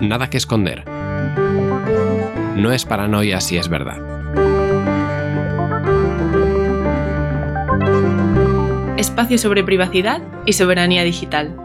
Nada 0.00 0.28
que 0.28 0.36
esconder. 0.36 0.84
No 2.56 2.70
es 2.72 2.84
paranoia 2.84 3.40
si 3.40 3.56
es 3.56 3.68
verdad. 3.68 3.98
Espacio 8.96 9.38
sobre 9.38 9.64
privacidad 9.64 10.22
y 10.46 10.52
soberanía 10.52 11.02
digital. 11.02 11.56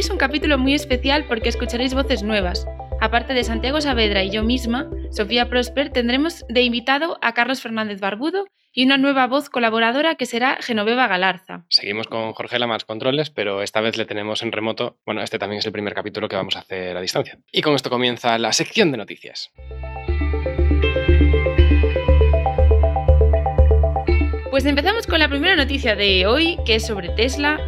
Hoy 0.00 0.04
es 0.04 0.10
un 0.10 0.16
capítulo 0.16 0.56
muy 0.56 0.72
especial 0.72 1.26
porque 1.28 1.50
escucharéis 1.50 1.92
voces 1.92 2.22
nuevas. 2.22 2.66
Aparte 3.02 3.34
de 3.34 3.44
Santiago 3.44 3.82
Saavedra 3.82 4.24
y 4.24 4.30
yo 4.30 4.42
misma, 4.42 4.88
Sofía 5.10 5.50
Prosper, 5.50 5.90
tendremos 5.90 6.46
de 6.48 6.62
invitado 6.62 7.18
a 7.20 7.34
Carlos 7.34 7.60
Fernández 7.60 8.00
Barbudo 8.00 8.46
y 8.72 8.86
una 8.86 8.96
nueva 8.96 9.26
voz 9.26 9.50
colaboradora 9.50 10.14
que 10.14 10.24
será 10.24 10.56
Genoveva 10.62 11.06
Galarza. 11.06 11.66
Seguimos 11.68 12.06
con 12.06 12.32
Jorge 12.32 12.58
Lamas 12.58 12.86
Controles, 12.86 13.28
pero 13.28 13.60
esta 13.60 13.82
vez 13.82 13.98
le 13.98 14.06
tenemos 14.06 14.40
en 14.40 14.52
remoto. 14.52 14.96
Bueno, 15.04 15.20
este 15.20 15.38
también 15.38 15.58
es 15.58 15.66
el 15.66 15.72
primer 15.72 15.92
capítulo 15.92 16.30
que 16.30 16.36
vamos 16.36 16.56
a 16.56 16.60
hacer 16.60 16.96
a 16.96 17.02
distancia. 17.02 17.38
Y 17.52 17.60
con 17.60 17.74
esto 17.74 17.90
comienza 17.90 18.38
la 18.38 18.54
sección 18.54 18.92
de 18.92 18.96
noticias. 18.96 19.52
Pues 24.48 24.64
empezamos 24.64 25.06
con 25.06 25.18
la 25.18 25.28
primera 25.28 25.56
noticia 25.56 25.94
de 25.94 26.26
hoy, 26.26 26.56
que 26.64 26.76
es 26.76 26.86
sobre 26.86 27.10
Tesla, 27.10 27.60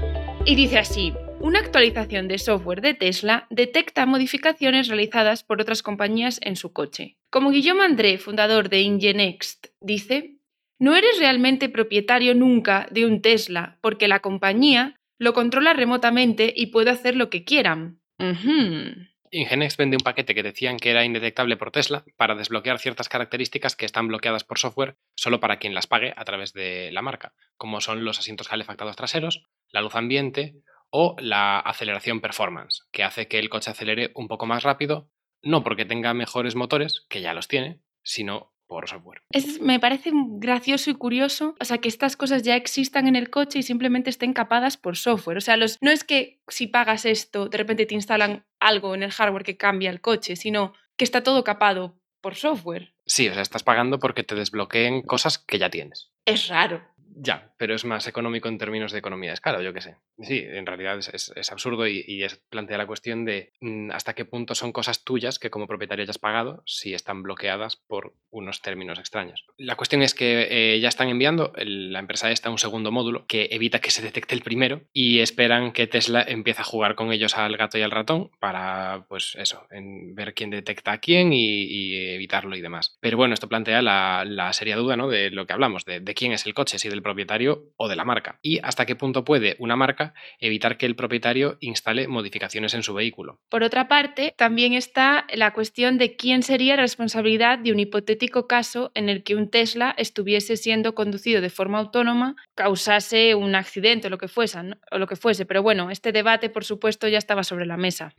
y 0.46 0.54
dice 0.54 0.78
así. 0.78 1.12
Una 1.42 1.59
actualización 1.59 2.28
de 2.28 2.38
software 2.38 2.80
de 2.82 2.95
Tesla 2.95 3.48
detecta 3.51 4.06
modificaciones 4.06 4.87
realizadas 4.87 5.42
por 5.42 5.60
otras 5.60 5.82
compañías 5.82 6.38
en 6.41 6.55
su 6.55 6.73
coche. 6.73 7.16
Como 7.30 7.51
Guillaume 7.51 7.82
André, 7.82 8.16
fundador 8.18 8.68
de 8.68 8.82
Ingenext, 8.82 9.66
dice, 9.80 10.37
no 10.79 10.95
eres 10.95 11.18
realmente 11.18 11.68
propietario 11.68 12.37
nunca 12.37 12.87
de 12.93 13.07
un 13.07 13.23
Tesla 13.23 13.80
porque 13.82 14.07
la 14.07 14.20
compañía 14.20 15.01
lo 15.18 15.32
controla 15.32 15.73
remotamente 15.73 16.54
y 16.54 16.66
puede 16.66 16.90
hacer 16.90 17.16
lo 17.16 17.29
que 17.29 17.43
quieran. 17.43 18.01
Ujú. 18.20 19.10
Ingenex 19.32 19.76
vende 19.76 19.96
un 19.96 20.04
paquete 20.04 20.37
que 20.37 20.45
decían 20.45 20.76
que 20.76 20.90
era 20.90 21.04
indetectable 21.04 21.57
por 21.57 21.73
Tesla 21.73 22.04
para 22.16 22.37
desbloquear 22.37 22.79
ciertas 22.79 23.09
características 23.09 23.74
que 23.74 23.87
están 23.87 24.07
bloqueadas 24.07 24.45
por 24.45 24.60
software 24.60 24.95
solo 25.16 25.40
para 25.40 25.59
quien 25.59 25.74
las 25.74 25.88
pague 25.88 26.15
a 26.16 26.24
través 26.24 26.52
de 26.52 26.93
la 26.93 27.02
marca, 27.02 27.32
como 27.57 27.80
son 27.80 28.04
los 28.04 28.20
asientos 28.20 28.46
calefactados 28.46 28.95
traseros, 28.95 29.43
la 29.73 29.80
luz 29.80 29.96
ambiente 29.96 30.63
o 30.93 31.16
la 31.18 31.59
aceleración 31.59 32.21
performance, 32.21 32.87
que 32.93 33.02
hace 33.02 33.26
que 33.26 33.38
el 33.38 33.48
coche 33.48 33.71
acelere 33.71 34.12
un 34.15 34.29
poco 34.29 34.45
más 34.45 34.62
rápido, 34.62 35.10
no 35.43 35.65
porque 35.65 35.87
tenga 35.87 36.12
mejores 36.12 36.54
motores, 36.54 37.07
que 37.09 37.23
ya 37.23 37.32
los 37.32 37.48
tiene, 37.48 37.80
sino 38.02 38.52
por 38.66 38.88
software. 38.88 39.23
Es, 39.30 39.60
me 39.60 39.80
parece 39.80 40.10
gracioso 40.15 40.90
y 40.90 40.95
curioso, 40.95 41.57
o 41.59 41.65
sea, 41.65 41.79
que 41.79 41.88
estas 41.88 42.16
cosas 42.16 42.43
ya 42.43 42.57
existan 42.57 43.07
en 43.07 43.16
el 43.16 43.30
coche 43.30 43.59
y 43.59 43.63
simplemente 43.63 44.10
estén 44.10 44.35
capadas 44.35 44.76
por 44.76 44.96
software. 44.96 45.38
O 45.38 45.40
sea, 45.40 45.57
los, 45.57 45.79
no 45.80 45.90
es 45.90 46.04
que 46.04 46.40
si 46.46 46.66
pagas 46.66 47.07
esto, 47.07 47.48
de 47.48 47.59
repente 47.59 47.87
te 47.87 47.95
instalan 47.95 48.45
algo 48.60 48.95
en 48.95 49.02
el 49.02 49.13
hardware 49.13 49.45
que 49.45 49.57
cambia 49.57 49.90
el 49.90 50.02
coche, 50.02 50.37
sino 50.37 50.74
que 50.96 51.04
está 51.04 51.23
todo 51.23 51.43
capado 51.43 51.98
por 52.20 52.35
software. 52.35 52.95
Sí, 53.07 53.29
o 53.29 53.32
sea, 53.32 53.43
estás 53.43 53.63
pagando 53.63 53.98
porque 53.98 54.24
te 54.24 54.35
desbloqueen 54.35 55.02
cosas 55.02 55.38
que 55.38 55.59
ya 55.59 55.70
tienes. 55.70 56.13
Es 56.24 56.48
raro. 56.48 56.82
Ya, 57.15 57.52
pero 57.59 57.74
es 57.74 57.85
más 57.85 58.07
económico 58.07 58.49
en 58.49 58.59
términos 58.59 58.93
de 58.93 58.99
economía 58.99 59.30
de 59.30 59.35
escala, 59.35 59.63
yo 59.63 59.73
qué 59.73 59.80
sé. 59.80 59.96
Sí, 60.21 60.38
en 60.45 60.66
realidad 60.66 60.99
es, 60.99 61.52
absurdo 61.52 61.87
y, 61.87 62.23
es 62.23 62.37
plantea 62.49 62.79
la 62.79 62.87
cuestión 62.87 63.24
de 63.24 63.52
mm, 63.60 63.91
hasta 63.91 64.15
qué 64.15 64.25
punto 64.25 64.54
son 64.54 64.72
cosas 64.72 65.04
tuyas 65.04 65.38
que 65.38 65.50
como 65.50 65.66
propietario 65.66 66.04
ya 66.04 66.10
has 66.10 66.19
pagado 66.19 66.62
si 66.66 66.94
están 66.94 67.22
bloqueadas 67.22 67.77
por 67.77 68.15
unos 68.31 68.62
términos 68.62 68.99
extraños. 68.99 69.44
La 69.59 69.77
cuestión 69.77 70.03
es 70.03 70.15
que 70.15 70.47
eh, 70.50 70.81
ya 70.81 70.88
están 70.88 71.09
enviando 71.09 71.53
la 71.56 71.98
empresa 71.98 72.31
esta 72.31 72.50
un 72.50 72.59
segundo 72.59 72.91
módulo 72.91 73.26
que 73.26 73.48
evita 73.50 73.81
que 73.81 73.91
se 73.91 74.03
detecte 74.03 74.34
el 74.34 74.42
primero 74.42 74.82
y 74.92 75.20
esperan 75.20 75.72
que 75.72 75.86
Tesla 75.86 76.25
empiece 76.26 76.62
a 76.62 76.65
jugar 76.65 76.94
con 76.94 77.12
ellos 77.12 77.36
al 77.36 77.56
gato 77.56 77.78
y 77.78 77.82
al 77.82 77.91
ratón 77.91 78.31
para, 78.38 79.06
pues 79.09 79.36
eso, 79.38 79.66
en 79.70 80.15
ver 80.15 80.34
quién 80.34 80.50
detecta 80.50 80.92
a 80.92 80.98
quién 80.98 81.32
y, 81.32 81.92
evitarlo 82.15 82.56
y 82.56 82.60
demás. 82.60 82.97
Pero 83.00 83.16
bueno, 83.16 83.34
esto 83.34 83.48
plantea 83.48 83.82
la, 83.82 84.25
la 84.26 84.53
seria 84.53 84.76
duda 84.76 84.97
¿no? 84.97 85.09
de 85.09 85.31
lo 85.31 85.47
que 85.47 85.53
hablamos, 85.53 85.84
de, 85.84 86.00
de 86.00 86.15
quién 86.15 86.32
es 86.32 86.47
el 86.47 86.54
coche, 86.54 86.78
si 86.78 86.88
del 86.88 87.01
propietario 87.02 87.72
o 87.76 87.88
de 87.88 87.96
la 87.96 88.04
marca. 88.04 88.38
Y 88.42 88.58
hasta 88.62 88.86
qué 88.86 88.96
punto 88.96 89.24
puede 89.24 89.56
una 89.58 89.76
marca 89.76 90.14
evitar 90.38 90.76
que 90.76 90.86
el 90.86 90.96
propietario 90.96 91.56
instale 91.60 92.08
modificaciones 92.08 92.74
en 92.74 92.82
su 92.82 92.94
vehículo. 92.94 93.40
Por 93.48 93.62
otra 93.62 93.88
parte, 93.88 94.34
también 94.36 94.72
está 94.72 95.26
la 95.32 95.52
cuestión 95.52 95.98
de 95.98 96.16
quién 96.16 96.42
sería 96.42 96.76
responsabilidad 96.76 97.58
de 97.58 97.72
un 97.72 97.80
hipotético 97.80 98.46
caso 98.46 98.92
en 98.94 99.08
el 99.08 99.22
que 99.22 99.36
un 99.36 99.50
Tesla 99.50 99.94
estuviese 99.96 100.56
siendo 100.56 100.94
conducido 100.94 101.41
de 101.41 101.50
forma 101.50 101.78
autónoma, 101.78 102.36
causase 102.54 103.34
un 103.34 103.54
accidente 103.54 104.06
o 104.06 104.10
lo 104.10 104.18
que 104.18 104.28
fuese, 104.28 104.62
¿no? 104.62 104.76
o 104.91 104.98
lo 104.98 105.06
que 105.06 105.16
fuese. 105.16 105.46
Pero 105.46 105.62
bueno, 105.62 105.91
este 105.91 106.12
debate, 106.12 106.50
por 106.50 106.64
supuesto, 106.64 107.08
ya 107.08 107.18
estaba 107.18 107.44
sobre 107.44 107.66
la 107.66 107.76
mesa. 107.76 108.14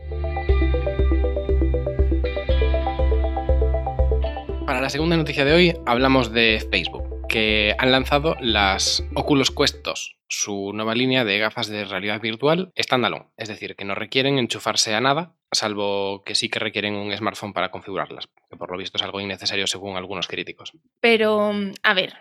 Para 4.65 4.79
la 4.79 4.89
segunda 4.89 5.17
noticia 5.17 5.43
de 5.43 5.53
hoy 5.53 5.73
hablamos 5.85 6.31
de 6.31 6.65
Facebook, 6.71 7.03
que 7.33 7.75
han 7.79 7.91
lanzado 7.91 8.35
las 8.41 9.03
Oculus 9.15 9.49
Quest 9.49 9.83
2, 9.83 10.17
su 10.27 10.71
nueva 10.71 10.93
línea 10.93 11.25
de 11.25 11.39
gafas 11.39 11.67
de 11.67 11.83
realidad 11.83 12.21
virtual 12.21 12.71
standalone, 12.77 13.25
es 13.37 13.47
decir, 13.47 13.75
que 13.75 13.85
no 13.85 13.95
requieren 13.95 14.37
enchufarse 14.37 14.93
a 14.93 15.01
nada, 15.01 15.35
salvo 15.51 16.21
que 16.23 16.35
sí 16.35 16.47
que 16.49 16.59
requieren 16.59 16.93
un 16.93 17.11
smartphone 17.17 17.53
para 17.53 17.71
configurarlas, 17.71 18.29
que 18.51 18.55
por 18.55 18.69
lo 18.69 18.77
visto 18.77 18.99
es 18.99 19.03
algo 19.03 19.19
innecesario 19.19 19.65
según 19.65 19.97
algunos 19.97 20.27
críticos. 20.27 20.73
Pero, 20.99 21.53
a 21.81 21.93
ver, 21.95 22.13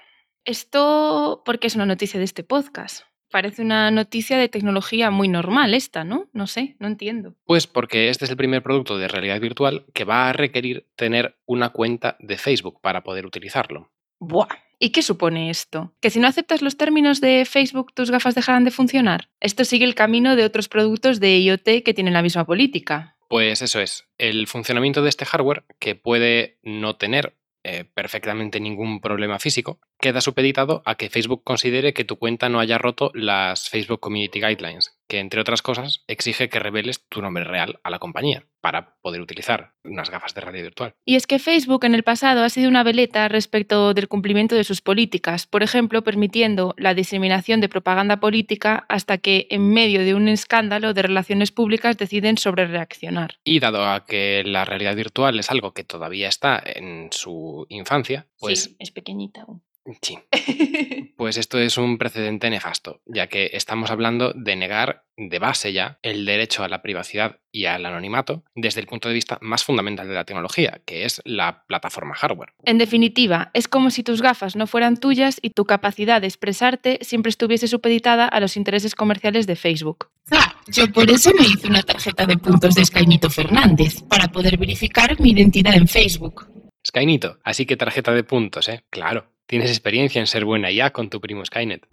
esto, 0.46 1.42
porque 1.44 1.66
es 1.66 1.74
una 1.74 1.84
noticia 1.84 2.18
de 2.18 2.24
este 2.24 2.42
podcast? 2.42 3.04
Parece 3.30 3.60
una 3.60 3.90
noticia 3.90 4.38
de 4.38 4.48
tecnología 4.48 5.10
muy 5.10 5.28
normal 5.28 5.74
esta, 5.74 6.04
¿no? 6.04 6.30
No 6.32 6.46
sé, 6.46 6.76
no 6.78 6.86
entiendo. 6.86 7.34
Pues 7.44 7.66
porque 7.66 8.08
este 8.08 8.24
es 8.24 8.30
el 8.30 8.38
primer 8.38 8.62
producto 8.62 8.96
de 8.96 9.08
realidad 9.08 9.40
virtual 9.40 9.84
que 9.92 10.04
va 10.04 10.30
a 10.30 10.32
requerir 10.32 10.86
tener 10.96 11.36
una 11.44 11.68
cuenta 11.68 12.16
de 12.18 12.38
Facebook 12.38 12.80
para 12.80 13.02
poder 13.02 13.26
utilizarlo. 13.26 13.90
Buah. 14.22 14.46
¿Y 14.78 14.90
qué 14.90 15.02
supone 15.02 15.50
esto? 15.50 15.92
¿Que 16.00 16.08
si 16.08 16.20
no 16.20 16.28
aceptas 16.28 16.62
los 16.62 16.76
términos 16.76 17.20
de 17.20 17.44
Facebook 17.44 17.92
tus 17.92 18.12
gafas 18.12 18.36
dejarán 18.36 18.62
de 18.62 18.70
funcionar? 18.70 19.30
Esto 19.40 19.64
sigue 19.64 19.84
el 19.84 19.96
camino 19.96 20.36
de 20.36 20.44
otros 20.44 20.68
productos 20.68 21.18
de 21.18 21.38
IoT 21.40 21.82
que 21.84 21.92
tienen 21.92 22.14
la 22.14 22.22
misma 22.22 22.46
política. 22.46 23.16
Pues 23.28 23.62
eso 23.62 23.80
es, 23.80 24.06
el 24.18 24.46
funcionamiento 24.46 25.02
de 25.02 25.08
este 25.08 25.24
hardware, 25.24 25.64
que 25.80 25.96
puede 25.96 26.60
no 26.62 26.94
tener 26.96 27.36
eh, 27.64 27.84
perfectamente 27.84 28.60
ningún 28.60 29.00
problema 29.00 29.40
físico, 29.40 29.80
queda 30.00 30.20
supeditado 30.20 30.82
a 30.84 30.96
que 30.96 31.10
Facebook 31.10 31.42
considere 31.42 31.92
que 31.92 32.04
tu 32.04 32.16
cuenta 32.16 32.48
no 32.48 32.60
haya 32.60 32.78
roto 32.78 33.10
las 33.14 33.70
Facebook 33.70 34.00
Community 34.00 34.40
Guidelines, 34.40 34.96
que 35.12 35.18
entre 35.18 35.42
otras 35.42 35.60
cosas 35.60 36.04
exige 36.06 36.48
que 36.48 36.58
reveles 36.58 37.06
tu 37.10 37.20
nombre 37.20 37.44
real 37.44 37.80
a 37.84 37.90
la 37.90 37.98
compañía 37.98 38.46
para 38.62 38.96
poder 39.02 39.20
utilizar 39.20 39.74
unas 39.84 40.08
gafas 40.08 40.32
de 40.32 40.40
realidad 40.40 40.64
virtual. 40.64 40.94
Y 41.04 41.16
es 41.16 41.26
que 41.26 41.38
Facebook 41.38 41.84
en 41.84 41.94
el 41.94 42.02
pasado 42.02 42.42
ha 42.42 42.48
sido 42.48 42.70
una 42.70 42.82
veleta 42.82 43.28
respecto 43.28 43.92
del 43.92 44.08
cumplimiento 44.08 44.54
de 44.54 44.64
sus 44.64 44.80
políticas, 44.80 45.46
por 45.46 45.62
ejemplo, 45.62 46.02
permitiendo 46.02 46.74
la 46.78 46.94
diseminación 46.94 47.60
de 47.60 47.68
propaganda 47.68 48.20
política 48.20 48.86
hasta 48.88 49.18
que, 49.18 49.48
en 49.50 49.74
medio 49.74 50.00
de 50.00 50.14
un 50.14 50.28
escándalo 50.28 50.94
de 50.94 51.02
relaciones 51.02 51.52
públicas, 51.52 51.98
deciden 51.98 52.38
sobre 52.38 52.66
reaccionar. 52.66 53.34
Y 53.44 53.60
dado 53.60 53.84
a 53.84 54.06
que 54.06 54.42
la 54.46 54.64
realidad 54.64 54.96
virtual 54.96 55.38
es 55.38 55.50
algo 55.50 55.74
que 55.74 55.84
todavía 55.84 56.28
está 56.30 56.62
en 56.64 57.10
su 57.12 57.66
infancia, 57.68 58.28
pues 58.38 58.62
sí, 58.62 58.76
es 58.78 58.90
pequeñita 58.92 59.42
aún. 59.42 59.62
Sí, 60.00 60.18
pues 61.16 61.36
esto 61.36 61.58
es 61.58 61.76
un 61.78 61.98
precedente 61.98 62.50
nefasto, 62.50 63.00
ya 63.06 63.26
que 63.26 63.50
estamos 63.52 63.90
hablando 63.90 64.32
de 64.34 64.56
negar 64.56 65.04
de 65.16 65.38
base 65.38 65.72
ya 65.72 65.98
el 66.02 66.24
derecho 66.24 66.64
a 66.64 66.68
la 66.68 66.82
privacidad 66.82 67.38
y 67.52 67.66
al 67.66 67.84
anonimato 67.84 68.44
desde 68.54 68.80
el 68.80 68.86
punto 68.86 69.08
de 69.08 69.14
vista 69.14 69.38
más 69.40 69.64
fundamental 69.64 70.08
de 70.08 70.14
la 70.14 70.24
tecnología, 70.24 70.80
que 70.86 71.04
es 71.04 71.20
la 71.24 71.64
plataforma 71.66 72.14
hardware. 72.14 72.54
En 72.64 72.78
definitiva, 72.78 73.50
es 73.54 73.68
como 73.68 73.90
si 73.90 74.02
tus 74.02 74.22
gafas 74.22 74.56
no 74.56 74.66
fueran 74.66 74.96
tuyas 74.96 75.38
y 75.42 75.50
tu 75.50 75.64
capacidad 75.64 76.20
de 76.20 76.28
expresarte 76.28 76.98
siempre 77.02 77.30
estuviese 77.30 77.68
supeditada 77.68 78.26
a 78.26 78.40
los 78.40 78.56
intereses 78.56 78.94
comerciales 78.94 79.46
de 79.46 79.56
Facebook. 79.56 80.08
Ah, 80.30 80.56
yo 80.68 80.90
por 80.90 81.10
eso 81.10 81.30
me 81.38 81.46
hice 81.46 81.68
una 81.68 81.82
tarjeta 81.82 82.26
de 82.26 82.38
puntos 82.38 82.74
de 82.74 82.82
Escañito 82.82 83.28
Fernández, 83.28 84.02
para 84.08 84.28
poder 84.28 84.56
verificar 84.56 85.20
mi 85.20 85.30
identidad 85.30 85.74
en 85.74 85.88
Facebook. 85.88 86.48
Skynito, 86.86 87.38
así 87.44 87.64
que 87.64 87.76
tarjeta 87.76 88.12
de 88.12 88.24
puntos, 88.24 88.68
¿eh? 88.68 88.84
Claro, 88.90 89.31
tienes 89.46 89.70
experiencia 89.70 90.20
en 90.20 90.26
ser 90.26 90.44
buena 90.44 90.70
ya 90.70 90.90
con 90.90 91.10
tu 91.10 91.20
primo 91.20 91.44
Skynet. 91.44 91.86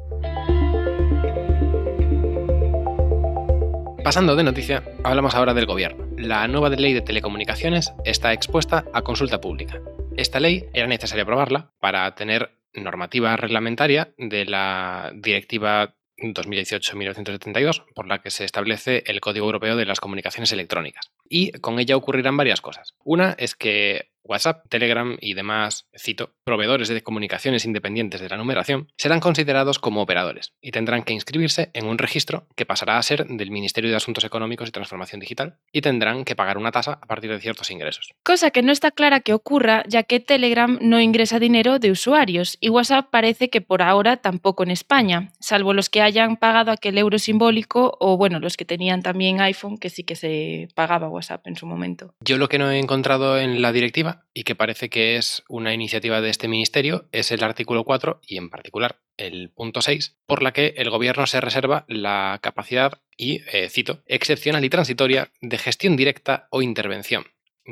Pasando 4.03 4.35
de 4.35 4.43
noticia, 4.43 4.83
hablamos 5.03 5.35
ahora 5.35 5.53
del 5.53 5.65
gobierno. 5.65 6.07
La 6.17 6.47
nueva 6.47 6.69
ley 6.69 6.93
de 6.93 7.01
telecomunicaciones 7.01 7.93
está 8.05 8.33
expuesta 8.33 8.85
a 8.93 9.01
consulta 9.01 9.39
pública. 9.39 9.81
Esta 10.17 10.39
ley 10.39 10.65
era 10.73 10.87
necesario 10.87 11.23
aprobarla 11.23 11.71
para 11.79 12.15
tener 12.15 12.51
normativa 12.73 13.35
reglamentaria 13.35 14.13
de 14.17 14.45
la 14.45 15.11
Directiva 15.13 15.95
2018-1972, 16.17 17.85
por 17.93 18.07
la 18.07 18.19
que 18.19 18.31
se 18.31 18.45
establece 18.45 19.03
el 19.05 19.21
Código 19.21 19.45
Europeo 19.45 19.75
de 19.75 19.85
las 19.85 19.99
Comunicaciones 19.99 20.51
Electrónicas. 20.51 21.11
y 21.31 21.51
con 21.51 21.79
ella 21.79 21.95
ocurrirán 21.95 22.37
varias 22.37 22.59
cosas. 22.59 22.95
Una 23.03 23.35
es 23.37 23.53
que 23.53 24.09
WhatsApp, 24.29 24.63
Telegram 24.69 25.17
y 25.19 25.33
demás, 25.33 25.87
cito, 25.97 26.35
proveedores 26.43 26.87
de 26.87 27.01
comunicaciones 27.01 27.65
independientes 27.65 28.21
de 28.21 28.29
la 28.29 28.37
numeración, 28.37 28.87
serán 28.95 29.19
considerados 29.19 29.79
como 29.79 30.01
operadores 30.01 30.53
y 30.61 30.71
tendrán 30.71 31.03
que 31.03 31.13
inscribirse 31.13 31.71
en 31.73 31.87
un 31.87 31.97
registro 31.97 32.47
que 32.55 32.65
pasará 32.65 32.97
a 32.97 33.03
ser 33.03 33.25
del 33.25 33.49
Ministerio 33.49 33.89
de 33.89 33.95
Asuntos 33.95 34.23
Económicos 34.23 34.69
y 34.69 34.71
Transformación 34.71 35.19
Digital 35.19 35.57
y 35.71 35.81
tendrán 35.81 36.25
que 36.25 36.35
pagar 36.35 36.57
una 36.57 36.71
tasa 36.71 36.99
a 37.01 37.05
partir 37.07 37.31
de 37.31 37.39
ciertos 37.39 37.71
ingresos. 37.71 38.13
Cosa 38.23 38.51
que 38.51 38.61
no 38.61 38.71
está 38.71 38.91
clara 38.91 39.19
que 39.21 39.33
ocurra, 39.33 39.83
ya 39.87 40.03
que 40.03 40.19
Telegram 40.19 40.77
no 40.79 41.01
ingresa 41.01 41.39
dinero 41.39 41.79
de 41.79 41.91
usuarios 41.91 42.57
y 42.59 42.69
WhatsApp 42.69 43.09
parece 43.09 43.49
que 43.49 43.61
por 43.61 43.81
ahora 43.81 44.17
tampoco 44.17 44.63
en 44.63 44.71
España, 44.71 45.33
salvo 45.39 45.73
los 45.73 45.89
que 45.89 46.01
hayan 46.01 46.37
pagado 46.37 46.71
aquel 46.71 46.97
euro 46.97 47.17
simbólico 47.17 47.97
o 47.99 48.17
bueno, 48.17 48.39
los 48.39 48.57
que 48.57 48.65
tenían 48.65 49.01
también 49.01 49.41
iPhone, 49.41 49.77
que 49.77 49.89
sí 49.89 50.03
que 50.03 50.15
se 50.15 50.67
pagaba 50.75 51.09
WhatsApp 51.09 51.47
en 51.47 51.55
su 51.55 51.65
momento. 51.65 52.13
Yo 52.21 52.37
lo 52.37 52.47
que 52.47 52.59
no 52.59 52.69
he 52.69 52.79
encontrado 52.79 53.39
en 53.39 53.61
la 53.61 53.71
directiva 53.71 54.18
y 54.33 54.43
que 54.43 54.55
parece 54.55 54.89
que 54.89 55.15
es 55.15 55.43
una 55.49 55.73
iniciativa 55.73 56.21
de 56.21 56.29
este 56.29 56.47
ministerio 56.47 57.07
es 57.11 57.31
el 57.31 57.43
artículo 57.43 57.83
4 57.83 58.21
y 58.25 58.37
en 58.37 58.49
particular 58.49 58.99
el 59.17 59.49
punto 59.49 59.81
6, 59.81 60.17
por 60.25 60.41
la 60.43 60.53
que 60.53 60.73
el 60.77 60.89
gobierno 60.89 61.27
se 61.27 61.41
reserva 61.41 61.85
la 61.87 62.39
capacidad 62.41 63.01
y, 63.17 63.41
eh, 63.51 63.69
cito, 63.69 64.01
excepcional 64.05 64.63
y 64.63 64.69
transitoria 64.69 65.31
de 65.41 65.57
gestión 65.57 65.97
directa 65.97 66.47
o 66.51 66.61
intervención 66.61 67.25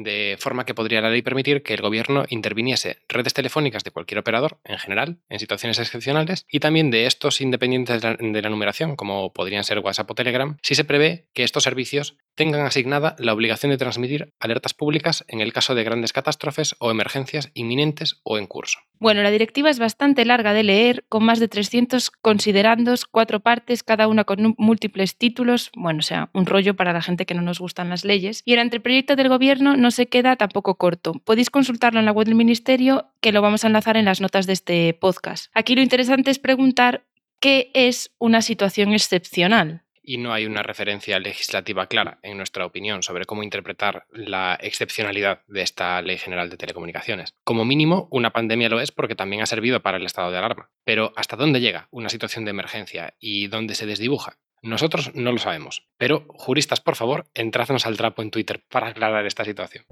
de 0.04 0.38
forma 0.40 0.66
que 0.66 0.74
podría 0.74 1.02
la 1.02 1.10
ley 1.10 1.22
permitir 1.22 1.64
que 1.64 1.74
el 1.74 1.82
gobierno 1.82 2.26
interviniese 2.30 2.98
redes 3.08 3.34
telefónicas 3.34 3.84
de 3.84 3.92
cualquier 3.92 4.20
operador, 4.20 4.60
en 4.64 4.78
general, 4.78 5.20
en 5.30 5.40
situaciones 5.40 5.80
excepcionales, 5.80 6.46
y 6.50 6.60
también 6.60 6.92
de 6.92 7.06
estos 7.06 7.42
independientes 7.42 8.02
de 8.02 8.42
la 8.42 8.50
numeración, 8.50 8.96
como 8.96 9.34
podrían 9.34 9.64
ser 9.64 9.80
WhatsApp 9.80 10.12
o 10.12 10.16
Telegram, 10.16 10.58
si 10.62 10.76
se 10.76 10.84
prevé 10.84 11.28
que 11.34 11.44
estos 11.44 11.64
servicios 11.64 12.18
tengan 12.36 12.66
asignada 12.66 13.16
la 13.18 13.34
obligación 13.34 13.72
de 13.72 13.78
transmitir 13.78 14.34
alertas 14.40 14.74
públicas 14.74 15.26
en 15.28 15.42
el 15.42 15.54
caso 15.54 15.74
de 15.74 15.84
grandes 15.84 16.14
catástrofes 16.14 16.76
o 16.80 16.92
emergencias 16.92 17.50
inminentes 17.56 18.22
o 18.24 18.38
en 18.38 18.46
curso. 18.46 18.80
Bueno, 19.00 19.22
la 19.22 19.32
directiva 19.32 19.70
es 19.70 19.80
bastante 19.80 20.26
larga 20.26 20.54
de 20.54 20.64
leer, 20.64 21.06
con 21.10 21.24
más 21.24 21.40
de 21.40 21.48
300 21.48 22.10
considerandos, 22.10 23.06
cuatro 23.06 23.40
partes, 23.40 23.84
cada 23.84 24.08
una 24.08 24.24
con 24.24 24.56
múltiples 24.58 25.18
títulos, 25.18 25.72
bueno, 25.76 26.00
o 26.00 26.04
sea, 26.04 26.30
un 26.34 26.46
rollo 26.46 26.76
para 26.76 26.94
la 26.94 27.02
gente 27.02 27.26
que 27.26 27.34
no 27.34 27.42
nos 27.42 27.60
gustan 27.60 27.90
las 27.90 28.06
leyes, 28.06 28.42
y 28.46 28.54
el 28.54 28.60
anteproyecto 28.60 29.16
del 29.16 29.30
gobierno 29.30 29.78
no 29.78 29.92
se 29.92 30.08
queda 30.08 30.36
tampoco 30.36 30.76
corto. 30.76 31.14
Podéis 31.26 31.50
consultarlo 31.50 32.00
en 32.00 32.06
la 32.06 32.12
web 32.12 32.26
del 32.26 32.36
Ministerio, 32.36 33.12
que 33.22 33.32
lo 33.32 33.42
vamos 33.42 33.64
a 33.64 33.68
enlazar 33.68 33.98
en 33.98 34.06
las 34.06 34.22
notas 34.22 34.48
de 34.48 34.54
este 34.54 34.94
podcast. 34.94 35.52
Aquí 35.54 35.76
lo 35.76 35.82
interesante 35.82 36.32
es 36.32 36.40
preguntar 36.40 37.04
qué 37.40 37.72
es 37.74 38.12
una 38.18 38.42
situación 38.42 38.94
excepcional 38.94 39.84
y 40.08 40.18
no 40.18 40.32
hay 40.32 40.46
una 40.46 40.64
referencia 40.64 41.20
legislativa 41.20 41.88
clara, 41.88 42.20
en 42.24 42.38
nuestra 42.38 42.66
opinión, 42.66 43.04
sobre 43.04 43.26
cómo 43.26 43.44
interpretar 43.44 44.06
la 44.10 44.58
excepcionalidad 44.62 45.42
de 45.48 45.62
esta 45.62 46.02
Ley 46.02 46.18
General 46.18 46.50
de 46.50 46.56
Telecomunicaciones. 46.56 47.36
Como 47.44 47.66
mínimo, 47.66 48.08
una 48.10 48.32
pandemia 48.32 48.70
lo 48.70 48.80
es 48.80 48.94
porque 48.94 49.16
también 49.16 49.42
ha 49.42 49.48
servido 49.48 49.82
para 49.82 49.98
el 49.98 50.06
estado 50.06 50.32
de 50.32 50.38
alarma. 50.38 50.70
Pero 50.86 51.12
¿hasta 51.18 51.36
dónde 51.36 51.60
llega 51.60 51.90
una 51.92 52.08
situación 52.08 52.46
de 52.46 52.52
emergencia 52.52 53.16
y 53.20 53.48
dónde 53.48 53.76
se 53.76 53.86
desdibuja? 53.86 54.38
Nosotros 54.62 55.12
no 55.14 55.34
lo 55.34 55.40
sabemos. 55.40 55.88
Pero, 55.98 56.26
juristas, 56.30 56.80
por 56.80 56.96
favor, 56.96 57.28
entradnos 57.34 57.86
al 57.86 57.98
trapo 57.98 58.22
en 58.22 58.32
Twitter 58.32 58.64
para 58.70 58.88
aclarar 58.88 59.26
esta 59.26 59.44
situación. 59.44 59.86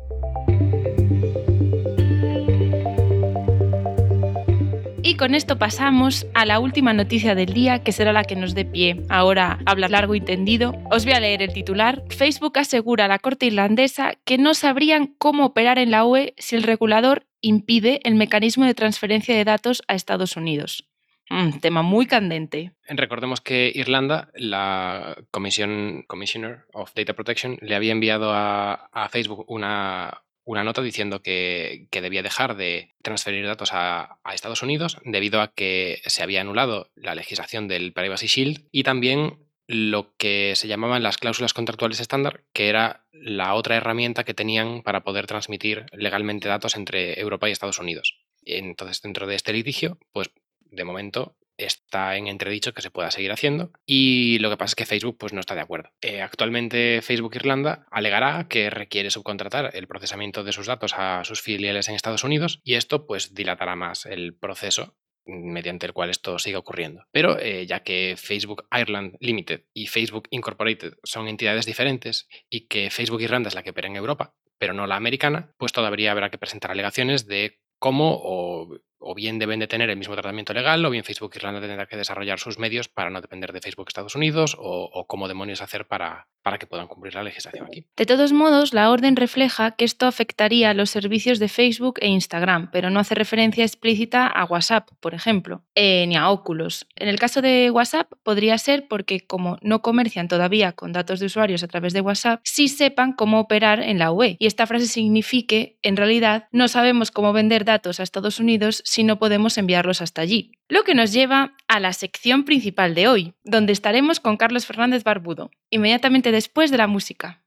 Y 5.15 5.17
con 5.17 5.33
esto 5.33 5.57
pasamos 5.57 6.27
a 6.33 6.45
la 6.45 6.59
última 6.59 6.91
noticia 6.91 7.35
del 7.35 7.53
día, 7.53 7.81
que 7.81 7.93
será 7.93 8.11
la 8.11 8.25
que 8.25 8.35
nos 8.35 8.53
dé 8.53 8.65
pie. 8.65 9.01
Ahora 9.07 9.59
habla 9.65 9.87
largo 9.87 10.13
y 10.13 10.19
tendido. 10.19 10.73
Os 10.91 11.05
voy 11.05 11.13
a 11.13 11.21
leer 11.21 11.41
el 11.41 11.53
titular. 11.53 12.03
Facebook 12.09 12.59
asegura 12.59 13.05
a 13.05 13.07
la 13.07 13.19
Corte 13.19 13.45
irlandesa 13.45 14.15
que 14.25 14.37
no 14.37 14.53
sabrían 14.53 15.15
cómo 15.17 15.45
operar 15.45 15.79
en 15.79 15.89
la 15.89 16.03
UE 16.03 16.33
si 16.37 16.57
el 16.57 16.63
regulador 16.63 17.25
impide 17.39 18.01
el 18.03 18.15
mecanismo 18.15 18.65
de 18.65 18.73
transferencia 18.73 19.33
de 19.33 19.45
datos 19.45 19.83
a 19.87 19.95
Estados 19.95 20.35
Unidos. 20.35 20.85
Un 21.29 21.61
tema 21.61 21.81
muy 21.81 22.07
candente. 22.07 22.73
Recordemos 22.85 23.39
que 23.39 23.71
Irlanda, 23.73 24.31
la 24.33 25.15
Comisión, 25.31 26.03
Commissioner 26.09 26.65
of 26.73 26.91
Data 26.93 27.13
Protection, 27.13 27.57
le 27.61 27.75
había 27.75 27.93
enviado 27.93 28.31
a 28.33 29.09
Facebook 29.13 29.45
una, 29.47 30.25
una 30.45 30.63
nota 30.63 30.81
diciendo 30.81 31.21
que, 31.21 31.87
debía 31.91 32.23
dejar 32.23 32.55
de 32.55 32.93
transferir 33.01 33.45
datos 33.45 33.69
a, 33.73 34.19
Estados 34.33 34.61
Unidos 34.61 34.97
debido 35.03 35.41
a 35.41 35.53
que 35.53 36.01
se 36.05 36.23
había 36.23 36.41
anulado 36.41 36.91
la 36.95 37.15
legislación 37.15 37.67
del 37.67 37.93
Privacy 37.93 38.27
Shield 38.27 38.67
y 38.71 38.83
también 38.83 39.39
lo 39.67 40.15
que 40.17 40.53
se 40.55 40.67
llamaban 40.67 41.01
las 41.01 41.17
cláusulas 41.17 41.53
contractuales 41.53 41.99
estándar, 41.99 42.43
que 42.53 42.69
era 42.69 43.05
la 43.11 43.55
otra 43.55 43.75
herramienta 43.75 44.23
que 44.23 44.35
tenían 44.35 44.83
para 44.83 45.03
poder 45.03 45.25
transmitir 45.25 45.87
legalmente 45.91 46.47
datos 46.47 46.75
entre 46.75 47.19
Europa 47.19 47.49
y 47.49 47.51
Estados 47.51 47.79
Unidos. 47.79 48.19
Entonces, 48.43 49.01
dentro 49.01 49.25
de 49.25 49.35
este 49.35 49.53
litigio, 49.53 49.97
pues 50.11 50.29
de 50.59 50.83
momento 50.83 51.35
está 51.57 52.15
en 52.17 52.27
entredicho 52.27 52.73
que 52.73 52.81
se 52.81 52.91
pueda 52.91 53.11
seguir 53.11 53.31
haciendo 53.31 53.71
y 53.85 54.39
lo 54.39 54.49
que 54.49 54.57
pasa 54.57 54.71
es 54.71 54.75
que 54.75 54.85
Facebook 54.85 55.17
pues, 55.17 55.33
no 55.33 55.39
está 55.39 55.55
de 55.55 55.61
acuerdo. 55.61 55.89
Eh, 56.01 56.21
actualmente 56.21 57.01
Facebook 57.01 57.35
Irlanda 57.35 57.85
alegará 57.91 58.47
que 58.47 58.69
requiere 58.69 59.09
subcontratar 59.09 59.71
el 59.73 59.87
procesamiento 59.87 60.43
de 60.43 60.51
sus 60.51 60.67
datos 60.67 60.93
a 60.95 61.23
sus 61.23 61.41
filiales 61.41 61.87
en 61.89 61.95
Estados 61.95 62.23
Unidos 62.23 62.59
y 62.63 62.75
esto 62.75 63.05
pues 63.05 63.33
dilatará 63.33 63.75
más 63.75 64.05
el 64.05 64.35
proceso 64.35 64.95
mediante 65.25 65.85
el 65.85 65.93
cual 65.93 66.09
esto 66.09 66.37
siga 66.39 66.59
ocurriendo. 66.59 67.05
Pero 67.11 67.39
eh, 67.39 67.65
ya 67.65 67.81
que 67.81 68.15
Facebook 68.17 68.67
Ireland 68.71 69.17
Limited 69.19 69.63
y 69.73 69.87
Facebook 69.87 70.27
Incorporated 70.29 70.93
son 71.03 71.27
entidades 71.27 71.65
diferentes 71.65 72.27
y 72.49 72.67
que 72.67 72.89
Facebook 72.91 73.21
Irlanda 73.21 73.49
es 73.49 73.55
la 73.55 73.63
que 73.63 73.71
opera 73.71 73.87
en 73.87 73.95
Europa, 73.95 74.35
pero 74.57 74.73
no 74.73 74.87
la 74.87 74.95
americana, 74.95 75.53
pues 75.57 75.71
todavía 75.71 76.11
habrá 76.11 76.29
que 76.29 76.37
presentar 76.37 76.71
alegaciones 76.71 77.25
de 77.27 77.59
cómo 77.79 78.19
o 78.23 78.79
o 79.05 79.13
bien 79.13 79.39
deben 79.39 79.59
de 79.59 79.67
tener 79.67 79.89
el 79.89 79.97
mismo 79.97 80.15
tratamiento 80.15 80.53
legal, 80.53 80.83
o 80.83 80.89
bien 80.89 81.03
Facebook 81.03 81.31
Irlanda 81.35 81.61
tendrá 81.61 81.85
que 81.85 81.95
desarrollar 81.95 82.39
sus 82.39 82.57
medios 82.57 82.87
para 82.87 83.09
no 83.09 83.21
depender 83.21 83.53
de 83.53 83.61
Facebook 83.61 83.85
Estados 83.87 84.15
Unidos, 84.15 84.57
o, 84.59 85.05
cómo 85.07 85.27
demonios 85.27 85.61
hacer 85.61 85.87
para, 85.87 86.27
para 86.41 86.57
que 86.57 86.65
puedan 86.65 86.87
cumplir 86.87 87.13
la 87.13 87.23
legislación 87.23 87.67
aquí. 87.67 87.85
De 87.95 88.05
todos 88.05 88.33
modos, 88.33 88.73
la 88.73 88.89
orden 88.89 89.15
refleja 89.15 89.71
que 89.71 89.85
esto 89.85 90.07
afectaría 90.07 90.71
a 90.71 90.73
los 90.73 90.89
servicios 90.89 91.37
de 91.37 91.47
Facebook 91.49 91.99
e 92.01 92.07
Instagram, 92.07 92.71
pero 92.71 92.89
no 92.89 92.99
hace 92.99 93.13
referencia 93.13 93.63
explícita 93.63 94.27
a 94.27 94.45
WhatsApp, 94.45 94.89
por 94.99 95.13
ejemplo, 95.13 95.63
eh, 95.75 96.05
ni 96.07 96.15
a 96.15 96.29
Oculus. 96.29 96.87
En 96.95 97.07
el 97.07 97.19
caso 97.19 97.41
de 97.41 97.69
WhatsApp, 97.69 98.11
podría 98.23 98.57
ser 98.57 98.87
porque 98.87 99.21
como 99.21 99.57
no 99.61 99.83
comercian 99.83 100.27
todavía 100.27 100.71
con 100.71 100.93
datos 100.93 101.19
de 101.19 101.27
usuarios 101.27 101.63
a 101.63 101.67
través 101.67 101.93
de 101.93 102.01
WhatsApp, 102.01 102.41
sí 102.43 102.67
sepan 102.67 103.13
cómo 103.13 103.39
operar 103.39 103.81
en 103.81 103.99
la 103.99 104.11
UE. 104.11 104.37
Y 104.39 104.47
esta 104.47 104.65
frase 104.65 104.87
signifique, 104.87 105.77
en 105.83 105.95
realidad, 105.95 106.47
no 106.51 106.67
sabemos 106.67 107.11
cómo 107.11 107.33
vender 107.33 107.65
datos 107.65 107.99
a 107.99 108.03
Estados 108.03 108.39
Unidos 108.39 108.81
si 108.95 109.03
no 109.03 109.19
podemos 109.19 109.57
enviarlos 109.57 110.01
hasta 110.01 110.21
allí. 110.21 110.53
Lo 110.69 110.85
que 110.85 110.95
nos 110.95 111.11
lleva 111.11 111.53
a 111.67 111.81
la 111.81 111.91
sección 111.91 112.45
principal 112.45 112.95
de 112.95 113.09
hoy, 113.09 113.33
donde 113.43 113.73
estaremos 113.73 114.21
con 114.21 114.37
Carlos 114.37 114.65
Fernández 114.65 115.03
Barbudo, 115.03 115.51
inmediatamente 115.69 116.31
después 116.31 116.71
de 116.71 116.77
la 116.77 116.87
música. 116.87 117.41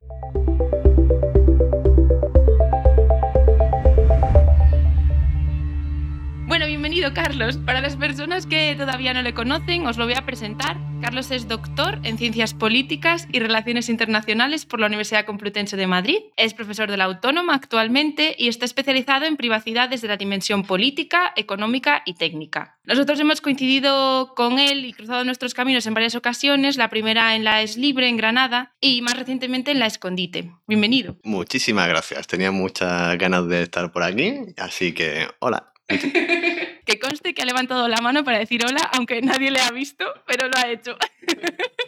Bienvenido 6.99 7.23
Carlos. 7.23 7.59
Para 7.59 7.81
las 7.81 7.95
personas 7.95 8.47
que 8.47 8.75
todavía 8.76 9.14
no 9.14 9.23
le 9.23 9.33
conocen, 9.33 9.87
os 9.87 9.97
lo 9.99 10.05
voy 10.05 10.14
a 10.14 10.26
presentar. 10.26 10.76
Carlos 11.00 11.31
es 11.31 11.47
doctor 11.47 12.00
en 12.02 12.19
Ciencias 12.19 12.55
Políticas 12.55 13.28
y 13.31 13.38
Relaciones 13.38 13.88
Internacionales 13.88 14.67
por 14.67 14.81
la 14.81 14.88
Universidad 14.88 15.25
Complutense 15.25 15.76
de 15.76 15.87
Madrid. 15.87 16.19
Es 16.37 16.55
profesor 16.55 16.90
de 16.90 16.97
la 16.97 17.05
Autónoma 17.05 17.55
actualmente 17.55 18.35
y 18.37 18.49
está 18.49 18.64
especializado 18.64 19.26
en 19.26 19.37
privacidad 19.37 19.88
desde 19.88 20.09
la 20.09 20.17
dimensión 20.17 20.64
política, 20.64 21.33
económica 21.37 22.02
y 22.05 22.14
técnica. 22.14 22.78
Nosotros 22.83 23.21
hemos 23.21 23.40
coincidido 23.40 24.35
con 24.35 24.59
él 24.59 24.85
y 24.85 24.93
cruzado 24.93 25.25
nuestros 25.25 25.55
caminos 25.55 25.87
en 25.87 25.95
varias 25.95 26.17
ocasiones, 26.17 26.76
la 26.78 26.90
primera 26.90 27.37
en 27.37 27.45
la 27.45 27.62
Es 27.62 27.76
Libre 27.76 28.09
en 28.09 28.17
Granada 28.17 28.75
y 28.81 29.02
más 29.02 29.17
recientemente 29.17 29.71
en 29.71 29.78
la 29.78 29.87
Escondite. 29.87 30.50
Bienvenido. 30.67 31.17
Muchísimas 31.23 31.87
gracias. 31.88 32.26
Tenía 32.26 32.50
muchas 32.50 33.17
ganas 33.19 33.47
de 33.47 33.62
estar 33.62 33.93
por 33.93 34.02
aquí, 34.02 34.35
así 34.57 34.93
que 34.95 35.28
hola. 35.38 35.73
que 36.85 36.99
conste 37.00 37.35
que 37.35 37.42
ha 37.42 37.47
levantado 37.47 37.88
la 37.88 38.00
mano 38.00 38.25
para 38.25 38.38
decir 38.38 38.64
hola, 38.66 38.90
aunque 38.95 39.23
nadie 39.23 39.50
le 39.50 39.61
ha 39.61 39.71
visto, 39.71 40.04
pero 40.26 40.49
lo 40.49 40.59
ha 40.59 40.71
hecho. 40.71 40.97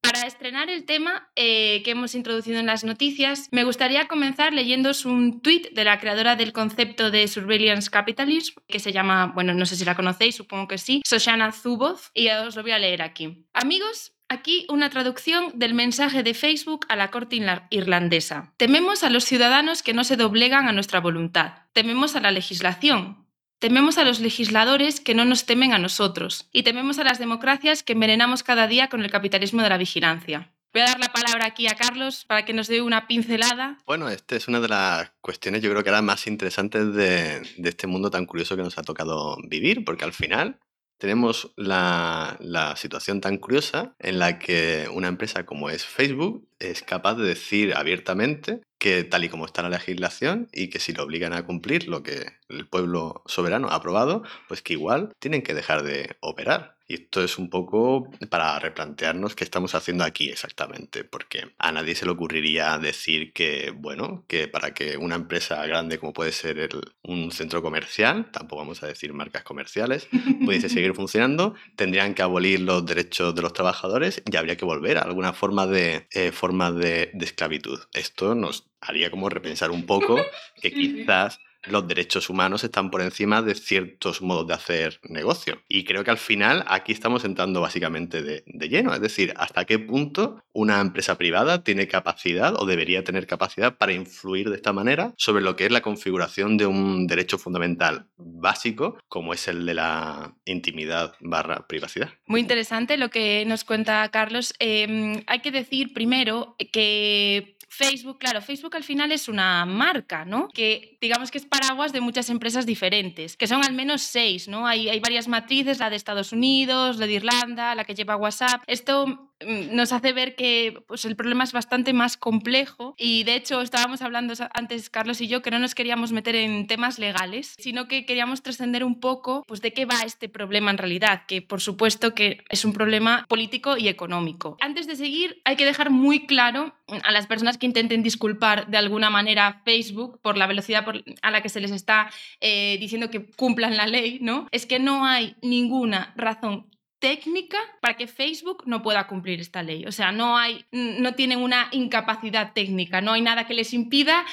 Para 0.00 0.26
estrenar 0.26 0.70
el 0.70 0.84
tema 0.84 1.28
eh, 1.36 1.82
que 1.84 1.90
hemos 1.90 2.14
introducido 2.14 2.58
en 2.58 2.64
las 2.64 2.82
noticias, 2.82 3.48
me 3.50 3.64
gustaría 3.64 4.08
comenzar 4.08 4.54
leyéndos 4.54 5.04
un 5.04 5.42
tuit 5.42 5.70
de 5.72 5.84
la 5.84 6.00
creadora 6.00 6.34
del 6.34 6.54
concepto 6.54 7.10
de 7.10 7.28
Surveillance 7.28 7.90
Capitalism, 7.90 8.58
que 8.68 8.78
se 8.78 8.92
llama, 8.92 9.32
bueno, 9.34 9.52
no 9.52 9.66
sé 9.66 9.76
si 9.76 9.84
la 9.84 9.94
conocéis, 9.94 10.34
supongo 10.34 10.66
que 10.66 10.78
sí, 10.78 11.02
Soshana 11.04 11.52
Zuboff, 11.52 12.08
y 12.14 12.28
os 12.28 12.56
lo 12.56 12.62
voy 12.62 12.70
a 12.70 12.78
leer 12.78 13.02
aquí. 13.02 13.44
Amigos, 13.52 14.14
Aquí 14.30 14.66
una 14.68 14.90
traducción 14.90 15.52
del 15.54 15.72
mensaje 15.72 16.22
de 16.22 16.34
Facebook 16.34 16.84
a 16.90 16.96
la 16.96 17.10
Corte 17.10 17.40
irlandesa. 17.70 18.52
Tememos 18.58 19.02
a 19.02 19.08
los 19.08 19.24
ciudadanos 19.24 19.82
que 19.82 19.94
no 19.94 20.04
se 20.04 20.16
doblegan 20.16 20.68
a 20.68 20.72
nuestra 20.72 21.00
voluntad. 21.00 21.62
Tememos 21.72 22.14
a 22.14 22.20
la 22.20 22.30
legislación, 22.30 23.26
Tememos 23.58 23.98
a 23.98 24.04
los 24.04 24.20
legisladores 24.20 25.00
que 25.00 25.14
no 25.14 25.24
nos 25.24 25.44
temen 25.44 25.72
a 25.72 25.78
nosotros 25.78 26.48
y 26.52 26.62
tememos 26.62 27.00
a 27.00 27.04
las 27.04 27.18
democracias 27.18 27.82
que 27.82 27.94
envenenamos 27.94 28.44
cada 28.44 28.68
día 28.68 28.88
con 28.88 29.02
el 29.02 29.10
capitalismo 29.10 29.62
de 29.62 29.68
la 29.68 29.78
vigilancia. 29.78 30.52
Voy 30.72 30.82
a 30.82 30.86
dar 30.86 31.00
la 31.00 31.12
palabra 31.12 31.46
aquí 31.46 31.66
a 31.66 31.74
Carlos 31.74 32.24
para 32.24 32.44
que 32.44 32.52
nos 32.52 32.68
dé 32.68 32.82
una 32.82 33.08
pincelada. 33.08 33.78
Bueno, 33.84 34.08
esta 34.10 34.36
es 34.36 34.46
una 34.46 34.60
de 34.60 34.68
las 34.68 35.10
cuestiones 35.20 35.60
yo 35.60 35.70
creo 35.70 35.82
que 35.82 35.88
eran 35.88 36.04
más 36.04 36.28
interesantes 36.28 36.94
de, 36.94 37.40
de 37.56 37.68
este 37.68 37.88
mundo 37.88 38.10
tan 38.10 38.26
curioso 38.26 38.54
que 38.54 38.62
nos 38.62 38.78
ha 38.78 38.82
tocado 38.82 39.36
vivir, 39.42 39.84
porque 39.84 40.04
al 40.04 40.12
final 40.12 40.60
tenemos 40.98 41.52
la, 41.56 42.36
la, 42.40 42.76
situación 42.76 43.20
tan 43.20 43.38
curiosa 43.38 43.94
en 43.98 44.18
la 44.18 44.38
que 44.38 44.88
una 44.92 45.08
empresa 45.08 45.46
como 45.46 45.70
es 45.70 45.84
Facebook 45.84 46.46
es 46.58 46.82
capaz 46.82 47.14
de 47.14 47.26
decir 47.26 47.74
abiertamente 47.74 48.60
que 48.78 49.04
tal 49.04 49.24
y 49.24 49.28
como 49.28 49.46
está 49.46 49.62
la 49.62 49.70
legislación 49.70 50.48
y 50.52 50.68
que 50.70 50.80
si 50.80 50.92
lo 50.92 51.04
obligan 51.04 51.32
a 51.32 51.44
cumplir 51.44 51.88
lo 51.88 52.02
que 52.02 52.37
el 52.48 52.66
pueblo 52.66 53.22
soberano 53.26 53.68
ha 53.68 53.76
aprobado, 53.76 54.22
pues 54.48 54.62
que 54.62 54.74
igual 54.74 55.12
tienen 55.18 55.42
que 55.42 55.54
dejar 55.54 55.82
de 55.82 56.16
operar. 56.20 56.78
Y 56.90 56.94
esto 56.94 57.22
es 57.22 57.36
un 57.36 57.50
poco 57.50 58.10
para 58.30 58.58
replantearnos 58.58 59.34
qué 59.34 59.44
estamos 59.44 59.74
haciendo 59.74 60.04
aquí 60.04 60.30
exactamente, 60.30 61.04
porque 61.04 61.52
a 61.58 61.70
nadie 61.70 61.94
se 61.94 62.06
le 62.06 62.12
ocurriría 62.12 62.78
decir 62.78 63.34
que, 63.34 63.74
bueno, 63.76 64.24
que 64.26 64.48
para 64.48 64.72
que 64.72 64.96
una 64.96 65.16
empresa 65.16 65.64
grande 65.66 65.98
como 65.98 66.14
puede 66.14 66.32
ser 66.32 66.58
el, 66.58 66.80
un 67.02 67.30
centro 67.30 67.60
comercial, 67.60 68.30
tampoco 68.32 68.62
vamos 68.62 68.82
a 68.82 68.86
decir 68.86 69.12
marcas 69.12 69.42
comerciales, 69.42 70.08
pudiese 70.46 70.70
seguir 70.70 70.94
funcionando, 70.94 71.54
tendrían 71.76 72.14
que 72.14 72.22
abolir 72.22 72.60
los 72.60 72.86
derechos 72.86 73.34
de 73.34 73.42
los 73.42 73.52
trabajadores 73.52 74.22
y 74.24 74.36
habría 74.36 74.56
que 74.56 74.64
volver 74.64 74.96
a 74.96 75.02
alguna 75.02 75.34
forma 75.34 75.66
de, 75.66 76.06
eh, 76.12 76.32
forma 76.32 76.72
de, 76.72 77.10
de 77.12 77.24
esclavitud. 77.26 77.80
Esto 77.92 78.34
nos 78.34 78.66
haría 78.80 79.10
como 79.10 79.28
repensar 79.28 79.70
un 79.70 79.84
poco 79.84 80.16
que 80.62 80.72
quizás 80.72 81.38
los 81.72 81.86
derechos 81.86 82.30
humanos 82.30 82.64
están 82.64 82.90
por 82.90 83.00
encima 83.00 83.42
de 83.42 83.54
ciertos 83.54 84.22
modos 84.22 84.46
de 84.46 84.54
hacer 84.54 85.00
negocio. 85.02 85.62
Y 85.68 85.84
creo 85.84 86.04
que 86.04 86.10
al 86.10 86.18
final 86.18 86.64
aquí 86.68 86.92
estamos 86.92 87.24
entrando 87.24 87.60
básicamente 87.60 88.22
de, 88.22 88.42
de, 88.46 88.68
lleno, 88.68 88.94
es 88.94 89.00
decir, 89.00 89.32
hasta 89.36 89.64
qué 89.64 89.78
punto 89.78 90.42
una 90.52 90.80
empresa 90.80 91.16
privada 91.16 91.62
tiene 91.62 91.88
capacidad 91.88 92.54
o 92.60 92.66
debería 92.66 93.04
tener 93.04 93.26
capacidad 93.26 93.76
para 93.76 93.92
influir 93.92 94.50
de 94.50 94.56
esta 94.56 94.72
manera 94.72 95.14
sobre 95.16 95.42
lo 95.42 95.56
que 95.56 95.66
es 95.66 95.72
la 95.72 95.80
configuración 95.80 96.56
de 96.56 96.66
un 96.66 97.06
derecho 97.06 97.38
fundamental 97.38 98.08
básico 98.16 98.98
como 99.08 99.32
es 99.32 99.48
el 99.48 99.66
de 99.66 99.74
la 99.74 100.34
intimidad 100.44 101.14
barra 101.20 101.66
privacidad. 101.66 102.10
Muy 102.26 102.40
interesante 102.40 102.96
lo 102.96 103.10
que 103.10 103.44
nos 103.46 103.64
cuenta 103.64 104.08
Carlos. 104.10 104.54
Eh, 104.58 105.22
hay 105.26 105.40
que 105.40 105.50
decir 105.50 105.92
primero 105.92 106.56
que 106.72 107.56
Facebook, 107.68 108.18
claro, 108.18 108.40
Facebook 108.40 108.74
al 108.76 108.82
final 108.82 109.12
es 109.12 109.28
una 109.28 109.64
marca, 109.66 110.24
¿no? 110.24 110.48
Que 110.48 110.96
digamos 111.00 111.30
que 111.30 111.38
es 111.38 111.46
paraguas 111.58 111.92
de 111.92 112.00
muchas 112.00 112.30
empresas 112.30 112.66
diferentes, 112.66 113.36
que 113.36 113.46
son 113.46 113.64
al 113.64 113.72
menos 113.72 114.02
seis, 114.02 114.48
¿no? 114.48 114.66
Hay, 114.66 114.88
hay 114.88 115.00
varias 115.00 115.28
matrices, 115.28 115.78
la 115.78 115.90
de 115.90 115.96
Estados 115.96 116.32
Unidos, 116.32 116.98
la 116.98 117.06
de 117.06 117.14
Irlanda, 117.14 117.74
la 117.74 117.84
que 117.84 117.94
lleva 117.94 118.16
WhatsApp. 118.16 118.62
Esto 118.66 119.27
nos 119.46 119.92
hace 119.92 120.12
ver 120.12 120.34
que 120.34 120.82
pues, 120.86 121.04
el 121.04 121.16
problema 121.16 121.44
es 121.44 121.52
bastante 121.52 121.92
más 121.92 122.16
complejo 122.16 122.94
y 122.98 123.24
de 123.24 123.34
hecho 123.34 123.60
estábamos 123.60 124.02
hablando 124.02 124.34
antes 124.54 124.90
Carlos 124.90 125.20
y 125.20 125.28
yo 125.28 125.42
que 125.42 125.50
no 125.50 125.58
nos 125.58 125.74
queríamos 125.74 126.12
meter 126.12 126.34
en 126.34 126.66
temas 126.66 126.98
legales, 126.98 127.54
sino 127.58 127.88
que 127.88 128.04
queríamos 128.04 128.42
trascender 128.42 128.84
un 128.84 129.00
poco 129.00 129.44
pues, 129.46 129.60
de 129.60 129.72
qué 129.72 129.84
va 129.84 130.02
este 130.04 130.28
problema 130.28 130.70
en 130.70 130.78
realidad, 130.78 131.22
que 131.26 131.42
por 131.42 131.60
supuesto 131.60 132.14
que 132.14 132.42
es 132.48 132.64
un 132.64 132.72
problema 132.72 133.24
político 133.28 133.76
y 133.76 133.88
económico. 133.88 134.56
Antes 134.60 134.86
de 134.86 134.96
seguir 134.96 135.40
hay 135.44 135.56
que 135.56 135.66
dejar 135.66 135.90
muy 135.90 136.26
claro 136.26 136.74
a 137.04 137.12
las 137.12 137.26
personas 137.26 137.58
que 137.58 137.66
intenten 137.66 138.02
disculpar 138.02 138.66
de 138.68 138.78
alguna 138.78 139.10
manera 139.10 139.60
Facebook 139.64 140.20
por 140.22 140.36
la 140.36 140.46
velocidad 140.46 140.84
a 141.22 141.30
la 141.30 141.42
que 141.42 141.48
se 141.48 141.60
les 141.60 141.70
está 141.70 142.10
eh, 142.40 142.76
diciendo 142.80 143.10
que 143.10 143.26
cumplan 143.30 143.76
la 143.76 143.86
ley, 143.86 144.18
¿no? 144.20 144.48
Es 144.50 144.66
que 144.66 144.78
no 144.78 145.04
hay 145.04 145.36
ninguna 145.42 146.12
razón 146.16 146.66
técnica 146.98 147.58
para 147.80 147.96
que 147.96 148.06
Facebook 148.06 148.64
no 148.66 148.82
pueda 148.82 149.06
cumplir 149.06 149.40
esta 149.40 149.62
ley. 149.62 149.84
O 149.86 149.92
sea, 149.92 150.12
no 150.12 150.36
hay, 150.36 150.64
no 150.72 151.14
tienen 151.14 151.40
una 151.40 151.68
incapacidad 151.72 152.52
técnica, 152.52 153.00
no 153.00 153.12
hay 153.12 153.22
nada 153.22 153.46
que 153.46 153.54
les 153.54 153.72
impida, 153.72 154.24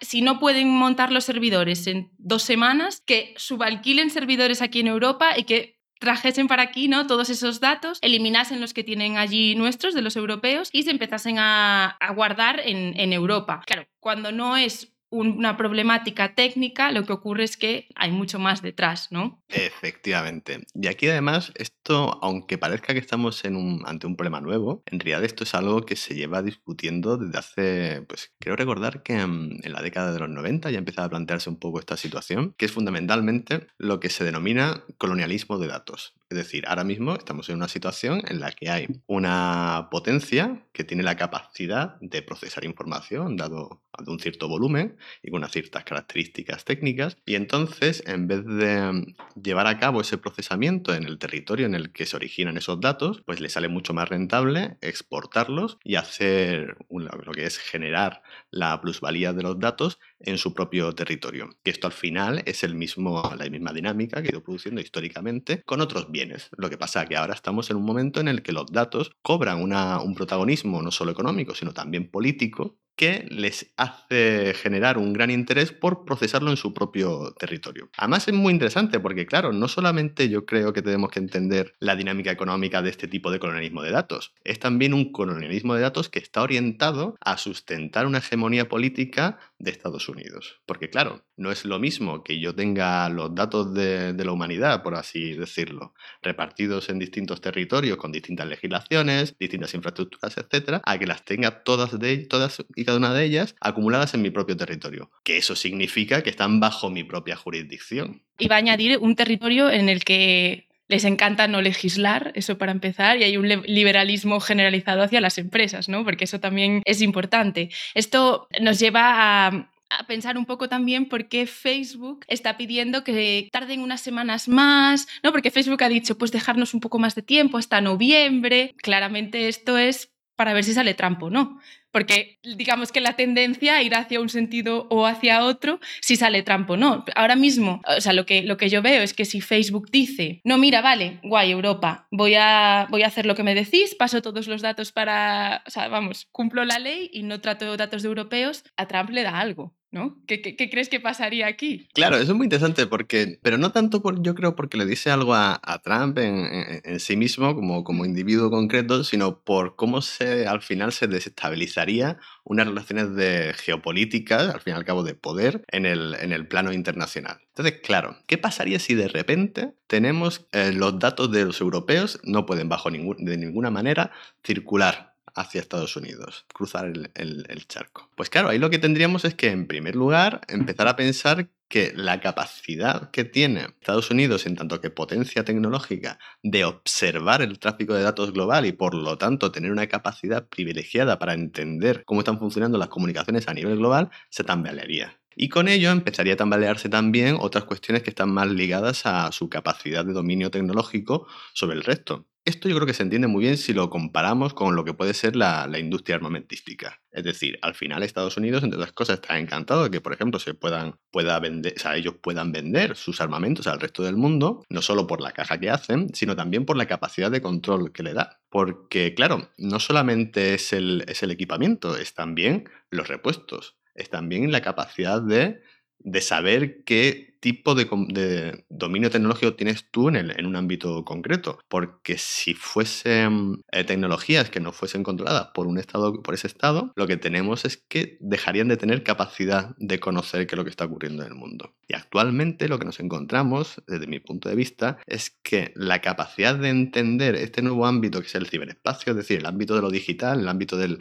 si 0.00 0.22
no 0.22 0.38
pueden 0.38 0.68
montar 0.68 1.12
los 1.12 1.24
servidores 1.24 1.86
en 1.86 2.10
dos 2.18 2.42
semanas, 2.42 3.02
que 3.06 3.34
subalquilen 3.36 4.10
servidores 4.10 4.62
aquí 4.62 4.80
en 4.80 4.88
Europa 4.88 5.36
y 5.36 5.44
que 5.44 5.78
trajesen 5.98 6.48
para 6.48 6.62
aquí 6.62 6.88
¿no? 6.88 7.06
todos 7.06 7.28
esos 7.28 7.60
datos, 7.60 7.98
eliminasen 8.00 8.60
los 8.60 8.72
que 8.72 8.84
tienen 8.84 9.18
allí 9.18 9.54
nuestros, 9.54 9.94
de 9.94 10.02
los 10.02 10.16
europeos, 10.16 10.70
y 10.72 10.84
se 10.84 10.90
empezasen 10.90 11.38
a, 11.38 11.98
guardar 12.14 12.60
en 12.64 13.12
Europa. 13.12 13.62
Claro, 13.66 13.86
cuando 14.00 14.32
no 14.32 14.56
es 14.56 14.94
una 15.10 15.56
problemática 15.56 16.34
técnica, 16.34 16.92
lo 16.92 17.04
que 17.04 17.12
ocurre 17.12 17.44
es 17.44 17.56
que 17.56 17.88
hay 17.96 18.12
mucho 18.12 18.38
más 18.38 18.62
detrás, 18.62 19.10
¿no? 19.10 19.39
Efectivamente. 19.52 20.66
Y 20.74 20.86
aquí 20.86 21.08
además, 21.08 21.52
esto, 21.56 22.18
aunque 22.22 22.58
parezca 22.58 22.92
que 22.92 22.98
estamos 23.00 23.44
en 23.44 23.56
un, 23.56 23.82
ante 23.86 24.06
un 24.06 24.16
problema 24.16 24.40
nuevo, 24.40 24.82
en 24.86 25.00
realidad 25.00 25.24
esto 25.24 25.44
es 25.44 25.54
algo 25.54 25.82
que 25.82 25.96
se 25.96 26.14
lleva 26.14 26.42
discutiendo 26.42 27.16
desde 27.16 27.38
hace, 27.38 28.02
pues 28.02 28.32
creo 28.38 28.56
recordar 28.56 29.02
que 29.02 29.14
en, 29.14 29.58
en 29.62 29.72
la 29.72 29.82
década 29.82 30.12
de 30.12 30.20
los 30.20 30.28
90 30.28 30.70
ya 30.70 30.78
empezaba 30.78 31.06
a 31.06 31.10
plantearse 31.10 31.50
un 31.50 31.58
poco 31.58 31.78
esta 31.78 31.96
situación, 31.96 32.54
que 32.56 32.66
es 32.66 32.72
fundamentalmente 32.72 33.66
lo 33.78 34.00
que 34.00 34.10
se 34.10 34.24
denomina 34.24 34.84
colonialismo 34.98 35.58
de 35.58 35.68
datos. 35.68 36.14
Es 36.30 36.38
decir, 36.38 36.64
ahora 36.68 36.84
mismo 36.84 37.16
estamos 37.16 37.48
en 37.48 37.56
una 37.56 37.66
situación 37.66 38.22
en 38.28 38.38
la 38.38 38.52
que 38.52 38.70
hay 38.70 38.86
una 39.08 39.88
potencia 39.90 40.64
que 40.72 40.84
tiene 40.84 41.02
la 41.02 41.16
capacidad 41.16 41.96
de 42.00 42.22
procesar 42.22 42.64
información 42.64 43.36
dado 43.36 43.82
de 43.98 44.10
un 44.12 44.20
cierto 44.20 44.48
volumen 44.48 44.96
y 45.24 45.30
con 45.30 45.38
unas 45.38 45.50
ciertas 45.50 45.82
características 45.82 46.64
técnicas 46.64 47.16
y 47.26 47.34
entonces 47.34 48.04
en 48.06 48.28
vez 48.28 48.44
de 48.46 49.14
llevar 49.42 49.66
a 49.66 49.78
cabo 49.78 50.00
ese 50.00 50.18
procesamiento 50.18 50.94
en 50.94 51.04
el 51.04 51.18
territorio 51.18 51.66
en 51.66 51.74
el 51.74 51.92
que 51.92 52.06
se 52.06 52.16
originan 52.16 52.56
esos 52.56 52.80
datos, 52.80 53.22
pues 53.26 53.40
le 53.40 53.48
sale 53.48 53.68
mucho 53.68 53.94
más 53.94 54.08
rentable 54.08 54.78
exportarlos 54.80 55.78
y 55.84 55.96
hacer 55.96 56.76
lo 56.88 57.32
que 57.32 57.46
es 57.46 57.58
generar 57.58 58.22
la 58.50 58.80
plusvalía 58.80 59.32
de 59.32 59.42
los 59.42 59.58
datos 59.58 59.98
en 60.18 60.38
su 60.38 60.54
propio 60.54 60.94
territorio. 60.94 61.50
Que 61.62 61.70
esto 61.70 61.86
al 61.86 61.92
final 61.92 62.42
es 62.46 62.64
el 62.64 62.74
mismo, 62.74 63.22
la 63.36 63.48
misma 63.48 63.72
dinámica 63.72 64.22
que 64.22 64.28
ha 64.28 64.32
ido 64.32 64.42
produciendo 64.42 64.80
históricamente 64.80 65.62
con 65.64 65.80
otros 65.80 66.10
bienes. 66.10 66.50
Lo 66.56 66.70
que 66.70 66.78
pasa 66.78 67.02
es 67.02 67.08
que 67.08 67.16
ahora 67.16 67.34
estamos 67.34 67.70
en 67.70 67.76
un 67.76 67.84
momento 67.84 68.20
en 68.20 68.28
el 68.28 68.42
que 68.42 68.52
los 68.52 68.66
datos 68.66 69.12
cobran 69.22 69.60
un 69.60 70.14
protagonismo 70.14 70.82
no 70.82 70.90
solo 70.90 71.12
económico, 71.12 71.54
sino 71.54 71.72
también 71.72 72.10
político 72.10 72.78
que 73.00 73.26
les 73.30 73.72
hace 73.78 74.52
generar 74.52 74.98
un 74.98 75.14
gran 75.14 75.30
interés 75.30 75.72
por 75.72 76.04
procesarlo 76.04 76.50
en 76.50 76.58
su 76.58 76.74
propio 76.74 77.32
territorio. 77.38 77.88
Además 77.96 78.28
es 78.28 78.34
muy 78.34 78.52
interesante 78.52 79.00
porque, 79.00 79.24
claro, 79.24 79.54
no 79.54 79.68
solamente 79.68 80.28
yo 80.28 80.44
creo 80.44 80.74
que 80.74 80.82
tenemos 80.82 81.08
que 81.08 81.18
entender 81.18 81.72
la 81.78 81.96
dinámica 81.96 82.30
económica 82.30 82.82
de 82.82 82.90
este 82.90 83.08
tipo 83.08 83.30
de 83.30 83.38
colonialismo 83.38 83.82
de 83.82 83.90
datos, 83.90 84.34
es 84.44 84.58
también 84.58 84.92
un 84.92 85.12
colonialismo 85.12 85.74
de 85.74 85.80
datos 85.80 86.10
que 86.10 86.18
está 86.18 86.42
orientado 86.42 87.16
a 87.22 87.38
sustentar 87.38 88.04
una 88.04 88.18
hegemonía 88.18 88.68
política 88.68 89.38
de 89.58 89.70
Estados 89.70 90.06
Unidos. 90.10 90.60
Porque, 90.66 90.90
claro, 90.90 91.24
no 91.40 91.50
es 91.50 91.64
lo 91.64 91.78
mismo 91.78 92.22
que 92.22 92.38
yo 92.38 92.54
tenga 92.54 93.08
los 93.08 93.34
datos 93.34 93.72
de, 93.74 94.12
la 94.12 94.32
humanidad, 94.32 94.82
por 94.82 94.94
así 94.94 95.32
decirlo, 95.32 95.94
repartidos 96.22 96.90
en 96.90 96.98
distintos 96.98 97.40
territorios 97.40 97.96
con 97.96 98.12
distintas 98.12 98.46
legislaciones, 98.46 99.36
distintas 99.38 99.72
infraestructuras, 99.72 100.36
etcétera, 100.36 100.82
a 100.84 100.98
que 100.98 101.06
las 101.06 101.24
tenga 101.24 101.62
todas, 101.62 101.98
de, 101.98 102.18
todas 102.18 102.62
y 102.76 102.84
cada 102.84 102.98
una 102.98 103.14
de 103.14 103.24
ellas 103.24 103.56
acumuladas 103.60 104.12
en 104.12 104.22
mi 104.22 104.30
propio 104.30 104.56
territorio. 104.56 105.10
Que 105.24 105.38
eso 105.38 105.56
significa 105.56 106.22
que 106.22 106.30
están 106.30 106.60
bajo 106.60 106.90
mi 106.90 107.04
propia 107.04 107.36
jurisdicción. 107.36 108.22
Y 108.38 108.48
va 108.48 108.56
a 108.56 108.58
añadir 108.58 108.98
un 108.98 109.16
territorio 109.16 109.70
en 109.70 109.88
el 109.88 110.04
que 110.04 110.68
les 110.88 111.04
encanta 111.04 111.46
no 111.46 111.62
legislar, 111.62 112.32
eso 112.34 112.58
para 112.58 112.72
empezar, 112.72 113.16
y 113.16 113.24
hay 113.24 113.36
un 113.36 113.48
liberalismo 113.48 114.40
generalizado 114.40 115.02
hacia 115.02 115.20
las 115.20 115.38
empresas, 115.38 115.88
¿no? 115.88 116.04
Porque 116.04 116.24
eso 116.24 116.40
también 116.40 116.82
es 116.84 117.00
importante. 117.00 117.70
Esto 117.94 118.48
nos 118.60 118.78
lleva 118.80 119.46
a, 119.46 119.70
a 119.90 120.06
pensar 120.06 120.38
un 120.38 120.46
poco 120.46 120.68
también 120.68 121.08
por 121.08 121.28
qué 121.28 121.46
Facebook 121.46 122.24
está 122.28 122.56
pidiendo 122.56 123.04
que 123.04 123.48
tarden 123.52 123.80
unas 123.80 124.00
semanas 124.00 124.48
más, 124.48 125.06
¿no? 125.22 125.32
Porque 125.32 125.50
Facebook 125.50 125.82
ha 125.82 125.88
dicho, 125.88 126.16
pues 126.16 126.32
dejarnos 126.32 126.74
un 126.74 126.80
poco 126.80 126.98
más 126.98 127.14
de 127.14 127.22
tiempo 127.22 127.58
hasta 127.58 127.80
noviembre. 127.80 128.74
Claramente 128.78 129.48
esto 129.48 129.78
es 129.78 130.12
para 130.36 130.54
ver 130.54 130.64
si 130.64 130.72
sale 130.72 130.94
Trump 130.94 131.22
o 131.22 131.30
no 131.30 131.60
porque 131.92 132.38
digamos 132.42 132.92
que 132.92 133.00
la 133.00 133.14
tendencia 133.14 133.82
irá 133.82 133.98
hacia 133.98 134.20
un 134.20 134.28
sentido 134.28 134.86
o 134.90 135.06
hacia 135.06 135.44
otro 135.44 135.80
si 136.00 136.16
sale 136.16 136.42
Trump 136.42 136.70
o 136.70 136.76
no. 136.76 137.04
Ahora 137.14 137.36
mismo, 137.36 137.80
o 137.86 138.00
sea, 138.00 138.12
lo 138.12 138.26
que, 138.26 138.42
lo 138.42 138.56
que 138.56 138.68
yo 138.68 138.82
veo 138.82 139.02
es 139.02 139.14
que 139.14 139.24
si 139.24 139.40
Facebook 139.40 139.90
dice, 139.90 140.40
no, 140.44 140.58
mira, 140.58 140.80
vale, 140.80 141.20
guay, 141.22 141.50
Europa, 141.50 142.06
voy 142.10 142.34
a, 142.34 142.86
voy 142.90 143.02
a 143.02 143.08
hacer 143.08 143.26
lo 143.26 143.34
que 143.34 143.42
me 143.42 143.54
decís, 143.54 143.94
paso 143.94 144.22
todos 144.22 144.46
los 144.46 144.62
datos 144.62 144.92
para, 144.92 145.62
o 145.66 145.70
sea, 145.70 145.88
vamos, 145.88 146.28
cumplo 146.32 146.64
la 146.64 146.78
ley 146.78 147.10
y 147.12 147.22
no 147.22 147.40
trato 147.40 147.76
datos 147.76 148.02
de 148.02 148.08
europeos, 148.08 148.64
a 148.76 148.86
Trump 148.86 149.10
le 149.10 149.22
da 149.22 149.40
algo. 149.40 149.74
¿No? 149.90 150.18
¿Qué, 150.26 150.40
¿Qué, 150.40 150.56
qué, 150.56 150.70
crees 150.70 150.88
que 150.88 151.00
pasaría 151.00 151.46
aquí? 151.46 151.88
Claro, 151.94 152.16
eso 152.16 152.32
es 152.32 152.36
muy 152.36 152.44
interesante 152.44 152.86
porque, 152.86 153.38
pero 153.42 153.58
no 153.58 153.72
tanto 153.72 154.02
por, 154.02 154.22
yo 154.22 154.34
creo 154.34 154.54
porque 154.54 154.76
le 154.76 154.86
dice 154.86 155.10
algo 155.10 155.34
a, 155.34 155.60
Trump 155.82 156.18
en, 156.18 156.80
en, 156.84 157.00
sí 157.00 157.16
mismo 157.16 157.54
como, 157.54 157.84
como 157.84 158.04
individuo 158.04 158.50
concreto, 158.50 159.02
sino 159.02 159.40
por 159.40 159.76
cómo 159.76 160.02
se, 160.02 160.46
al 160.46 160.62
final 160.62 160.92
se 160.92 161.06
desestabilizaría 161.06 162.18
unas 162.44 162.66
relaciones 162.66 163.14
de 163.14 163.54
geopolíticas, 163.56 164.54
al 164.54 164.60
fin 164.60 164.74
y 164.74 164.76
al 164.76 164.84
cabo 164.84 165.02
de 165.02 165.14
poder, 165.14 165.64
en 165.68 165.86
el, 165.86 166.14
en 166.20 166.32
el 166.32 166.46
plano 166.46 166.72
internacional. 166.72 167.40
Entonces, 167.48 167.80
claro, 167.82 168.16
¿qué 168.26 168.38
pasaría 168.38 168.78
si 168.78 168.94
de 168.94 169.08
repente 169.08 169.74
tenemos 169.86 170.46
eh, 170.52 170.72
los 170.72 170.98
datos 170.98 171.32
de 171.32 171.44
los 171.44 171.60
europeos 171.60 172.20
no 172.24 172.46
pueden 172.46 172.68
bajo 172.68 172.90
ningún, 172.90 173.24
de 173.24 173.36
ninguna 173.36 173.70
manera 173.70 174.12
circular 174.44 175.09
hacia 175.34 175.60
Estados 175.60 175.96
Unidos, 175.96 176.44
cruzar 176.52 176.86
el, 176.86 177.66
charco. 177.66 178.08
Pues 178.16 178.30
claro, 178.30 178.48
ahí 178.48 178.58
lo 178.58 178.70
que 178.70 178.78
tendríamos 178.78 179.24
es 179.24 179.34
que, 179.34 179.50
en 179.50 179.66
primer 179.66 179.96
lugar, 179.96 180.40
empezar 180.48 180.88
a 180.88 180.96
pensar 180.96 181.48
que 181.68 181.92
la 181.94 182.20
capacidad 182.20 183.10
que 183.12 183.24
tiene 183.24 183.60
Estados 183.80 184.10
Unidos 184.10 184.44
en 184.46 184.56
tanto 184.56 184.80
que 184.80 184.90
potencia 184.90 185.44
tecnológica 185.44 186.18
de 186.42 186.64
observar 186.64 187.42
el 187.42 187.60
tráfico 187.60 187.94
de 187.94 188.02
datos 188.02 188.32
global 188.32 188.66
y 188.66 188.72
por 188.72 188.94
lo 188.94 189.18
tanto 189.18 189.52
tener 189.52 189.70
una 189.70 189.86
capacidad 189.86 190.48
privilegiada 190.48 191.20
para 191.20 191.34
entender 191.34 192.04
cómo 192.04 192.22
están 192.22 192.40
funcionando 192.40 192.76
las 192.76 192.88
comunicaciones 192.88 193.46
a 193.46 193.54
nivel 193.54 193.76
global, 193.76 194.10
se 194.30 194.42
tambalearía. 194.42 195.20
Y 195.36 195.48
con 195.48 195.68
ello 195.68 195.90
empezaría 195.90 196.34
a 196.34 196.36
tambalearse 196.36 196.88
también 196.88 197.36
otras 197.38 197.64
cuestiones 197.64 198.02
que 198.02 198.10
están 198.10 198.30
más 198.30 198.48
ligadas 198.48 199.06
a 199.06 199.30
su 199.32 199.48
capacidad 199.48 200.04
de 200.04 200.12
dominio 200.12 200.50
tecnológico 200.50 201.26
sobre 201.54 201.76
el 201.76 201.84
resto. 201.84 202.26
Esto 202.44 202.68
yo 202.68 202.74
creo 202.76 202.86
que 202.86 202.94
se 202.94 203.02
entiende 203.02 203.28
muy 203.28 203.44
bien 203.44 203.56
si 203.56 203.72
lo 203.72 203.90
comparamos 203.90 204.54
con 204.54 204.74
lo 204.74 204.84
que 204.84 204.94
puede 204.94 205.14
ser 205.14 205.36
la, 205.36 205.68
industria 205.78 206.16
armamentística. 206.16 207.02
Es 207.12 207.24
decir, 207.24 207.58
al 207.62 207.74
final 207.74 208.02
Estados 208.02 208.36
Unidos, 208.36 208.62
entre 208.62 208.78
otras 208.78 208.92
cosas, 208.92 209.20
está 209.20 209.38
encantado 209.38 209.84
de 209.84 209.90
que, 209.90 210.00
por 210.00 210.12
ejemplo, 210.12 210.40
se 210.40 210.54
puedan, 210.54 210.96
pueda 211.10 211.38
vender, 211.38 211.74
o 211.76 211.80
sea, 211.80 211.96
ellos 211.96 212.14
puedan 212.22 212.52
vender 212.52 212.96
sus 212.96 213.20
armamentos 213.20 213.66
al 213.66 213.80
resto 213.80 214.02
del 214.02 214.16
mundo, 214.16 214.64
no 214.68 214.82
solo 214.82 215.06
por 215.06 215.20
la 215.20 215.32
caja 215.32 215.60
que 215.60 215.70
hacen, 215.70 216.14
sino 216.14 216.34
también 216.34 216.64
por 216.64 216.76
la 216.76 216.86
capacidad 216.86 217.30
de 217.30 217.42
control 217.42 217.92
que 217.92 218.02
le 218.02 218.14
da. 218.14 218.40
Porque, 218.48 219.14
claro, 219.14 219.50
no 219.58 219.78
solamente 219.78 220.54
es 220.54 220.72
el, 220.72 221.04
es 221.08 221.22
el 221.22 221.30
equipamiento, 221.30 221.96
es 221.96 222.14
también 222.14 222.68
los 222.90 223.08
repuestos 223.08 223.76
es 224.00 224.10
también 224.10 224.50
la 224.50 224.62
capacidad 224.62 225.20
de, 225.20 225.62
de 225.98 226.20
saber 226.20 226.84
qué 226.84 227.29
tipo 227.40 227.74
de, 227.74 228.64
dominio 228.68 229.10
tecnológico 229.10 229.54
tienes 229.54 229.90
tú 229.90 230.08
en, 230.08 230.16
el, 230.16 230.38
en, 230.38 230.46
un 230.46 230.56
ámbito 230.56 231.04
concreto. 231.04 231.58
Porque 231.68 232.18
si 232.18 232.54
fuesen 232.54 233.62
eh, 233.72 233.84
tecnologías 233.84 234.50
que 234.50 234.60
no 234.60 234.72
fuesen 234.72 235.02
controladas 235.02 235.48
por 235.54 235.66
un 235.66 235.78
estado, 235.78 236.22
por 236.22 236.34
ese 236.34 236.46
estado, 236.46 236.92
lo 236.94 237.06
que 237.06 237.16
tenemos 237.16 237.64
es 237.64 237.76
que 237.76 238.18
dejarían 238.20 238.68
de 238.68 238.76
tener 238.76 239.02
capacidad 239.02 239.74
de 239.78 239.98
conocer 239.98 240.46
qué 240.46 240.54
es 240.54 240.58
lo 240.58 240.64
que 240.64 240.70
está 240.70 240.84
ocurriendo 240.84 241.22
en 241.22 241.28
el 241.28 241.34
mundo. 241.34 241.74
Y 241.88 241.94
actualmente 241.94 242.68
lo 242.68 242.78
que 242.78 242.84
nos 242.84 243.00
encontramos, 243.00 243.82
desde 243.86 244.06
mi 244.06 244.20
punto 244.20 244.48
de 244.48 244.54
vista, 244.54 244.98
es 245.06 245.30
que 245.42 245.72
la 245.74 246.00
capacidad 246.00 246.54
de 246.54 246.68
entender 246.68 247.34
este 247.34 247.62
nuevo 247.62 247.86
ámbito 247.86 248.20
que 248.20 248.26
es 248.26 248.34
el 248.34 248.46
ciberespacio, 248.46 249.12
es 249.12 249.16
decir, 249.16 249.38
el 249.38 249.46
ámbito 249.46 249.74
de 249.74 249.82
lo 249.82 249.90
digital, 249.90 250.40
el 250.40 250.48
ámbito 250.48 250.76
del 250.76 250.98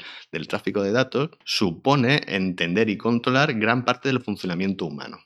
tráfico 0.48 0.81
de 0.81 0.91
datos, 0.91 1.29
supone 1.43 2.22
entender 2.27 2.89
y 2.89 2.98
controlar 2.98 3.53
gran 3.53 3.86
parte 3.86 4.10
del 4.10 4.22
funcionamiento 4.22 4.86
humano. 4.86 5.19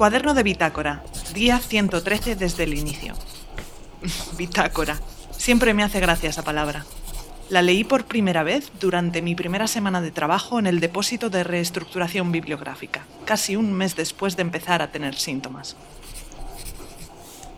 Cuaderno 0.00 0.32
de 0.32 0.42
bitácora, 0.42 1.04
día 1.34 1.58
113 1.58 2.34
desde 2.34 2.64
el 2.64 2.72
inicio. 2.72 3.12
bitácora. 4.38 4.98
Siempre 5.30 5.74
me 5.74 5.82
hace 5.82 6.00
gracia 6.00 6.30
esa 6.30 6.42
palabra. 6.42 6.86
La 7.50 7.60
leí 7.60 7.84
por 7.84 8.06
primera 8.06 8.42
vez 8.42 8.72
durante 8.80 9.20
mi 9.20 9.34
primera 9.34 9.66
semana 9.66 10.00
de 10.00 10.10
trabajo 10.10 10.58
en 10.58 10.66
el 10.66 10.80
depósito 10.80 11.28
de 11.28 11.44
reestructuración 11.44 12.32
bibliográfica, 12.32 13.04
casi 13.26 13.56
un 13.56 13.74
mes 13.74 13.94
después 13.94 14.36
de 14.36 14.40
empezar 14.40 14.80
a 14.80 14.90
tener 14.90 15.16
síntomas. 15.16 15.76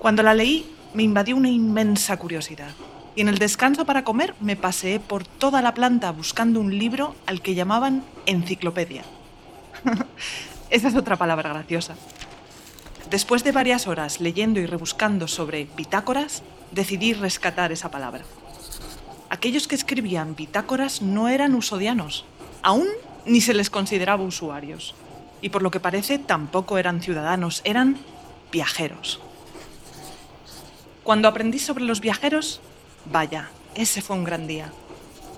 Cuando 0.00 0.24
la 0.24 0.34
leí, 0.34 0.68
me 0.94 1.04
invadió 1.04 1.36
una 1.36 1.48
inmensa 1.48 2.16
curiosidad, 2.16 2.72
y 3.14 3.20
en 3.20 3.28
el 3.28 3.38
descanso 3.38 3.84
para 3.84 4.02
comer 4.02 4.34
me 4.40 4.56
paseé 4.56 4.98
por 4.98 5.24
toda 5.24 5.62
la 5.62 5.74
planta 5.74 6.10
buscando 6.10 6.58
un 6.58 6.76
libro 6.76 7.14
al 7.26 7.40
que 7.40 7.54
llamaban 7.54 8.02
enciclopedia. 8.26 9.04
Esa 10.70 10.88
es 10.88 10.96
otra 10.96 11.14
palabra 11.14 11.50
graciosa. 11.50 11.94
Después 13.12 13.44
de 13.44 13.52
varias 13.52 13.88
horas 13.88 14.22
leyendo 14.22 14.58
y 14.58 14.64
rebuscando 14.64 15.28
sobre 15.28 15.68
bitácoras, 15.76 16.42
decidí 16.70 17.12
rescatar 17.12 17.70
esa 17.70 17.90
palabra. 17.90 18.24
Aquellos 19.28 19.68
que 19.68 19.74
escribían 19.74 20.34
bitácoras 20.34 21.02
no 21.02 21.28
eran 21.28 21.54
usodianos, 21.54 22.24
aún 22.62 22.88
ni 23.26 23.42
se 23.42 23.52
les 23.52 23.68
consideraba 23.68 24.24
usuarios. 24.24 24.94
Y 25.42 25.50
por 25.50 25.60
lo 25.60 25.70
que 25.70 25.78
parece 25.78 26.18
tampoco 26.18 26.78
eran 26.78 27.02
ciudadanos, 27.02 27.60
eran 27.64 27.98
viajeros. 28.50 29.20
Cuando 31.02 31.28
aprendí 31.28 31.58
sobre 31.58 31.84
los 31.84 32.00
viajeros, 32.00 32.62
vaya, 33.04 33.50
ese 33.74 34.00
fue 34.00 34.16
un 34.16 34.24
gran 34.24 34.46
día. 34.46 34.72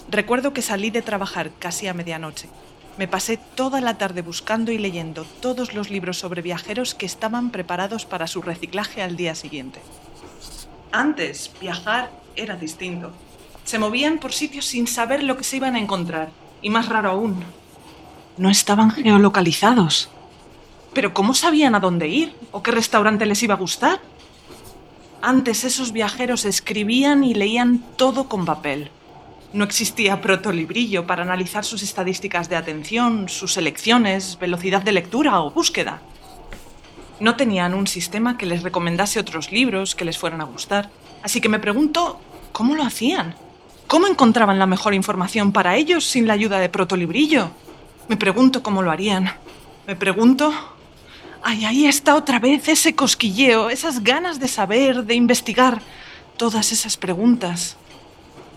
Recuerdo 0.08 0.52
que 0.52 0.62
salí 0.62 0.90
de 0.90 1.02
trabajar 1.02 1.50
casi 1.58 1.88
a 1.88 1.94
medianoche 1.94 2.48
me 2.96 3.08
pasé 3.08 3.36
toda 3.36 3.80
la 3.80 3.98
tarde 3.98 4.22
buscando 4.22 4.70
y 4.70 4.78
leyendo 4.78 5.24
todos 5.40 5.74
los 5.74 5.90
libros 5.90 6.18
sobre 6.18 6.42
viajeros 6.42 6.94
que 6.94 7.06
estaban 7.06 7.50
preparados 7.50 8.06
para 8.06 8.26
su 8.26 8.40
reciclaje 8.40 9.02
al 9.02 9.16
día 9.16 9.34
siguiente. 9.34 9.80
Antes, 10.92 11.50
viajar 11.60 12.10
era 12.36 12.56
distinto. 12.56 13.12
Se 13.64 13.78
movían 13.78 14.18
por 14.18 14.32
sitios 14.32 14.66
sin 14.66 14.86
saber 14.86 15.22
lo 15.22 15.36
que 15.36 15.44
se 15.44 15.56
iban 15.56 15.74
a 15.74 15.80
encontrar. 15.80 16.30
Y 16.62 16.70
más 16.70 16.88
raro 16.88 17.10
aún, 17.10 17.42
no 18.36 18.48
estaban 18.48 18.90
geolocalizados. 18.90 20.08
Pero 20.92 21.12
¿cómo 21.12 21.34
sabían 21.34 21.74
a 21.74 21.80
dónde 21.80 22.08
ir 22.08 22.34
o 22.52 22.62
qué 22.62 22.70
restaurante 22.70 23.26
les 23.26 23.42
iba 23.42 23.54
a 23.54 23.58
gustar? 23.58 24.00
Antes 25.20 25.64
esos 25.64 25.92
viajeros 25.92 26.44
escribían 26.44 27.24
y 27.24 27.34
leían 27.34 27.82
todo 27.96 28.28
con 28.28 28.44
papel. 28.44 28.90
No 29.54 29.62
existía 29.62 30.20
protolibrillo 30.20 31.06
para 31.06 31.22
analizar 31.22 31.64
sus 31.64 31.84
estadísticas 31.84 32.48
de 32.48 32.56
atención, 32.56 33.28
sus 33.28 33.56
elecciones, 33.56 34.36
velocidad 34.40 34.82
de 34.82 34.90
lectura 34.90 35.40
o 35.40 35.52
búsqueda. 35.52 36.02
No 37.20 37.36
tenían 37.36 37.72
un 37.72 37.86
sistema 37.86 38.36
que 38.36 38.46
les 38.46 38.64
recomendase 38.64 39.20
otros 39.20 39.52
libros 39.52 39.94
que 39.94 40.04
les 40.04 40.18
fueran 40.18 40.40
a 40.40 40.44
gustar. 40.44 40.90
Así 41.22 41.40
que 41.40 41.48
me 41.48 41.60
pregunto, 41.60 42.18
¿cómo 42.50 42.74
lo 42.74 42.82
hacían? 42.82 43.36
¿Cómo 43.86 44.08
encontraban 44.08 44.58
la 44.58 44.66
mejor 44.66 44.92
información 44.92 45.52
para 45.52 45.76
ellos 45.76 46.04
sin 46.04 46.26
la 46.26 46.32
ayuda 46.32 46.58
de 46.58 46.68
protolibrillo? 46.68 47.52
Me 48.08 48.16
pregunto 48.16 48.60
cómo 48.60 48.82
lo 48.82 48.90
harían. 48.90 49.30
Me 49.86 49.94
pregunto... 49.94 50.52
Ay, 51.44 51.64
ahí 51.64 51.86
está 51.86 52.16
otra 52.16 52.40
vez 52.40 52.66
ese 52.66 52.96
cosquilleo, 52.96 53.70
esas 53.70 54.02
ganas 54.02 54.40
de 54.40 54.48
saber, 54.48 55.04
de 55.04 55.14
investigar. 55.14 55.80
Todas 56.36 56.72
esas 56.72 56.96
preguntas. 56.96 57.76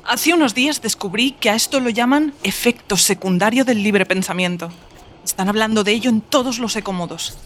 Hace 0.08 0.34
unos 0.34 0.56
días 0.56 0.82
descubrí 0.82 1.32
que 1.32 1.50
a 1.50 1.56
esto 1.56 1.82
lo 1.82 1.89
llaman 1.89 2.34
efecto 2.41 2.96
secundario 2.96 3.65
del 3.65 3.84
libre 3.84 4.06
pensamiento. 4.06 4.72
Están 5.26 5.50
hablando 5.50 5.84
de 5.84 5.91
ello 5.91 6.10
en 6.10 6.22
todos 6.22 6.60
los 6.60 6.78
ecomodos. 6.78 7.38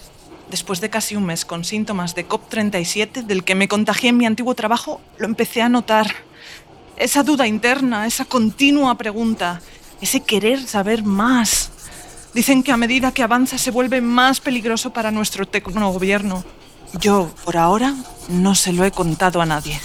Después 0.51 0.79
de 0.79 0.91
casi 0.91 1.15
un 1.15 1.25
mes 1.25 1.43
con 1.43 1.65
síntomas 1.65 2.13
de 2.13 2.27
COP37, 2.27 3.23
del 3.23 3.43
que 3.43 3.55
me 3.55 3.67
contagié 3.67 4.11
en 4.11 4.17
mi 4.17 4.27
antiguo 4.27 4.53
trabajo, 4.53 5.01
lo 5.17 5.25
empecé 5.25 5.63
a 5.63 5.69
notar. 5.69 6.13
Esa 6.97 7.23
duda 7.23 7.47
interna, 7.47 8.05
esa 8.05 8.25
continua 8.25 8.95
pregunta, 8.95 9.59
ese 9.99 10.19
querer 10.19 10.61
saber 10.67 11.01
más. 11.01 11.71
Dicen 12.35 12.61
que 12.61 12.71
a 12.71 12.77
medida 12.77 13.11
que 13.11 13.23
avanza 13.23 13.57
se 13.57 13.71
vuelve 13.71 14.01
más 14.01 14.39
peligroso 14.39 14.93
para 14.93 15.09
nuestro 15.09 15.47
tecnogobierno. 15.47 16.43
Yo, 16.99 17.33
por 17.43 17.57
ahora, 17.57 17.95
no 18.29 18.53
se 18.53 18.71
lo 18.71 18.85
he 18.85 18.91
contado 18.91 19.41
a 19.41 19.47
nadie. 19.47 19.81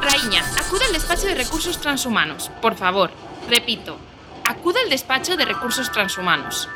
Raíña, 0.00 0.42
acuda 0.58 0.86
al 0.86 0.92
despacho 0.92 1.26
de 1.26 1.34
recursos 1.34 1.80
transhumanos. 1.80 2.50
Por 2.62 2.74
favor, 2.76 3.10
repito, 3.48 3.98
acuda 4.44 4.80
al 4.82 4.90
despacho 4.90 5.36
de 5.36 5.44
recursos 5.44 5.92
transhumanos. 5.92 6.68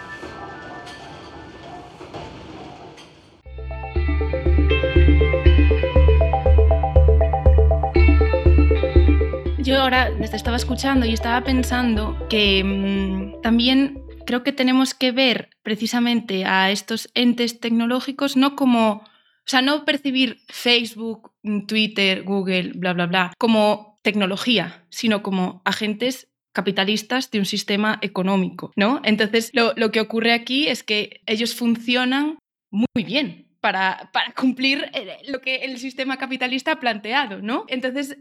Yo 9.58 9.80
ahora 9.80 10.10
te 10.18 10.36
estaba 10.36 10.56
escuchando 10.58 11.06
y 11.06 11.14
estaba 11.14 11.40
pensando 11.42 12.26
que 12.28 12.62
mm, 12.62 13.40
también 13.40 14.04
creo 14.26 14.42
que 14.42 14.52
tenemos 14.52 14.92
que 14.92 15.10
ver 15.10 15.48
precisamente 15.62 16.44
a 16.44 16.70
estos 16.70 17.08
entes 17.14 17.60
tecnológicos 17.60 18.36
no 18.36 18.56
como 18.56 19.04
o 19.46 19.50
sea, 19.50 19.60
no 19.62 19.84
percibir 19.84 20.40
Facebook, 20.48 21.32
Twitter, 21.68 22.22
Google, 22.22 22.72
bla, 22.74 22.94
bla, 22.94 23.06
bla, 23.06 23.32
como 23.38 23.98
tecnología, 24.02 24.84
sino 24.90 25.22
como 25.22 25.60
agentes 25.64 26.28
capitalistas 26.54 27.30
de 27.30 27.40
un 27.40 27.44
sistema 27.44 27.98
económico, 28.00 28.72
¿no? 28.76 29.00
Entonces, 29.04 29.50
lo, 29.52 29.74
que 29.90 30.00
ocurre 30.00 30.32
aquí 30.32 30.68
es 30.68 30.82
que 30.82 31.20
ellos 31.26 31.54
funcionan 31.54 32.38
muy 32.70 33.04
bien, 33.04 33.48
para, 33.64 34.10
para 34.12 34.30
cumplir 34.32 34.90
eh, 34.92 35.16
lo 35.26 35.40
que 35.40 35.64
el 35.64 35.78
sistema 35.78 36.18
capitalista 36.18 36.72
ha 36.72 36.80
planteado, 36.80 37.40
¿no? 37.40 37.64
Entonces, 37.68 38.18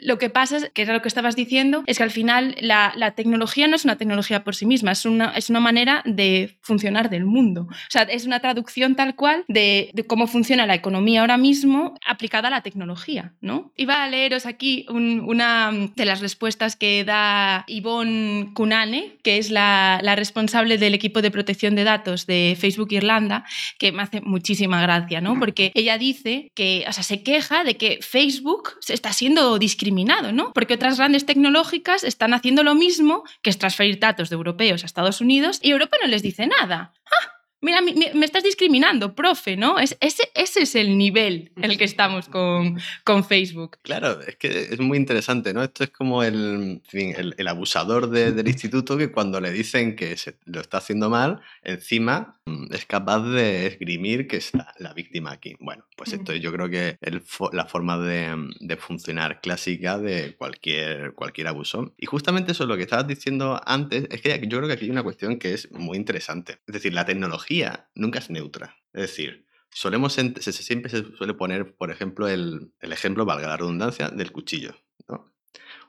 lo 0.00 0.16
que 0.16 0.30
pasa, 0.30 0.56
es, 0.56 0.70
que 0.72 0.80
era 0.80 0.94
lo 0.94 1.02
que 1.02 1.08
estabas 1.08 1.36
diciendo, 1.36 1.84
es 1.86 1.98
que 1.98 2.02
al 2.02 2.10
final 2.10 2.56
la, 2.60 2.94
la, 2.96 3.10
tecnología 3.10 3.68
no 3.68 3.76
es 3.76 3.84
una 3.84 3.98
tecnología 3.98 4.42
por 4.42 4.56
sí 4.56 4.64
misma, 4.64 4.92
es 4.92 5.04
una, 5.04 5.36
es 5.36 5.50
una 5.50 5.60
manera 5.60 6.02
de 6.06 6.56
funcionar 6.62 7.10
del 7.10 7.26
mundo. 7.26 7.66
O 7.70 7.90
sea, 7.90 8.04
es 8.04 8.24
una 8.24 8.40
traducción 8.40 8.96
tal 8.96 9.16
cual 9.16 9.44
de, 9.48 9.90
de 9.92 10.06
cómo 10.06 10.26
funciona 10.26 10.64
la 10.64 10.74
economía 10.74 11.20
ahora 11.20 11.36
mismo 11.36 11.98
aplicada 12.06 12.48
a 12.48 12.50
la 12.50 12.62
tecnología, 12.62 13.34
¿no? 13.42 13.74
Iba 13.76 14.02
a 14.02 14.08
leeros 14.08 14.46
aquí 14.46 14.86
una 14.88 15.72
de 15.94 16.04
las 16.06 16.20
respuestas 16.22 16.74
que 16.74 17.04
da 17.04 17.66
Yvonne 17.68 18.54
Kunane, 18.54 19.18
que 19.22 19.36
es 19.36 19.50
la, 19.50 20.00
la 20.02 20.16
responsable 20.16 20.78
del 20.78 20.94
equipo 20.94 21.20
de 21.20 21.30
protección 21.30 21.74
de 21.74 21.84
datos 21.84 22.26
de 22.26 22.56
Facebook 22.58 22.92
Irlanda, 22.92 23.44
que 23.78 23.92
me 23.92 24.02
hace 24.02 24.22
muchísima 24.22 24.85
¿no? 25.20 25.38
Porque 25.38 25.72
ella 25.74 25.98
dice 25.98 26.50
que, 26.54 26.84
o 26.88 26.92
sea, 26.92 27.02
se 27.02 27.22
queja 27.22 27.64
de 27.64 27.76
que 27.76 27.98
Facebook 28.02 28.74
se 28.80 28.94
está 28.94 29.12
siendo 29.12 29.58
discriminado, 29.58 30.32
¿no? 30.32 30.52
Porque 30.52 30.74
otras 30.74 30.98
grandes 30.98 31.26
tecnológicas 31.26 32.04
están 32.04 32.34
haciendo 32.34 32.62
lo 32.62 32.74
mismo, 32.74 33.24
que 33.42 33.50
es 33.50 33.58
transferir 33.58 33.98
datos 33.98 34.30
de 34.30 34.36
europeos 34.36 34.82
a 34.82 34.86
Estados 34.86 35.20
Unidos, 35.20 35.60
y 35.62 35.70
Europa 35.70 35.96
no 36.02 36.08
les 36.08 36.22
dice 36.22 36.46
nada. 36.46 36.92
¡Ah! 37.06 37.35
Mira, 37.66 37.80
me, 37.82 38.24
estás 38.24 38.44
discriminando, 38.44 39.14
profe, 39.14 39.56
¿no? 39.56 39.78
Es, 39.78 39.96
ese, 40.00 40.30
ese 40.34 40.62
es 40.62 40.76
el 40.76 40.96
nivel 40.96 41.50
en 41.56 41.64
el 41.64 41.76
que 41.76 41.84
estamos 41.84 42.28
con, 42.28 42.78
con, 43.02 43.24
Facebook. 43.24 43.78
Claro, 43.82 44.20
es 44.20 44.36
que 44.36 44.68
es 44.70 44.78
muy 44.78 44.96
interesante, 44.96 45.52
¿no? 45.52 45.64
Esto 45.64 45.82
es 45.82 45.90
como 45.90 46.22
el, 46.22 46.80
el, 46.92 47.48
abusador 47.48 48.08
del 48.08 48.46
instituto 48.46 48.96
que 48.96 49.10
cuando 49.10 49.40
le 49.40 49.50
dicen 49.50 49.96
que 49.96 50.16
se, 50.16 50.36
lo 50.44 50.60
está 50.60 50.78
haciendo 50.78 51.10
mal, 51.10 51.40
encima 51.64 52.38
mm, 52.44 52.72
es 52.72 52.86
capaz 52.86 53.20
de 53.20 53.66
esgrimir 53.66 54.28
que 54.28 54.36
es 54.36 54.52
la, 54.78 54.92
víctima 54.94 55.32
aquí. 55.32 55.56
Bueno, 55.58 55.84
pues 55.96 56.12
esto 56.12 56.34
yo 56.34 56.52
creo 56.52 56.70
que 56.70 56.96
es 57.00 57.14
la 57.52 57.66
forma 57.66 57.98
de, 57.98 58.48
de, 58.60 58.76
funcionar 58.76 59.40
clásica 59.40 59.98
de 59.98 60.36
cualquier, 60.36 61.14
cualquier 61.14 61.48
abuso. 61.48 61.92
Y 61.98 62.06
justamente 62.06 62.52
eso 62.52 62.62
es 62.62 62.68
lo 62.68 62.76
que 62.76 62.84
estabas 62.84 63.08
diciendo 63.08 63.60
antes, 63.66 64.06
es 64.10 64.22
que 64.22 64.40
yo 64.46 64.58
creo 64.58 64.68
que 64.68 64.74
aquí 64.74 64.84
hay 64.84 64.90
una 64.90 65.02
cuestión 65.02 65.38
que 65.38 65.52
es 65.52 65.70
muy 65.72 65.96
interesante. 65.96 66.60
Es 66.66 66.74
decir, 66.74 66.94
la 66.94 67.04
tecnología 67.04 67.55
nunca 67.94 68.18
es 68.18 68.30
neutra. 68.30 68.76
Es 68.92 69.02
decir, 69.02 69.46
solemos 69.70 70.14
siempre 70.14 70.90
se 70.90 71.16
suele 71.16 71.34
poner, 71.34 71.76
por 71.76 71.90
ejemplo, 71.90 72.28
el, 72.28 72.72
ejemplo, 72.80 73.24
valga 73.24 73.48
la 73.48 73.56
redundancia, 73.56 74.08
del 74.08 74.32
cuchillo. 74.32 74.74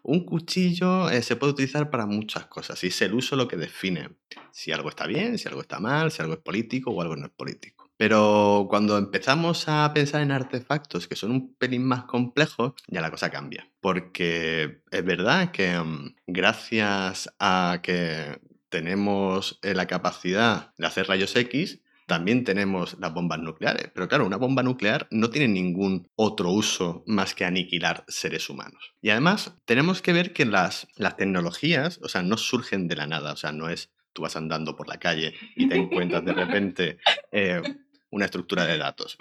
Un 0.04 0.26
cuchillo 0.26 1.10
eh, 1.10 1.22
se 1.22 1.36
puede 1.36 1.54
utilizar 1.54 1.90
para 1.90 2.06
muchas 2.06 2.46
cosas 2.46 2.82
y 2.84 2.88
es 2.88 3.02
el 3.02 3.14
uso 3.14 3.36
lo 3.36 3.48
que 3.48 3.58
define 3.58 4.12
si 4.52 4.72
algo 4.72 4.90
está 4.90 5.06
bien, 5.06 5.38
si 5.38 5.50
algo 5.50 5.62
está 5.62 5.80
mal, 5.80 6.12
si 6.12 6.22
algo 6.22 6.36
es 6.36 6.40
político 6.40 6.92
o 6.92 7.02
algo 7.02 7.16
no 7.16 7.26
es 7.26 7.32
político. 7.32 7.88
Pero 7.98 8.68
cuando 8.70 8.98
empezamos 8.98 9.68
a 9.68 9.92
pensar 9.94 10.22
en 10.22 10.32
artefactos 10.32 11.08
que 11.08 11.16
son 11.16 11.32
un 11.32 11.56
pelín 11.56 11.84
más 11.84 12.06
complejos, 12.06 12.74
ya 12.88 13.02
la 13.02 13.12
cosa 13.12 13.32
cambia. 13.32 13.70
Porque 13.82 14.82
es 14.92 15.04
verdad 15.04 15.52
que 15.52 15.78
mm, 15.78 16.16
gracias 16.28 17.34
a 17.40 17.80
que 17.82 18.40
tenemos 18.70 19.60
eh, 19.62 19.74
la 19.74 19.88
capacidad 19.88 20.74
de 20.78 20.88
hacer 20.88 21.08
rayos 21.08 21.36
X, 21.36 21.80
también 22.08 22.46
tenemos 22.46 22.98
las 23.00 23.14
bombas 23.14 23.40
nucleares. 23.40 23.92
Pero 23.94 24.08
claro, 24.08 24.26
una 24.26 24.38
bomba 24.38 24.64
nuclear 24.64 25.08
no 25.12 25.30
tiene 25.30 25.50
ningún 25.50 26.10
otro 26.16 26.52
uso 26.52 27.04
más 27.06 27.36
que 27.36 27.44
aniquilar 27.44 28.06
seres 28.08 28.50
humanos. 28.50 28.94
Y 29.02 29.10
además, 29.10 29.56
tenemos 29.66 30.02
que 30.02 30.14
ver 30.14 30.32
que 30.32 30.46
las, 30.46 30.88
las 30.96 31.18
tecnologías, 31.18 32.00
o 32.02 32.08
sea, 32.08 32.24
no 32.24 32.38
surgen 32.38 32.88
de 32.88 32.96
la 32.96 33.08
nada. 33.08 33.34
O 33.34 33.36
sea, 33.36 33.52
no 33.52 33.70
es 33.70 33.92
tú 34.18 34.24
vas 34.24 34.36
andando 34.36 34.76
por 34.76 34.88
la 34.88 34.98
calle 34.98 35.36
y 35.56 35.70
te 35.70 35.76
encuentras 35.76 36.26
de 36.26 36.34
repente 36.34 36.98
eh, 37.32 37.62
una 38.10 38.26
estructura 38.26 38.66
de 38.66 38.80
datos. 38.80 39.16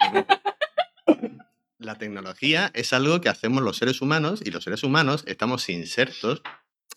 La 1.77 1.99
tecnología 1.99 2.71
es 2.73 2.93
algo 2.93 3.21
que 3.21 3.29
hacemos 3.29 3.61
los 3.61 3.77
seres 3.77 4.01
humanos 4.01 4.41
y 4.43 4.49
los 4.49 4.63
seres 4.63 4.81
humanos 4.81 5.23
estamos 5.27 5.69
insertos 5.69 6.41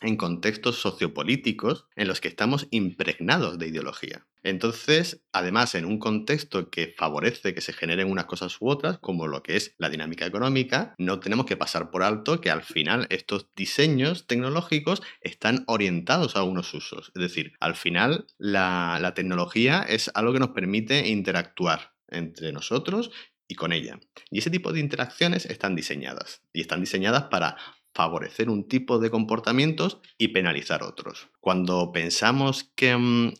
en 0.00 0.16
contextos 0.16 0.80
sociopolíticos 0.80 1.86
en 1.96 2.08
los 2.08 2.20
que 2.20 2.28
estamos 2.28 2.66
impregnados 2.70 3.58
de 3.58 3.68
ideología. 3.68 4.26
Entonces, 4.42 5.22
además, 5.32 5.74
en 5.74 5.84
un 5.84 5.98
contexto 5.98 6.70
que 6.70 6.94
favorece 6.96 7.52
que 7.52 7.60
se 7.60 7.72
generen 7.72 8.10
unas 8.10 8.24
cosas 8.24 8.56
u 8.60 8.68
otras, 8.68 8.98
como 8.98 9.26
lo 9.26 9.42
que 9.42 9.56
es 9.56 9.74
la 9.76 9.90
dinámica 9.90 10.24
económica, 10.24 10.94
no 10.98 11.20
tenemos 11.20 11.46
que 11.46 11.58
pasar 11.58 11.90
por 11.90 12.02
alto 12.02 12.40
que 12.40 12.50
al 12.50 12.62
final 12.62 13.06
estos 13.10 13.48
diseños 13.54 14.26
tecnológicos 14.26 15.02
están 15.20 15.64
orientados 15.66 16.36
a 16.36 16.42
unos 16.42 16.72
usos. 16.72 17.12
Es 17.14 17.20
decir, 17.22 17.52
al 17.60 17.76
final 17.76 18.26
la, 18.38 18.98
la 19.00 19.12
tecnología 19.12 19.82
es 19.82 20.10
algo 20.14 20.32
que 20.32 20.40
nos 20.40 20.50
permite 20.50 21.08
interactuar 21.08 21.92
entre 22.08 22.52
nosotros 22.52 23.10
y 23.46 23.56
con 23.56 23.72
ella. 23.72 23.98
Y 24.30 24.38
ese 24.38 24.50
tipo 24.50 24.72
de 24.72 24.80
interacciones 24.80 25.44
están 25.44 25.74
diseñadas. 25.74 26.42
Y 26.52 26.60
están 26.60 26.80
diseñadas 26.80 27.24
para 27.24 27.56
favorecer 27.94 28.48
un 28.48 28.68
tipo 28.68 28.98
de 28.98 29.10
comportamientos 29.10 30.00
y 30.18 30.28
penalizar 30.28 30.82
otros. 30.82 31.28
Cuando 31.40 31.92
pensamos 31.92 32.70
que 32.74 32.96
mm, 32.96 33.34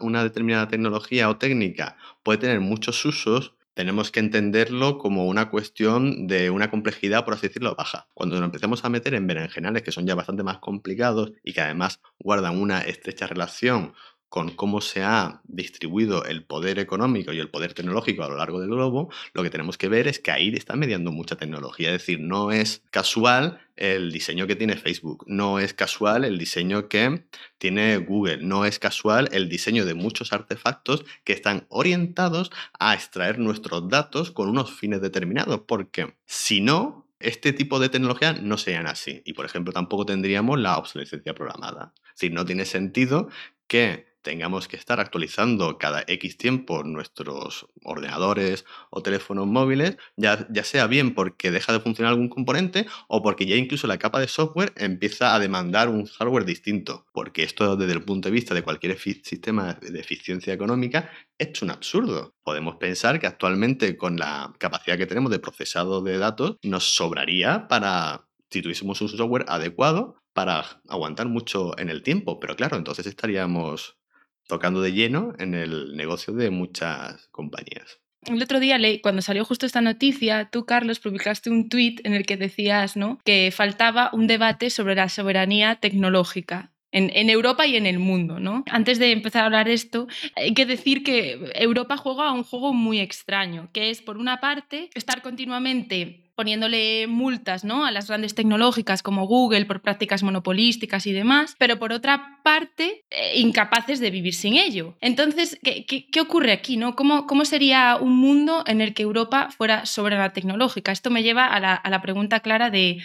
una 0.00 0.22
determinada 0.24 0.68
tecnología 0.68 1.28
o 1.28 1.36
técnica 1.36 1.96
puede 2.22 2.38
tener 2.38 2.60
muchos 2.60 3.04
usos, 3.04 3.54
tenemos 3.78 4.10
que 4.10 4.18
entenderlo 4.18 4.98
como 4.98 5.26
una 5.26 5.50
cuestión 5.50 6.26
de 6.26 6.50
una 6.50 6.68
complejidad, 6.68 7.24
por 7.24 7.34
así 7.34 7.46
decirlo, 7.46 7.76
baja. 7.76 8.08
Cuando 8.12 8.34
nos 8.34 8.46
empecemos 8.46 8.84
a 8.84 8.88
meter 8.88 9.14
en 9.14 9.28
berenjenales 9.28 9.84
que 9.84 9.92
son 9.92 10.04
ya 10.04 10.16
bastante 10.16 10.42
más 10.42 10.58
complicados 10.58 11.32
y 11.44 11.52
que 11.52 11.60
además 11.60 12.00
guardan 12.18 12.60
una 12.60 12.80
estrecha 12.80 13.28
relación 13.28 13.94
con 14.28 14.50
cómo 14.50 14.80
se 14.80 15.02
ha 15.02 15.40
distribuido 15.44 16.24
el 16.24 16.44
poder 16.44 16.78
económico 16.78 17.32
y 17.32 17.38
el 17.38 17.48
poder 17.48 17.74
tecnológico 17.74 18.24
a 18.24 18.28
lo 18.28 18.36
largo 18.36 18.60
del 18.60 18.68
globo, 18.68 19.10
lo 19.32 19.42
que 19.42 19.50
tenemos 19.50 19.78
que 19.78 19.88
ver 19.88 20.06
es 20.06 20.18
que 20.18 20.30
ahí 20.30 20.48
está 20.54 20.76
mediando 20.76 21.12
mucha 21.12 21.36
tecnología. 21.36 21.88
Es 21.88 22.02
decir, 22.02 22.20
no 22.20 22.52
es 22.52 22.82
casual 22.90 23.60
el 23.76 24.12
diseño 24.12 24.46
que 24.46 24.56
tiene 24.56 24.76
Facebook, 24.76 25.24
no 25.28 25.58
es 25.58 25.72
casual 25.72 26.24
el 26.24 26.36
diseño 26.36 26.88
que 26.88 27.24
tiene 27.58 27.96
Google, 27.98 28.38
no 28.38 28.64
es 28.64 28.78
casual 28.78 29.28
el 29.32 29.48
diseño 29.48 29.86
de 29.86 29.94
muchos 29.94 30.32
artefactos 30.32 31.04
que 31.24 31.32
están 31.32 31.66
orientados 31.68 32.50
a 32.78 32.94
extraer 32.94 33.38
nuestros 33.38 33.88
datos 33.88 34.30
con 34.30 34.48
unos 34.48 34.72
fines 34.72 35.00
determinados, 35.00 35.60
porque 35.66 36.14
si 36.26 36.60
no, 36.60 37.06
este 37.20 37.52
tipo 37.52 37.80
de 37.80 37.88
tecnología 37.88 38.32
no 38.32 38.58
serían 38.58 38.86
así. 38.86 39.22
Y 39.24 39.32
por 39.32 39.46
ejemplo, 39.46 39.72
tampoco 39.72 40.06
tendríamos 40.06 40.58
la 40.58 40.76
obsolescencia 40.78 41.34
programada. 41.34 41.92
Es 42.04 42.20
decir, 42.20 42.32
no 42.32 42.44
tiene 42.44 42.64
sentido 42.64 43.28
que 43.68 44.08
tengamos 44.22 44.68
que 44.68 44.76
estar 44.76 45.00
actualizando 45.00 45.78
cada 45.78 46.04
X 46.06 46.36
tiempo 46.36 46.82
nuestros 46.82 47.66
ordenadores 47.82 48.66
o 48.90 49.02
teléfonos 49.02 49.46
móviles, 49.46 49.96
ya, 50.16 50.46
ya, 50.50 50.64
sea 50.64 50.86
bien 50.86 51.14
porque 51.14 51.50
deja 51.50 51.72
de 51.72 51.80
funcionar 51.80 52.12
algún 52.12 52.28
componente 52.28 52.86
o 53.08 53.22
porque 53.22 53.46
ya 53.46 53.56
incluso 53.56 53.86
la 53.86 53.98
capa 53.98 54.20
de 54.20 54.28
software 54.28 54.74
empieza 54.76 55.34
a 55.34 55.38
demandar 55.38 55.88
un 55.88 56.04
hardware 56.04 56.44
distinto. 56.44 57.06
Porque 57.12 57.42
esto 57.42 57.76
desde 57.76 57.94
el 57.94 58.02
punto 58.02 58.28
de 58.28 58.34
vista 58.34 58.54
de 58.54 58.62
cualquier 58.62 58.98
sistema 58.98 59.74
de 59.80 59.98
eficiencia 59.98 60.52
económica 60.52 61.10
es 61.38 61.62
un 61.62 61.70
absurdo. 61.70 62.34
Podemos 62.42 62.76
pensar 62.76 63.20
que 63.20 63.26
actualmente 63.26 63.96
con 63.96 64.18
la 64.18 64.52
capacidad 64.58 64.98
que 64.98 65.06
tenemos 65.06 65.30
de 65.30 65.38
procesado 65.38 66.02
de 66.02 66.18
datos 66.18 66.56
nos 66.62 66.94
sobraría 66.94 67.66
para, 67.68 68.26
si 68.50 68.60
tuviésemos 68.60 69.00
un 69.00 69.08
software 69.08 69.46
adecuado, 69.48 70.17
para 70.32 70.64
aguantar 70.88 71.28
mucho 71.28 71.78
en 71.78 71.88
el 71.88 72.02
tiempo. 72.02 72.38
Pero 72.40 72.56
claro, 72.56 72.76
entonces 72.76 73.06
estaríamos 73.06 73.98
tocando 74.46 74.80
de 74.80 74.92
lleno 74.92 75.34
en 75.38 75.54
el 75.54 75.96
negocio 75.96 76.32
de 76.34 76.50
muchas 76.50 77.28
compañías. 77.28 78.00
El 78.22 78.42
otro 78.42 78.58
día, 78.58 78.78
cuando 79.02 79.22
salió 79.22 79.44
justo 79.44 79.64
esta 79.64 79.80
noticia, 79.80 80.48
tú, 80.50 80.66
Carlos, 80.66 80.98
publicaste 80.98 81.50
un 81.50 81.68
tuit 81.68 82.04
en 82.04 82.14
el 82.14 82.26
que 82.26 82.36
decías 82.36 82.96
¿no? 82.96 83.18
que 83.24 83.52
faltaba 83.54 84.10
un 84.12 84.26
debate 84.26 84.70
sobre 84.70 84.96
la 84.96 85.08
soberanía 85.08 85.76
tecnológica 85.76 86.72
en, 86.90 87.10
en, 87.14 87.30
Europa 87.30 87.66
y 87.66 87.76
en 87.76 87.86
el 87.86 87.98
mundo. 87.98 88.40
¿no? 88.40 88.64
Antes 88.70 88.98
de 88.98 89.12
empezar 89.12 89.42
a 89.42 89.46
hablar 89.46 89.68
esto, 89.68 90.08
hay 90.34 90.52
que 90.52 90.66
decir 90.66 91.04
que 91.04 91.52
Europa 91.54 91.96
juega 91.96 92.28
a 92.28 92.32
un 92.32 92.42
juego 92.42 92.72
muy 92.72 92.98
extraño, 92.98 93.70
que 93.72 93.90
es, 93.90 94.02
por 94.02 94.18
una 94.18 94.40
parte, 94.40 94.90
estar 94.94 95.22
continuamente 95.22 96.27
poniéndole 96.38 97.08
multas 97.08 97.64
¿no? 97.64 97.84
a 97.84 97.90
las 97.90 98.06
grandes 98.06 98.32
tecnológicas 98.32 99.02
como 99.02 99.26
Google 99.26 99.66
por 99.66 99.82
prácticas 99.82 100.22
monopolísticas 100.22 101.04
y 101.08 101.12
demás, 101.12 101.56
pero 101.58 101.80
por 101.80 101.92
otra 101.92 102.38
parte, 102.44 103.04
eh, 103.10 103.40
incapaces 103.40 103.98
de 103.98 104.12
vivir 104.12 104.34
sin 104.34 104.54
ello. 104.54 104.96
Entonces, 105.00 105.58
¿qué, 105.64 106.20
ocurre 106.20 106.52
aquí? 106.52 106.78
¿Cómo, 106.94 107.26
¿Cómo, 107.26 107.44
sería 107.44 107.96
un 107.96 108.16
mundo 108.16 108.62
en 108.68 108.80
el 108.80 108.94
que 108.94 109.02
Europa 109.02 109.48
fuera 109.50 109.84
soberana 109.84 110.32
tecnológica? 110.32 110.92
Esto 110.92 111.10
me 111.10 111.24
lleva 111.24 111.44
a 111.44 111.58
la, 111.58 111.74
a 111.74 111.90
la 111.90 112.00
pregunta 112.02 112.38
clara 112.38 112.70
de 112.70 112.98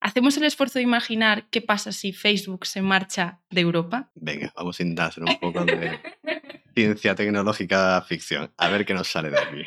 ¿Hacemos 0.00 0.36
el 0.38 0.44
esfuerzo 0.44 0.78
de 0.78 0.82
imaginar 0.82 1.46
qué 1.50 1.60
pasa 1.60 1.92
si 1.92 2.12
Facebook 2.12 2.66
se 2.66 2.80
marcha 2.80 3.38
de 3.50 3.60
Europa? 3.60 4.10
Venga, 4.14 4.50
vamos 4.56 4.80
a 4.80 5.04
hacer 5.04 5.22
un 5.22 5.38
poco 5.38 5.64
de 5.66 6.00
ciencia 6.74 7.14
tecnológica 7.14 8.00
ficción. 8.00 8.50
A 8.56 8.68
ver 8.70 8.86
qué 8.86 8.94
nos 8.94 9.08
sale 9.08 9.30
de 9.30 9.38
aquí. 9.38 9.62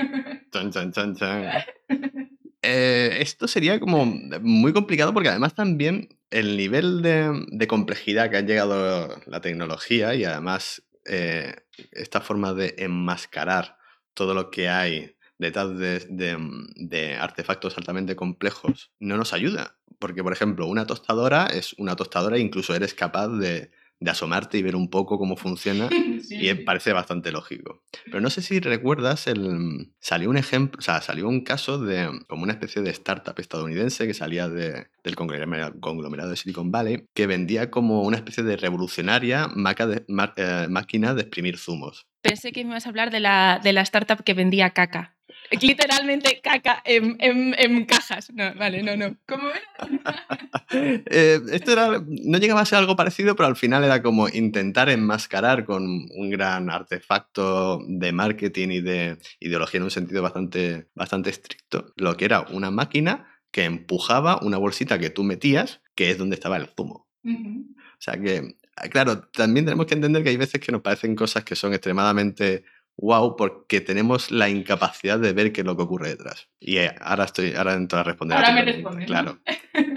Eh, 2.65 3.17
esto 3.19 3.47
sería 3.47 3.77
como 3.77 4.05
muy 4.05 4.71
complicado 4.71 5.13
porque 5.13 5.27
además 5.27 5.53
también 5.53 6.17
el 6.31 6.55
nivel 6.55 7.01
de, 7.01 7.67
complejidad 7.67 8.29
que 8.29 8.37
ha 8.37 8.41
llegado 8.41 9.19
la 9.25 9.41
tecnología 9.41 10.15
y 10.15 10.23
además 10.23 10.81
eh, 11.05 11.55
esta 11.91 12.21
forma 12.21 12.53
de 12.53 12.75
enmascarar 12.77 13.77
todo 14.13 14.33
lo 14.33 14.49
que 14.49 14.69
hay 14.69 15.17
detrás 15.37 15.77
de, 15.77 15.99
de, 16.09 16.37
de 16.77 17.15
artefactos 17.15 17.77
altamente 17.77 18.15
complejos 18.15 18.91
no 18.99 19.17
nos 19.17 19.33
ayuda. 19.33 19.75
Porque, 19.99 20.23
por 20.23 20.31
ejemplo, 20.31 20.65
una 20.67 20.87
tostadora 20.87 21.47
es 21.47 21.73
una 21.73 21.97
tostadora 21.97 22.37
e 22.37 22.39
incluso 22.39 22.73
eres 22.73 22.93
capaz 22.93 23.27
de, 23.27 23.71
de 23.99 24.11
asomarte 24.11 24.57
y 24.57 24.61
ver 24.61 24.75
un 24.75 24.89
poco 24.89 25.17
cómo 25.17 25.37
funciona 25.37 25.89
y 26.29 26.53
parece 26.55 26.93
bastante 26.93 27.31
lógico. 27.31 27.83
Pero 28.05 28.21
no 28.21 28.29
sé 28.29 28.41
si 28.41 28.59
recuerdas, 28.59 29.27
el, 29.27 29.93
salió 29.99 30.29
un 30.29 30.37
ejemplo, 30.37 30.79
o 30.79 30.81
sea, 30.81 31.01
salió 31.01 31.27
un 31.27 31.43
caso 31.43 31.77
de 31.77 32.09
como 32.27 32.43
una 32.43 32.53
especie 32.53 32.81
de 32.81 32.89
startup 32.91 33.39
estadounidense 33.39 34.07
que 34.07 34.13
salía 34.13 34.49
de, 34.49 34.87
del 35.03 35.15
conglomerado 35.15 36.29
de 36.29 36.35
Silicon 36.35 36.71
Valley, 36.71 37.05
que 37.13 37.27
vendía 37.27 37.71
como 37.71 38.03
una 38.03 38.17
especie 38.17 38.43
de 38.43 38.57
revolucionaria 38.57 39.47
de, 39.53 40.05
eh, 40.37 40.67
máquina 40.69 41.13
de 41.13 41.21
exprimir 41.21 41.57
zumos. 41.57 42.07
Pensé 42.21 42.51
que 42.51 42.63
me 42.63 42.71
ibas 42.71 42.85
a 42.85 42.89
hablar 42.89 43.11
de 43.11 43.19
la, 43.19 43.59
de 43.63 43.73
la 43.73 43.81
startup 43.81 44.23
que 44.23 44.33
vendía 44.33 44.69
caca. 44.71 45.17
Literalmente 45.61 46.39
caca 46.41 46.81
en, 46.85 47.17
en, 47.19 47.55
en, 47.57 47.85
cajas. 47.85 48.31
No, 48.33 48.53
vale, 48.55 48.83
no, 48.83 48.95
no. 48.95 49.15
¿Cómo 49.27 49.49
era? 49.49 50.25
eh, 51.05 51.39
esto 51.51 51.71
era, 51.71 52.03
no 52.07 52.37
llegaba 52.37 52.61
a 52.61 52.65
ser 52.65 52.79
algo 52.79 52.95
parecido, 52.95 53.35
pero 53.35 53.47
al 53.47 53.55
final 53.55 53.83
era 53.83 54.01
como 54.01 54.29
intentar 54.29 54.89
enmascarar 54.89 55.65
con 55.65 55.83
un 55.83 56.29
gran 56.29 56.69
artefacto 56.69 57.81
de 57.87 58.11
marketing 58.11 58.69
y 58.69 58.81
de 58.81 59.17
ideología 59.39 59.77
en 59.79 59.83
un 59.83 59.91
sentido 59.91 60.21
bastante, 60.21 60.87
bastante 60.95 61.29
estricto, 61.29 61.93
lo 61.95 62.17
que 62.17 62.25
era 62.25 62.41
una 62.41 62.71
máquina 62.71 63.27
que 63.51 63.65
empujaba 63.65 64.39
una 64.41 64.57
bolsita 64.57 64.97
que 64.97 65.11
tú 65.11 65.23
metías, 65.23 65.81
que 65.95 66.09
es 66.09 66.17
donde 66.17 66.35
estaba 66.35 66.57
el 66.57 66.67
zumo. 66.67 67.07
Uh 67.23 67.29
-huh. 67.29 67.65
O 67.69 68.01
sea 68.03 68.19
que, 68.19 68.57
claro, 68.89 69.29
también 69.29 69.65
tenemos 69.65 69.85
que 69.85 69.93
entender 69.93 70.23
que 70.23 70.29
hay 70.29 70.37
veces 70.37 70.59
que 70.59 70.71
nos 70.71 70.81
parecen 70.81 71.15
cosas 71.15 71.43
que 71.45 71.55
son 71.55 71.73
extremadamente 71.73 72.65
wow 72.97 73.35
porque 73.35 73.81
tenemos 73.81 74.31
la 74.31 74.49
incapacidad 74.49 75.19
de 75.19 75.33
ver 75.33 75.51
qué 75.51 75.61
es 75.61 75.67
lo 75.67 75.75
que 75.75 75.83
ocurre 75.83 76.09
detrás. 76.09 76.49
Y 76.59 76.77
eh, 76.77 76.95
ahora 77.01 77.25
estoy, 77.25 77.53
ahora 77.53 77.73
entro 77.73 77.99
a 77.99 78.03
responder. 78.03 78.37
Ahora 78.37 78.49
a 78.49 78.53
me 78.53 78.65
respondes. 78.65 79.05
Claro. 79.05 79.39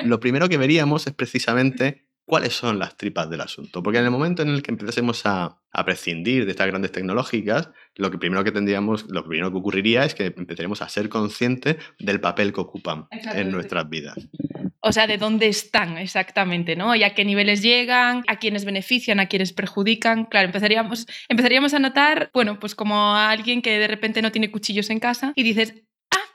lo 0.04 0.20
primero 0.20 0.48
que 0.48 0.58
veríamos 0.58 1.06
es 1.06 1.14
precisamente 1.14 2.06
cuáles 2.26 2.54
son 2.54 2.78
las 2.78 2.96
tripas 2.96 3.30
del 3.30 3.40
asunto. 3.40 3.82
Porque 3.82 3.98
en 3.98 4.04
el 4.04 4.10
momento 4.10 4.42
en 4.42 4.48
el 4.48 4.62
que 4.62 4.72
empecemos 4.72 5.24
a, 5.24 5.58
a, 5.70 5.84
prescindir 5.84 6.44
de 6.44 6.50
estas 6.50 6.66
grandes 6.66 6.92
tecnológicas, 6.92 7.70
lo 7.94 8.10
que 8.10 8.18
primero 8.18 8.44
que 8.44 8.52
tendríamos, 8.52 9.06
lo 9.08 9.24
primero 9.24 9.50
que 9.50 9.58
ocurriría 9.58 10.04
es 10.04 10.14
que 10.14 10.26
empezaremos 10.26 10.82
a 10.82 10.88
ser 10.88 11.08
conscientes 11.08 11.76
del 11.98 12.20
papel 12.20 12.52
que 12.52 12.60
ocupan 12.60 13.06
en 13.10 13.50
nuestras 13.52 13.88
vidas. 13.88 14.16
O 14.88 14.92
sea, 14.92 15.08
de 15.08 15.18
dónde 15.18 15.48
están 15.48 15.98
exactamente, 15.98 16.76
¿no? 16.76 16.94
Y 16.94 17.02
a 17.02 17.12
qué 17.12 17.24
niveles 17.24 17.60
llegan, 17.60 18.22
a 18.28 18.38
quiénes 18.38 18.64
benefician, 18.64 19.18
a 19.18 19.26
quiénes 19.26 19.52
perjudican. 19.52 20.26
Claro, 20.26 20.46
empezaríamos, 20.46 21.08
empezaríamos 21.28 21.74
a 21.74 21.80
notar, 21.80 22.30
bueno, 22.32 22.60
pues 22.60 22.76
como 22.76 23.16
a 23.16 23.30
alguien 23.30 23.62
que 23.62 23.80
de 23.80 23.88
repente 23.88 24.22
no 24.22 24.30
tiene 24.30 24.52
cuchillos 24.52 24.88
en 24.90 25.00
casa 25.00 25.32
y 25.34 25.42
dices, 25.42 25.74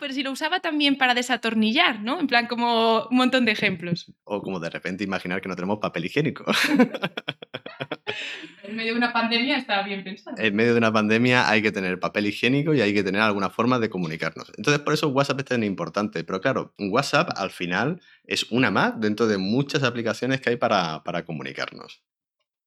pero 0.01 0.15
si 0.15 0.23
lo 0.23 0.31
usaba 0.31 0.59
también 0.59 0.97
para 0.97 1.13
desatornillar, 1.13 2.01
¿no? 2.01 2.19
En 2.19 2.25
plan, 2.25 2.47
como 2.47 3.05
un 3.05 3.17
montón 3.17 3.45
de 3.45 3.51
ejemplos. 3.51 4.11
O 4.23 4.41
como 4.41 4.59
de 4.59 4.71
repente 4.71 5.03
imaginar 5.03 5.41
que 5.41 5.47
no 5.47 5.55
tenemos 5.55 5.77
papel 5.77 6.05
higiénico. 6.05 6.43
en 8.63 8.75
medio 8.75 8.93
de 8.93 8.97
una 8.97 9.13
pandemia 9.13 9.57
está 9.57 9.83
bien 9.83 10.03
pensado. 10.03 10.35
En 10.39 10.55
medio 10.55 10.71
de 10.71 10.79
una 10.79 10.91
pandemia 10.91 11.47
hay 11.47 11.61
que 11.61 11.71
tener 11.71 11.99
papel 11.99 12.25
higiénico 12.25 12.73
y 12.73 12.81
hay 12.81 12.95
que 12.95 13.03
tener 13.03 13.21
alguna 13.21 13.51
forma 13.51 13.77
de 13.77 13.91
comunicarnos. 13.91 14.51
Entonces, 14.57 14.81
por 14.81 14.95
eso 14.95 15.07
WhatsApp 15.09 15.41
es 15.41 15.45
tan 15.45 15.63
importante. 15.63 16.23
Pero 16.23 16.41
claro, 16.41 16.73
WhatsApp 16.79 17.29
al 17.35 17.51
final 17.51 18.01
es 18.25 18.51
una 18.51 18.71
más 18.71 18.99
dentro 18.99 19.27
de 19.27 19.37
muchas 19.37 19.83
aplicaciones 19.83 20.41
que 20.41 20.49
hay 20.49 20.57
para, 20.57 21.03
para 21.03 21.25
comunicarnos. 21.25 22.01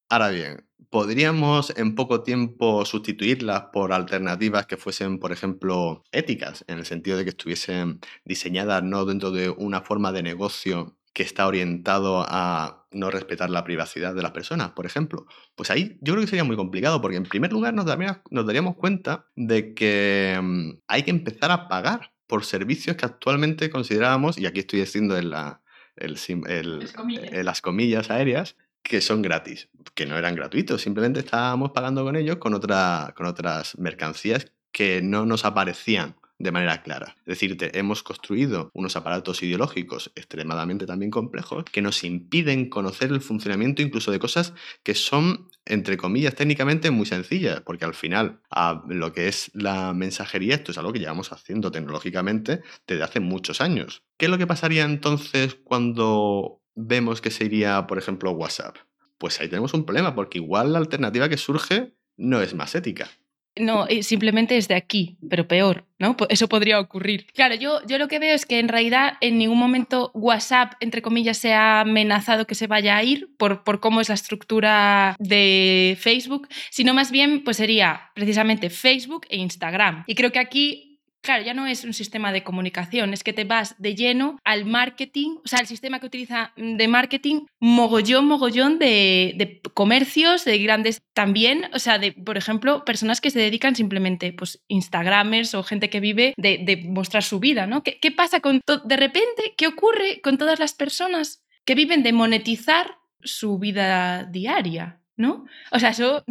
Ahora 0.09 0.29
bien, 0.29 0.67
¿podríamos 0.91 1.73
en 1.77 1.95
poco 1.95 2.23
tiempo 2.23 2.85
sustituirlas 2.85 3.65
por 3.73 3.93
alternativas 3.93 4.67
que 4.67 4.77
fuesen, 4.77 5.19
por 5.19 5.33
ejemplo, 5.33 6.05
éticas, 6.13 6.65
en 6.69 6.79
el 6.79 6.87
sentido 6.87 7.17
de 7.17 7.25
que 7.25 7.31
estuviesen 7.31 8.01
diseñadas 8.25 8.83
no 8.83 9.05
dentro 9.05 9.31
de 9.31 9.51
una 9.51 9.81
forma 9.83 10.13
de 10.13 10.23
negocio 10.23 10.97
que 11.15 11.23
está 11.23 11.47
orientado 11.47 12.27
a 12.29 12.87
no 12.91 13.11
respetar 13.11 13.49
la 13.49 13.65
privacidad 13.65 14.15
de 14.15 14.23
las 14.23 14.33
personas, 14.33 14.73
por 14.73 14.85
ejemplo? 14.85 15.27
Pues 15.55 15.71
ahí 15.71 15.97
yo 16.01 16.13
creo 16.13 16.25
que 16.25 16.31
sería 16.31 16.45
muy 16.45 16.57
complicado, 16.57 17.01
porque 17.01 17.17
en 17.17 17.23
primer 17.23 17.53
lugar 17.53 17.73
nos 17.73 17.87
daríamos, 17.87 18.19
nos 18.31 18.47
daríamos 18.47 18.77
cuenta 18.77 19.27
de 19.37 19.75
que 19.75 20.37
um, 20.39 20.77
hay 20.89 21.05
que 21.05 21.11
empezar 21.11 21.51
a 21.53 21.69
pagar 21.69 22.13
por 22.27 22.45
servicios 22.45 22.97
que 22.97 23.07
actualmente 23.07 23.71
considerábamos, 23.71 24.39
y 24.39 24.47
aquí 24.47 24.61
estoy 24.61 24.81
diciendo 24.81 25.17
en 25.17 25.31
la, 25.31 25.63
el, 25.97 26.19
el, 26.49 26.79
las, 26.81 26.93
comillas. 26.93 27.33
Eh, 27.33 27.45
las 27.45 27.61
comillas 27.61 28.11
aéreas, 28.11 28.57
que 28.85 29.01
son 29.01 29.23
gratis, 29.23 29.69
que 29.95 30.07
no 30.07 30.17
eran 30.17 30.37
gratuitos, 30.37 30.83
simplemente 30.83 31.21
estábamos 31.21 31.73
pagando 31.73 32.05
con 32.05 32.15
ellos 32.15 32.37
con, 32.37 32.55
otra, 32.55 33.13
con 33.17 33.27
otras 33.27 33.77
mercancías 33.79 34.53
que 34.71 35.03
no 35.03 35.25
nos 35.27 35.45
aparecían 35.45 36.17
de 36.39 36.53
manera 36.53 36.83
clara. 36.83 37.17
Es 37.21 37.39
decir, 37.39 37.57
hemos 37.75 38.03
construido 38.03 38.71
unos 38.75 38.97
aparatos 38.97 39.43
ideológicos 39.43 40.13
extremadamente 40.15 40.85
también 40.85 41.11
complejos 41.11 41.65
que 41.65 41.81
nos 41.81 42.05
impiden 42.05 42.69
conocer 42.69 43.11
el 43.11 43.21
funcionamiento 43.21 43.83
incluso 43.83 44.11
de 44.11 44.19
cosas 44.19 44.53
que 44.83 44.95
son, 44.95 45.49
entre 45.65 45.97
comillas, 45.97 46.35
técnicamente 46.35 46.91
muy 46.91 47.07
sencillas, 47.07 47.63
porque 47.63 47.85
al 47.85 47.95
final 47.95 48.41
lo 48.89 49.13
que 49.13 49.29
es 49.29 49.51
la 49.55 49.95
mensajería, 49.95 50.57
esto 50.57 50.73
es 50.73 50.79
algo 50.79 50.93
que 50.93 50.99
llevamos 50.99 51.33
haciendo 51.33 51.71
tecnológicamente 51.71 52.63
desde 52.87 53.05
hace 53.05 53.21
muchos 53.21 53.61
años. 53.61 54.03
¿Qué 54.19 54.27
es 54.27 54.31
lo 54.31 54.39
que 54.39 54.47
pasaría 54.47 54.85
entonces 54.85 55.55
cuando 55.55 56.64
vemos 56.75 57.21
que 57.21 57.31
sería, 57.31 57.87
por 57.87 57.99
ejemplo, 57.99 58.31
WhatsApp? 58.33 58.77
Pues 59.19 59.41
ahí 59.41 59.49
tenemos 59.49 59.75
un 59.75 59.85
problema, 59.85 60.15
porque 60.15 60.39
igual 60.39 60.73
la 60.73 60.79
alternativa 60.79 61.29
que 61.29 61.37
surge 61.37 61.95
no 62.17 62.41
es 62.41 62.55
más 62.55 62.75
ética. 62.75 63.09
No, 63.57 63.87
simplemente 64.03 64.57
es 64.57 64.67
de 64.67 64.75
aquí, 64.75 65.17
pero 65.31 65.47
peor, 65.47 65.87
¿no? 66.01 66.17
Eso 66.29 66.49
podría 66.49 66.81
ocurrir. 66.81 67.27
Claro, 67.35 67.55
yo, 67.55 67.81
yo 67.87 67.99
lo 67.99 68.09
que 68.09 68.19
veo 68.19 68.35
es 68.35 68.47
que 68.47 68.59
en 68.59 68.67
realidad 68.67 69.13
en 69.21 69.39
ningún 69.39 69.59
momento 69.59 70.11
WhatsApp, 70.13 70.73
entre 70.81 71.03
comillas, 71.03 71.39
se 71.39 71.53
ha 71.53 71.81
amenazado 71.81 72.47
que 72.47 72.57
se 72.57 72.67
vaya 72.67 72.97
a 72.97 73.05
ir 73.05 73.31
por, 73.37 73.63
por 73.63 73.79
cómo 73.79 74.01
es 74.01 74.09
la 74.09 74.17
estructura 74.17 75.15
de 75.21 75.97
Facebook, 76.01 76.49
sino 76.71 76.95
más 76.95 77.13
bien 77.13 77.45
pues 77.45 77.59
sería 77.59 78.11
precisamente 78.17 78.71
Facebook 78.71 79.27
e 79.29 79.37
Instagram. 79.37 80.03
Y 80.09 80.17
creo 80.17 80.33
que 80.33 80.41
aquí 80.41 80.94
Claro, 81.25 81.43
ya 81.43 81.55
no 81.55 81.67
es 81.67 81.85
un 81.85 81.95
sistema 81.95 82.33
de 82.33 82.43
comunicación, 82.43 83.15
es 83.15 83.25
que 83.25 83.33
te 83.33 83.45
vas 83.45 83.77
de 83.79 83.95
lleno 83.95 84.39
al 84.45 84.67
marketing, 84.67 85.39
o 85.43 85.49
sea, 85.49 85.59
el 85.59 85.67
sistema 85.67 85.99
que 85.99 86.05
utiliza 86.05 86.53
de 86.55 86.87
marketing, 86.87 87.47
mogollón, 87.61 88.27
mogollón 88.27 88.79
de, 88.79 89.63
comercios, 89.73 90.45
de 90.45 90.59
grandes 90.59 91.01
también, 91.15 91.71
o 91.73 91.79
sea, 91.79 91.99
de, 91.99 92.13
por 92.13 92.37
ejemplo, 92.37 92.85
personas 92.85 93.23
que 93.23 93.31
se 93.31 93.39
dedican 93.39 93.75
simplemente, 93.75 94.35
pues, 94.35 94.63
Instagramers 94.69 95.55
o 95.55 95.63
gente 95.63 95.89
que 95.89 96.01
vive 96.01 96.35
de, 96.37 96.59
de 96.59 96.77
mostrar 96.85 97.23
su 97.23 97.41
vida, 97.41 97.67
¿no? 97.67 97.83
¿Qué, 97.83 97.99
¿Qué, 97.99 98.11
pasa 98.11 98.41
con, 98.41 98.61
de 98.85 98.97
repente, 98.99 99.55
qué 99.57 99.67
ocurre 99.67 100.21
con 100.23 100.37
todas 100.37 100.59
las 100.59 100.75
personas 100.75 101.43
que 101.65 101.75
viven 101.75 102.03
de 102.03 102.13
monetizar 102.13 102.99
su 103.23 103.59
vida 103.59 104.25
diaria, 104.25 105.01
¿no? 105.17 105.47
O 105.73 105.79
sea, 105.79 105.89
eso 105.89 106.23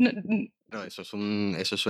no, 0.74 0.84
eso 0.84 1.04
es 1.04 1.14
un, 1.14 1.56
eso 1.58 1.76
es 1.76 1.86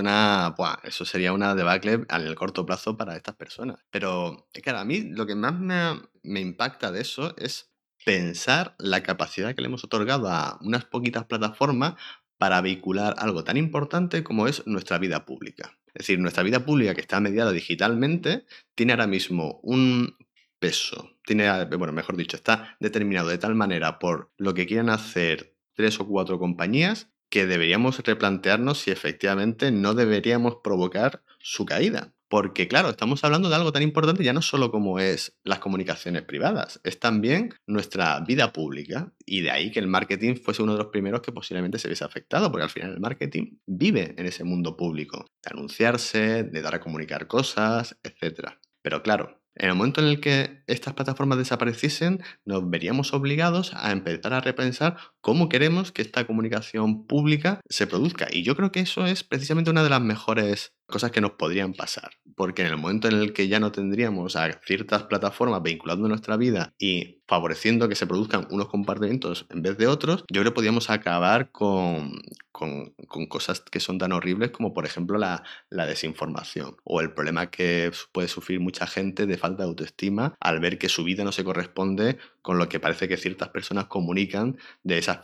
eso 0.84 1.04
sería 1.04 1.32
una 1.32 1.54
debacle 1.54 2.04
el 2.08 2.34
corto 2.34 2.66
plazo 2.66 2.96
para 2.96 3.16
estas 3.16 3.34
personas. 3.34 3.78
Pero, 3.90 4.48
claro, 4.62 4.78
a 4.78 4.84
mí 4.84 5.00
lo 5.10 5.26
que 5.26 5.34
más 5.34 5.58
me, 5.58 6.00
me 6.22 6.40
impacta 6.40 6.92
de 6.92 7.00
eso 7.00 7.34
es 7.36 7.72
pensar 8.04 8.74
la 8.78 9.02
capacidad 9.02 9.54
que 9.54 9.62
le 9.62 9.68
hemos 9.68 9.84
otorgado 9.84 10.28
a 10.28 10.58
unas 10.60 10.84
poquitas 10.84 11.24
plataformas 11.24 11.94
para 12.36 12.60
vehicular 12.60 13.14
algo 13.18 13.42
tan 13.42 13.56
importante 13.56 14.22
como 14.22 14.46
es 14.46 14.66
nuestra 14.66 14.98
vida 14.98 15.24
pública. 15.24 15.78
Es 15.94 16.06
decir, 16.06 16.18
nuestra 16.18 16.42
vida 16.42 16.64
pública 16.64 16.94
que 16.94 17.00
está 17.00 17.20
mediada 17.20 17.52
digitalmente 17.52 18.44
tiene 18.74 18.92
ahora 18.92 19.06
mismo 19.06 19.60
un 19.62 20.16
peso, 20.58 21.16
tiene, 21.24 21.64
bueno, 21.76 21.92
mejor 21.92 22.16
dicho, 22.16 22.36
está 22.36 22.76
determinado 22.80 23.28
de 23.28 23.38
tal 23.38 23.54
manera 23.54 23.98
por 23.98 24.32
lo 24.36 24.52
que 24.52 24.66
quieran 24.66 24.90
hacer 24.90 25.56
tres 25.74 25.98
o 26.00 26.06
cuatro 26.06 26.38
compañías 26.38 27.13
que 27.34 27.46
deberíamos 27.48 27.98
replantearnos 27.98 28.78
si 28.78 28.92
efectivamente 28.92 29.72
no 29.72 29.94
deberíamos 29.94 30.58
provocar 30.62 31.24
su 31.40 31.66
caída. 31.66 32.14
Porque 32.28 32.68
claro, 32.68 32.90
estamos 32.90 33.24
hablando 33.24 33.48
de 33.48 33.56
algo 33.56 33.72
tan 33.72 33.82
importante 33.82 34.22
ya 34.22 34.32
no 34.32 34.40
solo 34.40 34.70
como 34.70 35.00
es 35.00 35.36
las 35.42 35.58
comunicaciones 35.58 36.22
privadas, 36.22 36.80
es 36.84 37.00
también 37.00 37.52
nuestra 37.66 38.20
vida 38.20 38.52
pública. 38.52 39.12
Y 39.26 39.40
de 39.40 39.50
ahí 39.50 39.72
que 39.72 39.80
el 39.80 39.88
marketing 39.88 40.36
fuese 40.36 40.62
uno 40.62 40.74
de 40.74 40.78
los 40.78 40.92
primeros 40.92 41.22
que 41.22 41.32
posiblemente 41.32 41.80
se 41.80 41.88
viese 41.88 42.04
afectado, 42.04 42.52
porque 42.52 42.62
al 42.62 42.70
final 42.70 42.92
el 42.92 43.00
marketing 43.00 43.58
vive 43.66 44.14
en 44.16 44.26
ese 44.26 44.44
mundo 44.44 44.76
público, 44.76 45.26
de 45.42 45.50
anunciarse, 45.50 46.44
de 46.44 46.62
dar 46.62 46.76
a 46.76 46.80
comunicar 46.80 47.26
cosas, 47.26 47.98
etc. 48.04 48.50
Pero 48.80 49.02
claro, 49.02 49.42
en 49.56 49.68
el 49.68 49.74
momento 49.76 50.00
en 50.00 50.08
el 50.08 50.20
que 50.20 50.62
estas 50.66 50.94
plataformas 50.94 51.38
desapareciesen, 51.38 52.22
nos 52.44 52.68
veríamos 52.68 53.12
obligados 53.12 53.72
a 53.74 53.92
empezar 53.92 54.34
a 54.34 54.40
repensar 54.40 54.96
cómo 55.24 55.48
queremos 55.48 55.90
que 55.90 56.02
esta 56.02 56.26
comunicación 56.26 57.06
pública 57.06 57.60
se 57.70 57.86
produzca. 57.86 58.26
Y 58.30 58.42
yo 58.42 58.54
creo 58.56 58.70
que 58.70 58.80
eso 58.80 59.06
es 59.06 59.24
precisamente 59.24 59.70
una 59.70 59.82
de 59.82 59.88
las 59.88 60.02
mejores 60.02 60.74
cosas 60.86 61.12
que 61.12 61.22
nos 61.22 61.32
podrían 61.32 61.72
pasar. 61.72 62.10
porque 62.36 62.62
en 62.62 62.68
el 62.68 62.76
momento 62.76 63.06
en 63.08 63.14
el 63.14 63.32
que 63.32 63.46
ya 63.46 63.60
no 63.60 63.70
tendríamos 63.70 64.34
a 64.34 64.50
ciertas 64.66 65.04
plataformas 65.04 65.62
vinculando 65.62 66.08
nuestra 66.08 66.36
vida 66.36 66.74
y 66.78 67.22
favoreciendo 67.28 67.88
que 67.88 67.94
se 67.94 68.08
produzcan 68.08 68.48
unos 68.50 68.68
compartimentos 68.68 69.46
en 69.50 69.62
vez 69.62 69.78
de 69.78 69.86
otros, 69.86 70.24
yo 70.30 70.40
creo 70.40 70.52
que 70.52 70.56
podríamos 70.56 70.90
acabar 70.90 71.52
con, 71.52 72.20
con, 72.50 72.92
cosas 73.28 73.60
que 73.60 73.78
son 73.78 73.98
tan 73.98 74.12
horribles 74.12 74.50
como 74.50 74.74
por 74.74 74.84
ejemplo 74.84 75.16
la, 75.16 75.44
la, 75.70 75.86
desinformación 75.86 76.76
o 76.82 77.00
el 77.00 77.12
problema 77.12 77.50
que 77.50 77.92
puede 78.12 78.26
sufrir 78.26 78.58
mucha 78.58 78.86
gente 78.86 79.26
de 79.26 79.38
falta 79.38 79.62
de 79.62 79.68
autoestima 79.68 80.34
al 80.40 80.58
ver 80.58 80.78
que 80.78 80.88
su 80.88 81.04
vida 81.04 81.22
no 81.22 81.32
se 81.32 81.44
corresponde 81.44 82.18
con 82.44 82.58
lo 82.58 82.68
que 82.68 82.78
parece 82.78 83.08
que 83.08 83.16
ciertas 83.16 83.48
personas 83.48 83.86
comunican 83.86 84.58
de 84.82 84.98
esa 84.98 85.22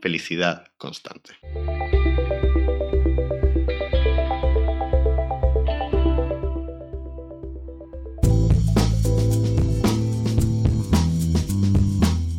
felicidad 0.00 0.64
constante. 0.78 1.34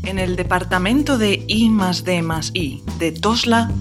En 0.04 0.18
el 0.18 0.36
departamento 0.36 1.20
de 1.20 1.46
I 1.48 1.70
más 1.70 2.04
D 2.04 2.24
más 2.24 2.50
I 2.56 2.82
de 2.98 3.12
Tosla, 3.12 3.72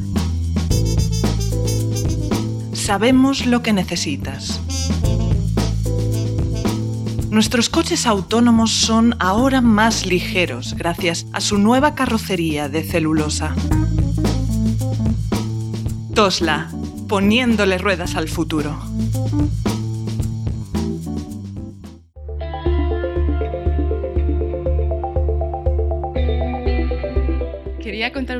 sabemos 2.74 3.46
lo 3.46 3.62
que 3.62 3.72
necesitas. 3.72 4.60
Nuestros 7.32 7.70
coches 7.70 8.06
autónomos 8.06 8.70
son 8.72 9.16
ahora 9.18 9.62
más 9.62 10.04
ligeros 10.04 10.74
gracias 10.74 11.24
a 11.32 11.40
su 11.40 11.56
nueva 11.56 11.94
carrocería 11.94 12.68
de 12.68 12.82
celulosa. 12.82 13.54
Tosla, 16.14 16.70
poniéndole 17.08 17.78
ruedas 17.78 18.16
al 18.16 18.28
futuro. 18.28 18.76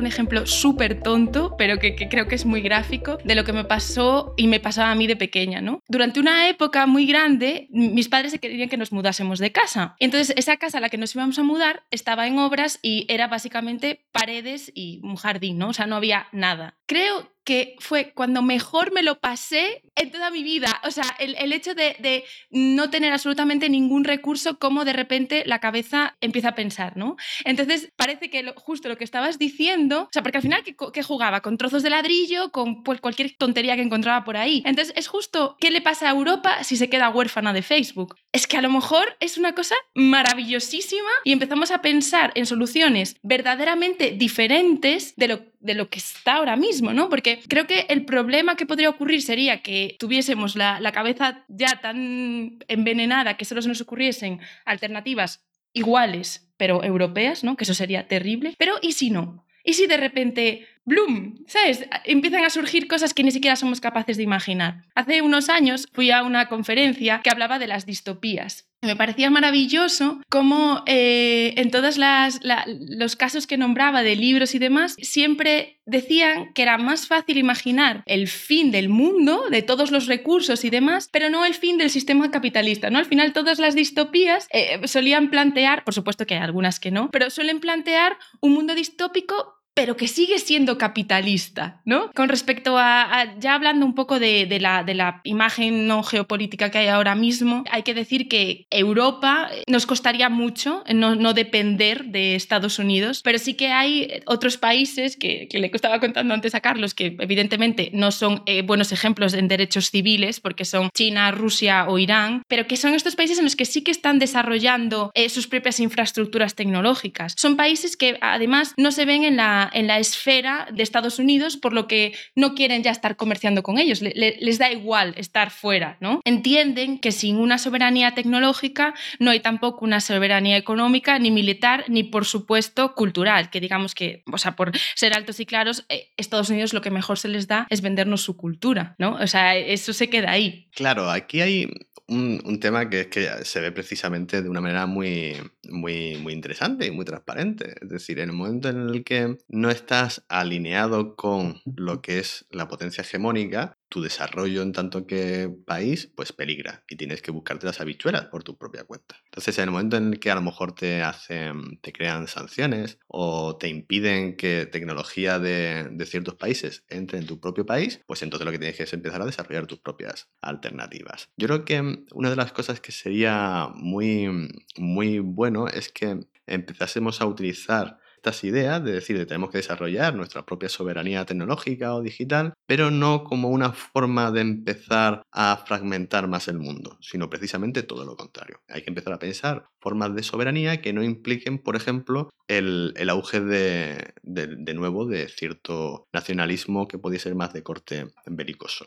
Un 0.03 0.07
ejemplo 0.07 0.45
súper 0.45 1.01
tonto, 1.01 1.55
pero 1.57 1.79
que, 1.79 1.95
que, 1.95 2.09
creo 2.09 2.27
que 2.27 2.35
es 2.35 2.45
muy 2.45 2.59
gráfico, 2.59 3.19
de 3.23 3.35
lo 3.35 3.45
que 3.45 3.53
me 3.53 3.63
pasó 3.63 4.33
y 4.35 4.47
me 4.47 4.59
pasaba 4.59 4.91
a 4.91 4.95
mí 4.95 5.07
de 5.07 5.15
pequeña, 5.15 5.61
¿no? 5.61 5.79
Durante 5.87 6.19
una 6.19 6.49
época 6.49 6.85
muy 6.87 7.05
grande, 7.05 7.67
mis 7.69 8.09
padres 8.09 8.37
querían 8.37 8.67
que 8.67 8.75
nos 8.75 8.91
mudásemos 8.91 9.39
de 9.39 9.53
casa. 9.53 9.95
Entonces, 9.99 10.35
esa 10.35 10.57
casa 10.57 10.79
a 10.79 10.81
la 10.81 10.89
que 10.89 10.97
nos 10.97 11.15
íbamos 11.15 11.39
a 11.39 11.43
mudar 11.43 11.83
estaba 11.89 12.27
en 12.27 12.37
obras 12.37 12.79
y 12.81 13.05
era 13.07 13.29
básicamente 13.29 14.03
paredes 14.11 14.73
y 14.75 14.99
un 15.03 15.15
jardín, 15.15 15.57
¿no? 15.57 15.69
O 15.69 15.73
sea, 15.73 15.87
no 15.87 15.95
había 15.95 16.27
nada. 16.33 16.75
Creo 16.85 17.31
que 17.43 17.75
fue 17.79 18.13
cuando 18.13 18.41
mejor 18.41 18.93
me 18.93 19.03
lo 19.03 19.19
pasé 19.19 19.83
en 19.95 20.11
toda 20.11 20.31
mi 20.31 20.43
vida. 20.43 20.81
O 20.83 20.91
sea, 20.91 21.03
el, 21.19 21.35
el 21.37 21.51
hecho 21.51 21.75
de, 21.75 21.95
de, 21.99 22.23
no 22.49 22.89
tener 22.89 23.11
absolutamente 23.11 23.69
ningún 23.69 24.03
recurso, 24.03 24.57
como 24.59 24.85
de 24.85 24.93
repente 24.93 25.43
la 25.45 25.59
cabeza 25.59 26.15
empieza 26.21 26.49
a 26.49 26.55
pensar, 26.55 26.95
¿no? 26.95 27.17
Entonces, 27.43 27.89
parece 27.95 28.29
que 28.29 28.43
lo, 28.43 28.53
justo 28.53 28.87
lo 28.87 28.97
que 28.97 29.03
estabas 29.03 29.39
diciendo, 29.39 29.92
o 30.01 30.09
sea, 30.11 30.23
porque 30.23 30.37
al 30.37 30.43
final, 30.43 30.63
¿qué, 30.63 30.75
qué 30.93 31.03
jugaba? 31.03 31.41
Con 31.41 31.57
trozos 31.57 31.83
de 31.83 31.89
ladrillo, 31.89 32.51
con 32.51 32.83
pues, 32.83 32.99
cualquier 33.01 33.35
tontería 33.37 33.75
que 33.75 33.81
encontraba 33.81 34.23
por 34.23 34.37
ahí. 34.37 34.63
Entonces, 34.65 34.93
es 34.97 35.07
justo, 35.07 35.57
¿qué 35.59 35.71
le 35.71 35.81
pasa 35.81 36.07
a 36.07 36.11
Europa 36.11 36.63
si 36.63 36.75
se 36.75 36.89
queda 36.89 37.09
huérfana 37.09 37.53
de 37.53 37.61
Facebook? 37.61 38.15
Es 38.31 38.47
que 38.47 38.57
a 38.57 38.61
lo 38.61 38.69
mejor 38.69 39.15
es 39.19 39.37
una 39.37 39.53
cosa 39.53 39.75
maravillosísima 39.95 41.09
y 41.23 41.31
empezamos 41.31 41.71
a 41.71 41.81
pensar 41.81 42.31
en 42.35 42.45
soluciones 42.45 43.15
verdaderamente 43.23 44.11
diferentes 44.11 45.15
de 45.15 45.27
lo 45.27 45.53
de 45.63 45.75
lo 45.75 45.89
que 45.89 45.99
está 45.99 46.35
ahora 46.35 46.57
mismo, 46.57 46.91
¿no? 46.91 47.07
Porque 47.09 47.39
creo 47.47 47.65
que 47.67 47.85
el 47.87 48.03
problema 48.03 48.57
que 48.57 48.65
podría 48.65 48.89
ocurrir 48.89 49.21
sería 49.21 49.61
que 49.61 49.95
tuviésemos 49.97 50.57
la, 50.57 50.81
la 50.81 50.91
cabeza 50.91 51.45
ya 51.47 51.79
tan 51.79 52.59
envenenada 52.67 53.37
que 53.37 53.45
solo 53.45 53.61
se 53.61 53.69
nos 53.69 53.79
ocurriesen 53.79 54.41
alternativas 54.65 55.45
iguales, 55.71 56.51
pero 56.57 56.83
europeas, 56.83 57.45
¿no? 57.45 57.55
Que 57.55 57.63
eso 57.63 57.73
sería 57.73 58.07
terrible. 58.07 58.55
Pero 58.57 58.75
¿y 58.81 58.91
si 58.91 59.09
no? 59.09 59.45
¿Y 59.63 59.73
si 59.73 59.87
de 59.87 59.97
repente, 59.97 60.67
bloom, 60.85 61.35
¿sabes? 61.47 61.85
Empiezan 62.05 62.43
a 62.43 62.49
surgir 62.49 62.87
cosas 62.87 63.13
que 63.13 63.23
ni 63.23 63.31
siquiera 63.31 63.55
somos 63.55 63.81
capaces 63.81 64.17
de 64.17 64.23
imaginar. 64.23 64.85
Hace 64.95 65.21
unos 65.21 65.49
años 65.49 65.87
fui 65.93 66.11
a 66.11 66.23
una 66.23 66.49
conferencia 66.49 67.21
que 67.23 67.29
hablaba 67.29 67.59
de 67.59 67.67
las 67.67 67.85
distopías. 67.85 68.67
Me 68.81 68.97
parecía 68.97 69.29
maravilloso 69.29 70.21
cómo 70.29 70.83
eh, 70.87 71.53
en 71.55 71.71
todos 71.71 71.97
los 71.97 73.15
casos 73.15 73.47
que 73.47 73.57
nombraba 73.57 74.03
de 74.03 74.17
libros 74.17 74.55
y 74.55 74.59
demás, 74.59 74.97
siempre 75.01 75.79
decían 75.85 76.51
que 76.53 76.63
era 76.63 76.77
más 76.77 77.07
fácil 77.07 77.37
imaginar 77.37 78.03
el 78.05 78.27
fin 78.27 78.71
del 78.71 78.89
mundo, 78.89 79.45
de 79.49 79.61
todos 79.61 79.89
los 79.89 80.07
recursos 80.07 80.65
y 80.65 80.69
demás, 80.69 81.07
pero 81.13 81.29
no 81.29 81.45
el 81.45 81.53
fin 81.53 81.77
del 81.77 81.91
sistema 81.91 82.29
capitalista. 82.29 82.89
¿no? 82.89 82.99
Al 82.99 83.05
final 83.05 83.31
todas 83.31 83.57
las 83.57 83.73
distopías 83.73 84.49
eh, 84.51 84.85
solían 84.85 85.29
plantear, 85.29 85.85
por 85.85 85.93
supuesto 85.93 86.25
que 86.25 86.35
hay 86.35 86.41
algunas 86.41 86.81
que 86.81 86.91
no, 86.91 87.09
pero 87.09 87.29
suelen 87.29 87.61
plantear 87.61 88.17
un 88.41 88.51
mundo 88.51 88.75
distópico 88.75 89.62
pero 89.73 89.97
que 89.97 90.07
sigue 90.07 90.39
siendo 90.39 90.77
capitalista, 90.77 91.81
¿no? 91.85 92.11
Con 92.13 92.29
respecto 92.29 92.77
a, 92.77 93.21
a 93.21 93.39
ya 93.39 93.55
hablando 93.55 93.85
un 93.85 93.95
poco 93.95 94.19
de, 94.19 94.45
de, 94.45 94.59
la, 94.59 94.83
de, 94.83 94.93
la, 94.93 95.21
imagen 95.23 95.87
no 95.87 96.03
geopolítica 96.03 96.69
que 96.69 96.79
hay 96.79 96.87
ahora 96.87 97.15
mismo, 97.15 97.63
hay 97.71 97.83
que 97.83 97.93
decir 97.93 98.27
que 98.27 98.67
Europa 98.69 99.49
eh, 99.51 99.63
nos 99.67 99.85
costaría 99.85 100.29
mucho 100.29 100.83
no, 100.93 101.15
no 101.15 101.33
depender 101.33 102.05
de 102.05 102.35
Estados 102.35 102.79
Unidos, 102.79 103.21
pero 103.23 103.39
sí 103.39 103.55
que 103.55 103.67
hay 103.67 104.21
otros 104.25 104.57
países 104.57 105.17
que, 105.17 105.47
que 105.49 105.59
le 105.59 105.71
estaba 105.73 105.99
contando 105.99 106.33
antes 106.33 106.55
a 106.55 106.61
Carlos, 106.61 106.93
que 106.93 107.15
evidentemente 107.19 107.89
no 107.93 108.11
son 108.11 108.43
eh, 108.45 108.61
buenos 108.61 108.91
ejemplos 108.91 109.33
en 109.33 109.47
derechos 109.47 109.89
civiles, 109.89 110.39
porque 110.39 110.65
son 110.65 110.89
China, 110.93 111.31
Rusia 111.31 111.85
o 111.87 111.97
Irán, 111.97 112.43
pero 112.47 112.67
que 112.67 112.77
son 112.77 112.93
estos 112.93 113.15
países 113.15 113.37
en 113.37 113.45
los 113.45 113.55
que 113.55 113.65
sí 113.65 113.81
que 113.81 113.91
están 113.91 114.19
desarrollando 114.19 115.11
eh, 115.13 115.29
sus 115.29 115.47
propias 115.47 115.79
infraestructuras 115.79 116.55
tecnológicas. 116.55 117.33
Son 117.37 117.55
países 117.55 117.97
que 117.97 118.17
además 118.21 118.73
no 118.77 118.91
se 118.91 119.05
ven 119.05 119.23
en 119.23 119.37
la 119.37 119.62
en 119.73 119.87
la 119.87 119.99
esfera 119.99 120.67
de 120.71 120.83
Estados 120.83 121.19
Unidos, 121.19 121.57
por 121.57 121.73
lo 121.73 121.87
que 121.87 122.13
no 122.35 122.55
quieren 122.55 122.83
ya 122.83 122.91
estar 122.91 123.15
comerciando 123.15 123.63
con 123.63 123.77
ellos, 123.77 124.01
le, 124.01 124.13
le, 124.15 124.37
les 124.39 124.57
da 124.57 124.71
igual 124.71 125.13
estar 125.17 125.51
fuera, 125.51 125.97
¿no? 125.99 126.19
Entienden 126.25 126.99
que 126.99 127.11
sin 127.11 127.37
una 127.37 127.57
soberanía 127.57 128.13
tecnológica 128.13 128.93
no 129.19 129.31
hay 129.31 129.39
tampoco 129.39 129.85
una 129.85 130.01
soberanía 130.01 130.57
económica, 130.57 131.19
ni 131.19 131.31
militar, 131.31 131.85
ni 131.87 132.03
por 132.03 132.25
supuesto 132.25 132.95
cultural, 132.95 133.49
que 133.49 133.59
digamos 133.59 133.95
que, 133.95 134.23
o 134.31 134.37
sea, 134.37 134.55
por 134.55 134.71
ser 134.95 135.13
altos 135.13 135.39
y 135.39 135.45
claros, 135.45 135.85
eh, 135.89 136.11
Estados 136.17 136.49
Unidos 136.49 136.73
lo 136.73 136.81
que 136.81 136.91
mejor 136.91 137.17
se 137.17 137.27
les 137.27 137.47
da 137.47 137.67
es 137.69 137.81
vendernos 137.81 138.21
su 138.21 138.37
cultura, 138.37 138.95
¿no? 138.97 139.15
O 139.15 139.27
sea, 139.27 139.55
eso 139.55 139.93
se 139.93 140.09
queda 140.09 140.31
ahí. 140.31 140.69
Claro, 140.75 141.09
aquí 141.09 141.41
hay 141.41 141.67
un, 142.07 142.41
un, 142.45 142.59
tema 142.59 142.89
que 142.89 143.01
es 143.01 143.07
que 143.07 143.29
se 143.45 143.61
ve 143.61 143.71
precisamente 143.71 144.41
de 144.41 144.49
una 144.49 144.61
manera 144.61 144.85
muy, 144.85 145.35
muy, 145.69 146.17
muy 146.17 146.33
interesante 146.33 146.85
y 146.85 146.91
muy 146.91 147.05
transparente. 147.05 147.75
Es 147.81 147.89
decir, 147.89 148.19
en 148.19 148.29
el 148.29 148.35
momento 148.35 148.69
en 148.69 148.89
el 148.89 149.03
que 149.03 149.37
no 149.47 149.69
estás 149.69 150.23
alineado 150.27 151.15
con 151.15 151.61
lo 151.65 152.01
que 152.01 152.19
es 152.19 152.45
la 152.49 152.67
potencia 152.67 153.01
hegemónica, 153.03 153.77
tu 153.93 154.01
desarrollo 154.01 154.63
en 154.63 154.71
tanto 154.71 155.05
que 155.05 155.53
país, 155.67 156.11
pues 156.15 156.33
peligra 156.33 156.83
y 156.89 156.95
tienes 156.95 157.21
que 157.21 157.29
buscarte 157.29 157.67
las 157.67 157.79
habichuelas 157.79 158.25
por 158.25 158.43
tu 158.43 158.57
propia 158.57 158.85
cuenta. 158.85 159.21
Entonces, 159.25 159.55
en 159.59 159.65
el 159.65 159.69
momento 159.69 159.97
en 159.97 160.15
que 160.15 160.31
a 160.31 160.35
lo 160.35 160.41
mejor 160.41 160.73
te 160.73 161.03
hacen, 161.03 161.79
te 161.79 161.93
crean 161.93 162.27
sanciones 162.27 162.97
o 163.05 163.55
te 163.55 163.67
impiden 163.67 164.35
que 164.35 164.65
tecnología 164.65 165.37
de, 165.37 165.89
de 165.91 166.05
ciertos 166.07 166.33
países 166.33 166.83
entre 166.89 167.19
en 167.19 167.27
tu 167.27 167.39
propio 167.39 167.67
país, 167.67 168.01
pues 168.07 168.23
entonces 168.23 168.45
lo 168.47 168.51
que 168.51 168.57
tienes 168.57 168.77
que 168.77 168.83
es 168.83 168.93
empezar 168.93 169.21
a 169.21 169.27
desarrollar 169.27 169.67
tus 169.67 169.77
propias 169.77 170.27
alternativas. 170.41 171.29
Yo 171.37 171.47
creo 171.47 171.63
que 171.63 172.05
una 172.13 172.31
de 172.31 172.35
las 172.35 172.51
cosas 172.51 172.81
que 172.81 172.91
sería 172.91 173.69
muy, 173.75 174.49
muy 174.75 175.19
bueno 175.19 175.67
es 175.67 175.89
que 175.89 176.19
empezásemos 176.47 177.21
a 177.21 177.27
utilizar 177.27 177.99
estas 178.23 178.45
ideas 178.45 178.81
de 178.81 178.93
decir 178.93 179.17
que 179.17 179.25
tenemos 179.25 179.49
que 179.49 179.57
desarrollar 179.57 180.15
nuestra 180.15 180.45
propia 180.45 180.69
soberanía 180.69 181.25
tecnológica 181.25 181.93
o 181.93 182.01
digital, 182.01 182.53
pero 182.65 182.89
no 182.89 183.25
como 183.25 183.49
una 183.49 183.73
forma 183.73 184.31
de 184.31 184.39
empezar 184.39 185.23
a 185.29 185.57
fragmentar 185.67 186.29
más 186.29 186.47
el 186.47 186.57
mundo, 186.57 186.97
sino 187.01 187.29
precisamente 187.29 187.83
todo 187.83 188.05
lo 188.05 188.15
contrario. 188.15 188.61
Hay 188.69 188.81
que 188.81 188.91
empezar 188.91 189.11
a 189.11 189.19
pensar 189.19 189.65
formas 189.81 190.15
de 190.15 190.23
soberanía 190.23 190.81
que 190.81 190.93
no 190.93 191.03
impliquen, 191.03 191.59
por 191.59 191.75
ejemplo, 191.75 192.29
el, 192.47 192.93
el 192.95 193.09
auge 193.09 193.41
de, 193.41 194.13
de, 194.21 194.73
nuevo 194.73 195.05
de 195.05 195.27
cierto 195.27 196.07
nacionalismo 196.13 196.87
que 196.87 196.97
podía 196.97 197.19
ser 197.19 197.35
más 197.35 197.51
de 197.51 197.63
corte 197.63 198.07
belicoso. 198.25 198.85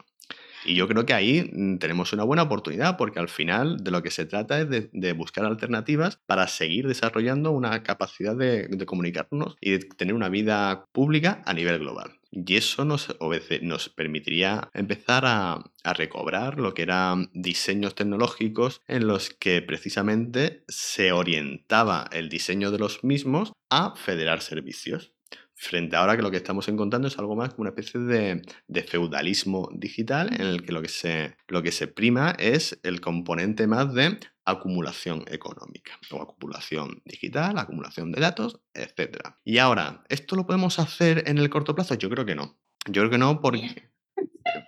Y 0.66 0.74
yo 0.74 0.88
creo 0.88 1.06
que 1.06 1.14
ahí 1.14 1.48
mm, 1.52 1.78
tenemos 1.78 2.12
una 2.12 2.24
buena 2.24 2.42
oportunidad 2.42 2.96
porque 2.96 3.20
al 3.20 3.28
final 3.28 3.84
de 3.84 3.90
lo 3.92 4.02
que 4.02 4.10
se 4.10 4.26
trata 4.26 4.60
es 4.60 4.68
de, 4.92 5.12
buscar 5.12 5.44
alternativas 5.44 6.18
para 6.26 6.48
seguir 6.48 6.88
desarrollando 6.88 7.52
una 7.52 7.82
capacidad 7.82 8.36
de, 8.36 8.68
comunicarnos 8.84 9.56
y 9.60 9.72
de 9.72 9.78
tener 9.78 10.14
una 10.14 10.28
vida 10.28 10.84
pública 10.92 11.42
a 11.46 11.54
nivel 11.54 11.78
global. 11.78 12.18
Y 12.32 12.56
eso 12.56 12.84
nos, 12.84 13.16
nos 13.62 13.88
permitiría 13.88 14.68
empezar 14.74 15.24
a, 15.26 15.64
recobrar 15.84 16.58
lo 16.58 16.74
que 16.74 16.82
eran 16.82 17.30
diseños 17.32 17.94
tecnológicos 17.94 18.82
en 18.88 19.06
los 19.06 19.30
que 19.30 19.62
precisamente 19.62 20.64
se 20.66 21.12
orientaba 21.12 22.08
el 22.10 22.28
diseño 22.28 22.72
de 22.72 22.78
los 22.78 23.04
mismos 23.04 23.52
a 23.70 23.94
federar 23.94 24.42
servicios 24.42 25.15
frente 25.56 25.96
a 25.96 26.00
ahora 26.00 26.16
que 26.16 26.22
lo 26.22 26.30
que 26.30 26.36
estamos 26.36 26.68
encontrando 26.68 27.08
es 27.08 27.18
algo 27.18 27.34
más 27.34 27.50
como 27.50 27.62
una 27.62 27.70
especie 27.70 27.98
de, 27.98 28.82
feudalismo 28.82 29.68
digital 29.72 30.32
en 30.34 30.46
el 30.46 30.62
que 30.62 30.72
lo 30.72 30.82
que, 30.82 30.88
se, 30.88 31.36
lo 31.48 31.62
que 31.62 31.72
se 31.72 31.88
prima 31.88 32.36
es 32.38 32.78
el 32.82 33.00
componente 33.00 33.66
más 33.66 33.92
de 33.94 34.20
acumulación 34.44 35.24
económica 35.28 35.98
o 36.12 36.22
acumulación 36.22 37.02
digital, 37.04 37.58
acumulación 37.58 38.12
de 38.12 38.20
datos, 38.20 38.60
etc. 38.74 39.34
Y 39.44 39.58
ahora, 39.58 40.04
¿esto 40.08 40.36
lo 40.36 40.46
podemos 40.46 40.78
hacer 40.78 41.24
en 41.26 41.38
el 41.38 41.50
corto 41.50 41.74
plazo? 41.74 41.94
Yo 41.94 42.10
creo 42.10 42.26
que 42.26 42.36
no. 42.36 42.56
Yo 42.86 43.02
creo 43.02 43.10
que 43.10 43.18
no 43.18 43.40
porque, 43.40 43.90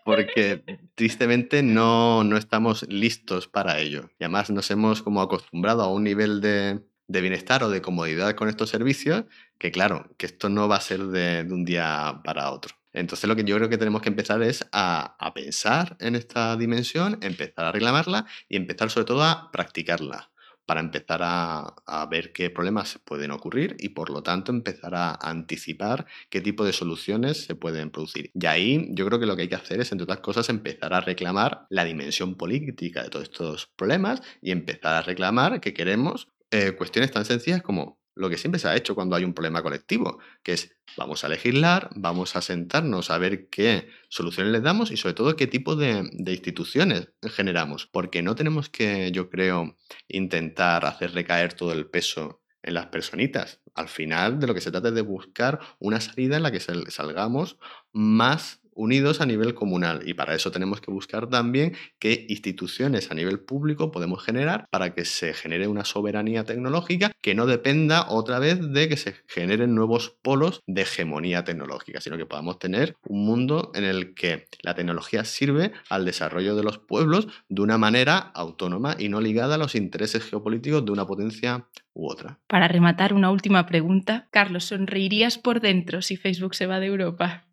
porque 0.05 0.64
tristemente 0.97 1.62
no, 1.62 2.24
no 2.24 2.36
estamos 2.36 2.89
listos 2.89 3.47
para 3.47 3.78
ello. 3.78 4.11
Y 4.18 4.24
además 4.24 4.51
nos 4.51 4.70
hemos 4.70 5.03
como 5.03 5.20
acostumbrado 5.20 5.82
a 5.82 5.93
un 5.93 6.03
nivel 6.03 6.41
de, 6.41 6.80
de 7.09 7.21
bienestar 7.21 7.65
o 7.65 7.71
de 7.71 7.83
comodidad 7.83 8.35
con 8.35 8.49
estos 8.49 8.71
servicios, 8.71 9.25
que 9.59 9.71
claro, 9.73 10.07
que 10.17 10.27
esto 10.27 10.49
no 10.49 10.69
va 10.69 10.77
a 10.77 10.81
ser 10.81 11.05
de, 11.07 11.47
un 11.51 11.65
día 11.65 12.21
para 12.25 12.51
otro. 12.51 12.77
Entonces 12.93 13.29
lo 13.29 13.37
que 13.37 13.45
yo 13.45 13.57
creo 13.57 13.69
que 13.69 13.79
tenemos 13.79 14.03
que 14.03 14.09
empezar 14.09 14.43
es 14.43 14.67
a, 14.73 15.17
a, 15.19 15.35
pensar 15.35 15.97
en 16.01 16.15
esta 16.15 16.57
dimensión, 16.57 17.19
empezar 17.23 17.67
a 17.67 17.73
reclamarla 17.73 18.27
y 18.49 18.57
empezar 18.57 18.91
sobre 18.91 19.07
todo 19.07 19.23
a 19.25 19.51
practicarla 19.51 20.31
para 20.69 20.81
empezar 20.81 21.21
a, 21.23 21.77
a, 21.87 22.07
ver 22.07 22.31
qué 22.33 22.51
problemas 22.51 23.01
pueden 23.07 23.31
ocurrir 23.31 23.75
y 23.79 23.91
por 23.91 24.11
lo 24.11 24.23
tanto 24.23 24.53
empezar 24.53 24.95
a 24.95 25.15
anticipar 25.15 26.05
qué 26.29 26.43
tipo 26.43 26.63
de 26.63 26.75
soluciones 26.75 27.43
se 27.45 27.55
pueden 27.55 27.89
producir. 27.89 28.31
Y 28.35 28.45
ahí 28.45 28.89
yo 28.91 29.07
creo 29.07 29.19
que 29.19 29.25
lo 29.25 29.35
que 29.35 29.43
hay 29.43 29.49
que 29.49 29.55
hacer 29.55 29.81
es, 29.81 29.93
entre 29.93 30.05
otras 30.05 30.21
cosas, 30.21 30.51
empezar 30.51 30.93
a 30.93 31.01
reclamar 31.01 31.67
la 31.71 31.85
dimensión 31.85 32.35
política 32.35 33.03
de 33.03 33.09
todos 33.09 33.25
estos 33.25 33.67
problemas 33.77 34.21
y 34.43 34.51
empezar 34.51 34.95
a 34.95 35.01
reclamar 35.01 35.63
que 35.63 35.73
queremos 35.73 36.29
eh, 36.51 36.72
cuestiones 36.72 37.11
tan 37.11 37.24
sencillas 37.24 37.62
como 37.62 37.99
lo 38.14 38.28
que 38.28 38.36
siempre 38.36 38.59
se 38.59 38.68
ha 38.68 38.74
hecho 38.74 38.96
cuando 38.96 39.14
hay 39.14 39.24
un 39.24 39.32
problema 39.32 39.62
colectivo, 39.62 40.18
que 40.42 40.53
es 40.53 40.76
vamos 40.96 41.22
a 41.22 41.28
legislar, 41.28 41.88
vamos 41.94 42.34
a 42.34 42.42
sentarnos 42.42 43.11
a 43.11 43.18
ver 43.18 43.49
qué 43.49 43.88
soluciones 44.09 44.53
les 44.53 44.62
damos 44.62 44.90
y 44.90 44.96
sobre 44.96 45.14
todo 45.14 45.36
qué 45.36 45.46
tipo 45.46 45.76
de, 45.76 46.09
de, 46.12 46.32
instituciones 46.32 47.12
generamos, 47.22 47.86
porque 47.86 48.22
no 48.22 48.34
tenemos 48.34 48.68
que, 48.68 49.12
yo 49.12 49.30
creo, 49.30 49.76
intentar 50.09 50.84
hacer 50.84 51.12
recaer 51.12 51.53
todo 51.53 51.72
el 51.72 51.86
peso 51.86 52.42
en 52.62 52.74
las 52.74 52.86
personitas. 52.86 53.61
Al 53.74 53.88
final 53.88 54.40
de 54.40 54.49
lo 54.49 54.55
que 54.55 54.61
se 54.61 54.72
trata 54.72 54.88
es 54.88 54.94
de 54.94 55.03
buscar 55.03 55.61
una 55.78 56.01
salida 56.01 56.36
en 56.36 56.42
la 56.42 56.51
que 56.51 56.61
salgamos 56.61 57.59
más 57.92 58.61
unidos 58.79 59.20
a 59.20 59.26
nivel 59.26 59.55
comunal 59.55 60.03
y 60.07 60.14
para 60.14 60.35
eso 60.35 60.53
tenemos 60.53 60.81
que 60.81 60.93
buscar 60.93 61.29
también 61.29 61.74
qué 61.99 62.26
instituciones 62.29 63.11
a 63.11 63.14
nivel 63.14 63.41
público 63.41 63.91
podemos 63.91 64.22
generar 64.24 64.66
para 64.70 64.95
que 64.95 65.05
se 65.05 65.35
genere 65.35 65.66
una 65.66 65.85
soberanía 65.85 66.45
tecnológica 66.45 67.11
que 67.20 67.35
no 67.35 67.47
dependa 67.47 68.07
otra 68.09 68.39
vez 68.39 68.72
de 68.72 68.89
que 68.89 68.97
se 68.97 69.16
generen 69.26 69.74
nuevos 69.74 70.16
polos 70.22 70.62
de 70.66 70.83
hegemonía 70.83 71.43
tecnológica, 71.43 72.01
sino 72.01 72.16
que 72.16 72.26
podamos 72.26 72.61
tener 72.61 72.95
un 73.07 73.26
mundo 73.26 73.72
en 73.74 73.83
el 73.83 74.14
que 74.14 74.47
la 74.62 74.74
tecnología 74.74 75.24
sirve 75.24 75.72
al 75.91 76.05
desarrollo 76.05 76.55
de 76.55 76.62
los 76.62 76.79
pueblos 76.79 77.26
de 77.49 77.62
una 77.62 77.79
manera 77.79 78.18
autónoma 78.18 78.95
y 78.97 79.09
no 79.09 79.20
ligada 79.20 79.57
a 79.57 79.59
los 79.59 79.74
intereses 79.74 80.22
geopolíticos 80.22 80.85
de 80.85 80.93
una 80.93 81.07
potencia 81.07 81.66
u 81.95 82.09
otra. 82.09 82.39
Para 82.47 82.68
rematar 82.68 83.12
una 83.12 83.31
última 83.33 83.66
pregunta, 83.66 84.29
Carlos, 84.31 84.66
¿sonreirías 84.66 85.37
por 85.37 85.61
dentro 85.61 86.01
si 86.01 86.16
Facebook 86.16 86.55
se 86.55 86.66
va 86.66 86.79
de 86.79 86.87
Europa? 86.87 87.47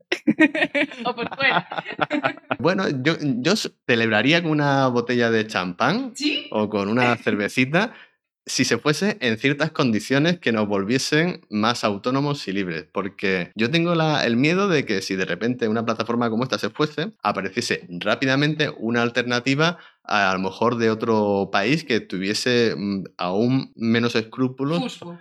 O 1.05 1.15
por 1.15 1.35
fuera. 1.35 1.67
bueno, 2.59 2.85
yo, 3.03 3.15
yo 3.19 3.53
celebraría 3.87 4.41
con 4.41 4.51
una 4.51 4.87
botella 4.87 5.29
de 5.31 5.47
champán 5.47 6.13
¿Sí? 6.15 6.47
o 6.51 6.69
con 6.69 6.89
una 6.89 7.15
cervecita 7.17 7.93
si 8.47 8.63
se 8.63 8.77
fuese 8.77 9.17
en 9.21 9.37
ciertas 9.37 9.71
condiciones 9.71 10.39
que 10.39 10.51
nos 10.51 10.67
volviesen 10.67 11.41
más 11.49 11.83
autónomos 11.83 12.47
y 12.47 12.53
libres. 12.53 12.85
Porque 12.91 13.51
yo 13.55 13.71
tengo 13.71 13.95
la, 13.95 14.25
el 14.25 14.37
miedo 14.37 14.67
de 14.67 14.85
que 14.85 15.01
si 15.01 15.15
de 15.15 15.25
repente 15.25 15.67
una 15.67 15.85
plataforma 15.85 16.29
como 16.29 16.43
esta 16.43 16.59
se 16.59 16.69
fuese, 16.69 17.13
apareciese 17.23 17.87
rápidamente 17.89 18.69
una 18.77 19.01
alternativa 19.01 19.79
a, 20.03 20.29
a 20.29 20.33
lo 20.33 20.39
mejor 20.39 20.77
de 20.77 20.91
otro 20.91 21.49
país 21.51 21.83
que 21.83 21.99
tuviese 22.01 22.75
mm, 22.77 23.05
aún 23.17 23.71
menos 23.75 24.15
escrúpulos. 24.15 24.79
Facebook. 24.79 25.19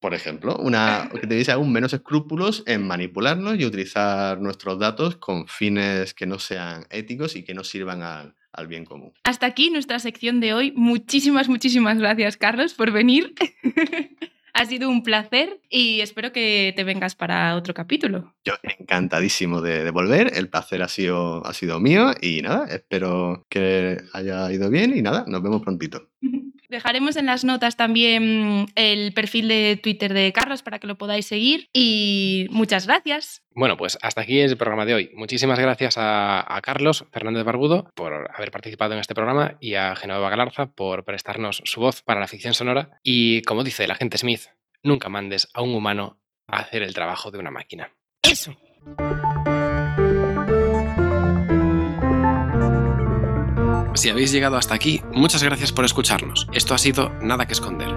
Por 0.00 0.14
ejemplo, 0.14 0.56
una, 0.58 1.08
que 1.12 1.26
tuviese 1.26 1.52
aún 1.52 1.72
menos 1.72 1.92
escrúpulos 1.92 2.62
en 2.66 2.86
manipularnos 2.86 3.58
y 3.58 3.64
utilizar 3.64 4.40
nuestros 4.40 4.78
datos 4.78 5.16
con 5.16 5.48
fines 5.48 6.14
que 6.14 6.26
no 6.26 6.38
sean 6.38 6.86
éticos 6.90 7.34
y 7.34 7.44
que 7.44 7.54
no 7.54 7.64
sirvan 7.64 8.02
al, 8.02 8.34
al 8.52 8.66
bien 8.66 8.84
común. 8.84 9.12
Hasta 9.24 9.46
aquí 9.46 9.70
nuestra 9.70 9.98
sección 9.98 10.40
de 10.40 10.54
hoy. 10.54 10.72
Muchísimas, 10.76 11.48
muchísimas 11.48 11.98
gracias, 11.98 12.36
Carlos, 12.36 12.74
por 12.74 12.92
venir. 12.92 13.34
ha 14.56 14.64
sido 14.64 14.88
un 14.88 15.02
placer 15.02 15.60
y 15.68 16.00
espero 16.00 16.32
que 16.32 16.72
te 16.74 16.82
vengas 16.82 17.14
para 17.14 17.54
otro 17.56 17.74
capítulo. 17.74 18.34
Yo 18.44 18.54
encantadísimo 18.62 19.60
de, 19.60 19.84
de, 19.84 19.90
volver, 19.90 20.32
el 20.34 20.48
placer 20.48 20.82
ha 20.82 20.88
sido, 20.88 21.46
ha 21.46 21.52
sido 21.52 21.78
mío 21.78 22.12
y 22.20 22.40
nada, 22.40 22.66
espero 22.66 23.46
que 23.50 23.98
haya 24.14 24.50
ido 24.50 24.70
bien 24.70 24.96
y 24.96 25.02
nada, 25.02 25.24
nos 25.28 25.42
vemos 25.42 25.62
prontito. 25.62 26.08
Dejaremos 26.68 27.16
en 27.16 27.26
las 27.26 27.44
notas 27.44 27.76
también 27.76 28.66
el 28.74 29.12
perfil 29.12 29.48
de 29.48 29.78
Twitter 29.82 30.12
de 30.12 30.32
Carlos 30.32 30.62
para 30.62 30.78
que 30.78 30.86
lo 30.86 30.96
podáis 30.96 31.26
seguir 31.26 31.68
y 31.72 32.46
muchas 32.50 32.86
gracias. 32.86 33.42
Bueno, 33.54 33.76
pues 33.76 33.98
hasta 34.02 34.20
aquí 34.20 34.40
es 34.40 34.50
el 34.50 34.58
programa 34.58 34.84
de 34.84 34.94
hoy. 34.94 35.10
Muchísimas 35.14 35.58
gracias 35.58 35.96
a, 35.98 36.56
a 36.56 36.60
Carlos 36.60 37.06
Fernández 37.12 37.44
Barbudo 37.44 37.90
por 37.94 38.30
haber 38.34 38.50
participado 38.50 38.94
en 38.94 39.00
este 39.00 39.14
programa 39.14 39.56
y 39.60 39.74
a 39.74 39.96
Genoveva 39.96 40.30
Galarza 40.30 40.66
por 40.66 41.04
prestarnos 41.04 41.62
su 41.64 41.80
voz 41.80 42.02
para 42.02 42.20
la 42.20 42.28
ficción 42.28 42.54
sonora. 42.54 42.98
Y 43.02 43.42
como 43.42 43.64
dice 43.64 43.84
el 43.84 43.90
agente 43.90 44.18
Smith, 44.18 44.42
nunca 44.82 45.08
mandes 45.08 45.48
a 45.54 45.62
un 45.62 45.74
humano 45.74 46.18
a 46.46 46.58
hacer 46.58 46.82
el 46.82 46.94
trabajo 46.94 47.30
de 47.30 47.38
una 47.38 47.50
máquina. 47.50 47.90
Eso. 48.22 48.56
Si 53.96 54.10
habéis 54.10 54.30
llegado 54.30 54.58
hasta 54.58 54.74
aquí, 54.74 55.00
muchas 55.14 55.42
gracias 55.42 55.72
por 55.72 55.86
escucharnos. 55.86 56.46
Esto 56.52 56.74
ha 56.74 56.78
sido 56.78 57.10
Nada 57.22 57.46
que 57.46 57.54
Esconder. 57.54 57.88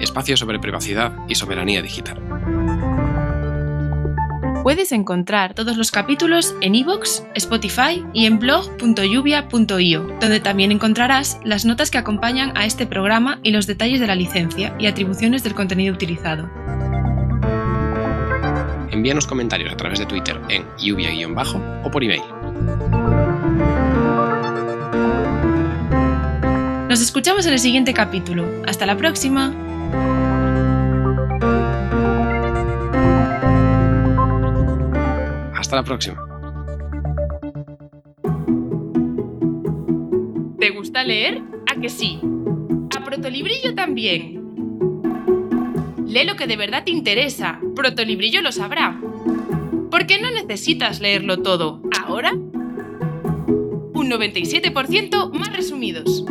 Espacio 0.00 0.36
sobre 0.36 0.60
privacidad 0.60 1.12
y 1.28 1.34
soberanía 1.34 1.82
digital. 1.82 2.18
Puedes 4.62 4.92
encontrar 4.92 5.54
todos 5.54 5.76
los 5.76 5.90
capítulos 5.90 6.54
en 6.60 6.76
iVoox, 6.76 7.22
Spotify 7.34 8.04
y 8.12 8.26
en 8.26 8.38
blog.lluvia.io, 8.38 10.06
donde 10.20 10.40
también 10.40 10.70
encontrarás 10.70 11.40
las 11.42 11.64
notas 11.64 11.90
que 11.90 11.98
acompañan 11.98 12.56
a 12.56 12.66
este 12.66 12.86
programa 12.86 13.40
y 13.42 13.50
los 13.50 13.66
detalles 13.66 13.98
de 13.98 14.06
la 14.06 14.14
licencia 14.14 14.72
y 14.78 14.86
atribuciones 14.86 15.42
del 15.42 15.54
contenido 15.54 15.92
utilizado. 15.92 16.48
Envíanos 18.92 19.26
comentarios 19.26 19.72
a 19.72 19.76
través 19.76 19.98
de 19.98 20.06
Twitter 20.06 20.40
en 20.48 20.64
lluvia-bajo 20.78 21.60
o 21.84 21.90
por 21.90 22.04
email. 22.04 22.39
Nos 26.90 27.00
escuchamos 27.00 27.46
en 27.46 27.52
el 27.52 27.60
siguiente 27.60 27.94
capítulo. 27.94 28.44
Hasta 28.66 28.84
la 28.84 28.96
próxima. 28.96 29.54
Hasta 35.54 35.76
la 35.76 35.84
próxima. 35.84 36.18
¿Te 40.58 40.70
gusta 40.70 41.04
leer? 41.04 41.40
¿A 41.72 41.80
que 41.80 41.88
sí? 41.88 42.18
A 42.98 43.04
Protolibrillo 43.04 43.76
también. 43.76 44.42
Lee 46.08 46.24
lo 46.24 46.34
que 46.34 46.48
de 46.48 46.56
verdad 46.56 46.82
te 46.82 46.90
interesa. 46.90 47.60
Protolibrillo 47.76 48.42
lo 48.42 48.50
sabrá. 48.50 49.00
Porque 49.92 50.20
no 50.20 50.32
necesitas 50.32 50.98
leerlo 51.00 51.40
todo. 51.40 51.82
Ahora, 52.04 52.32
un 52.32 54.10
97% 54.10 55.30
más 55.30 55.52
resumidos. 55.54 56.24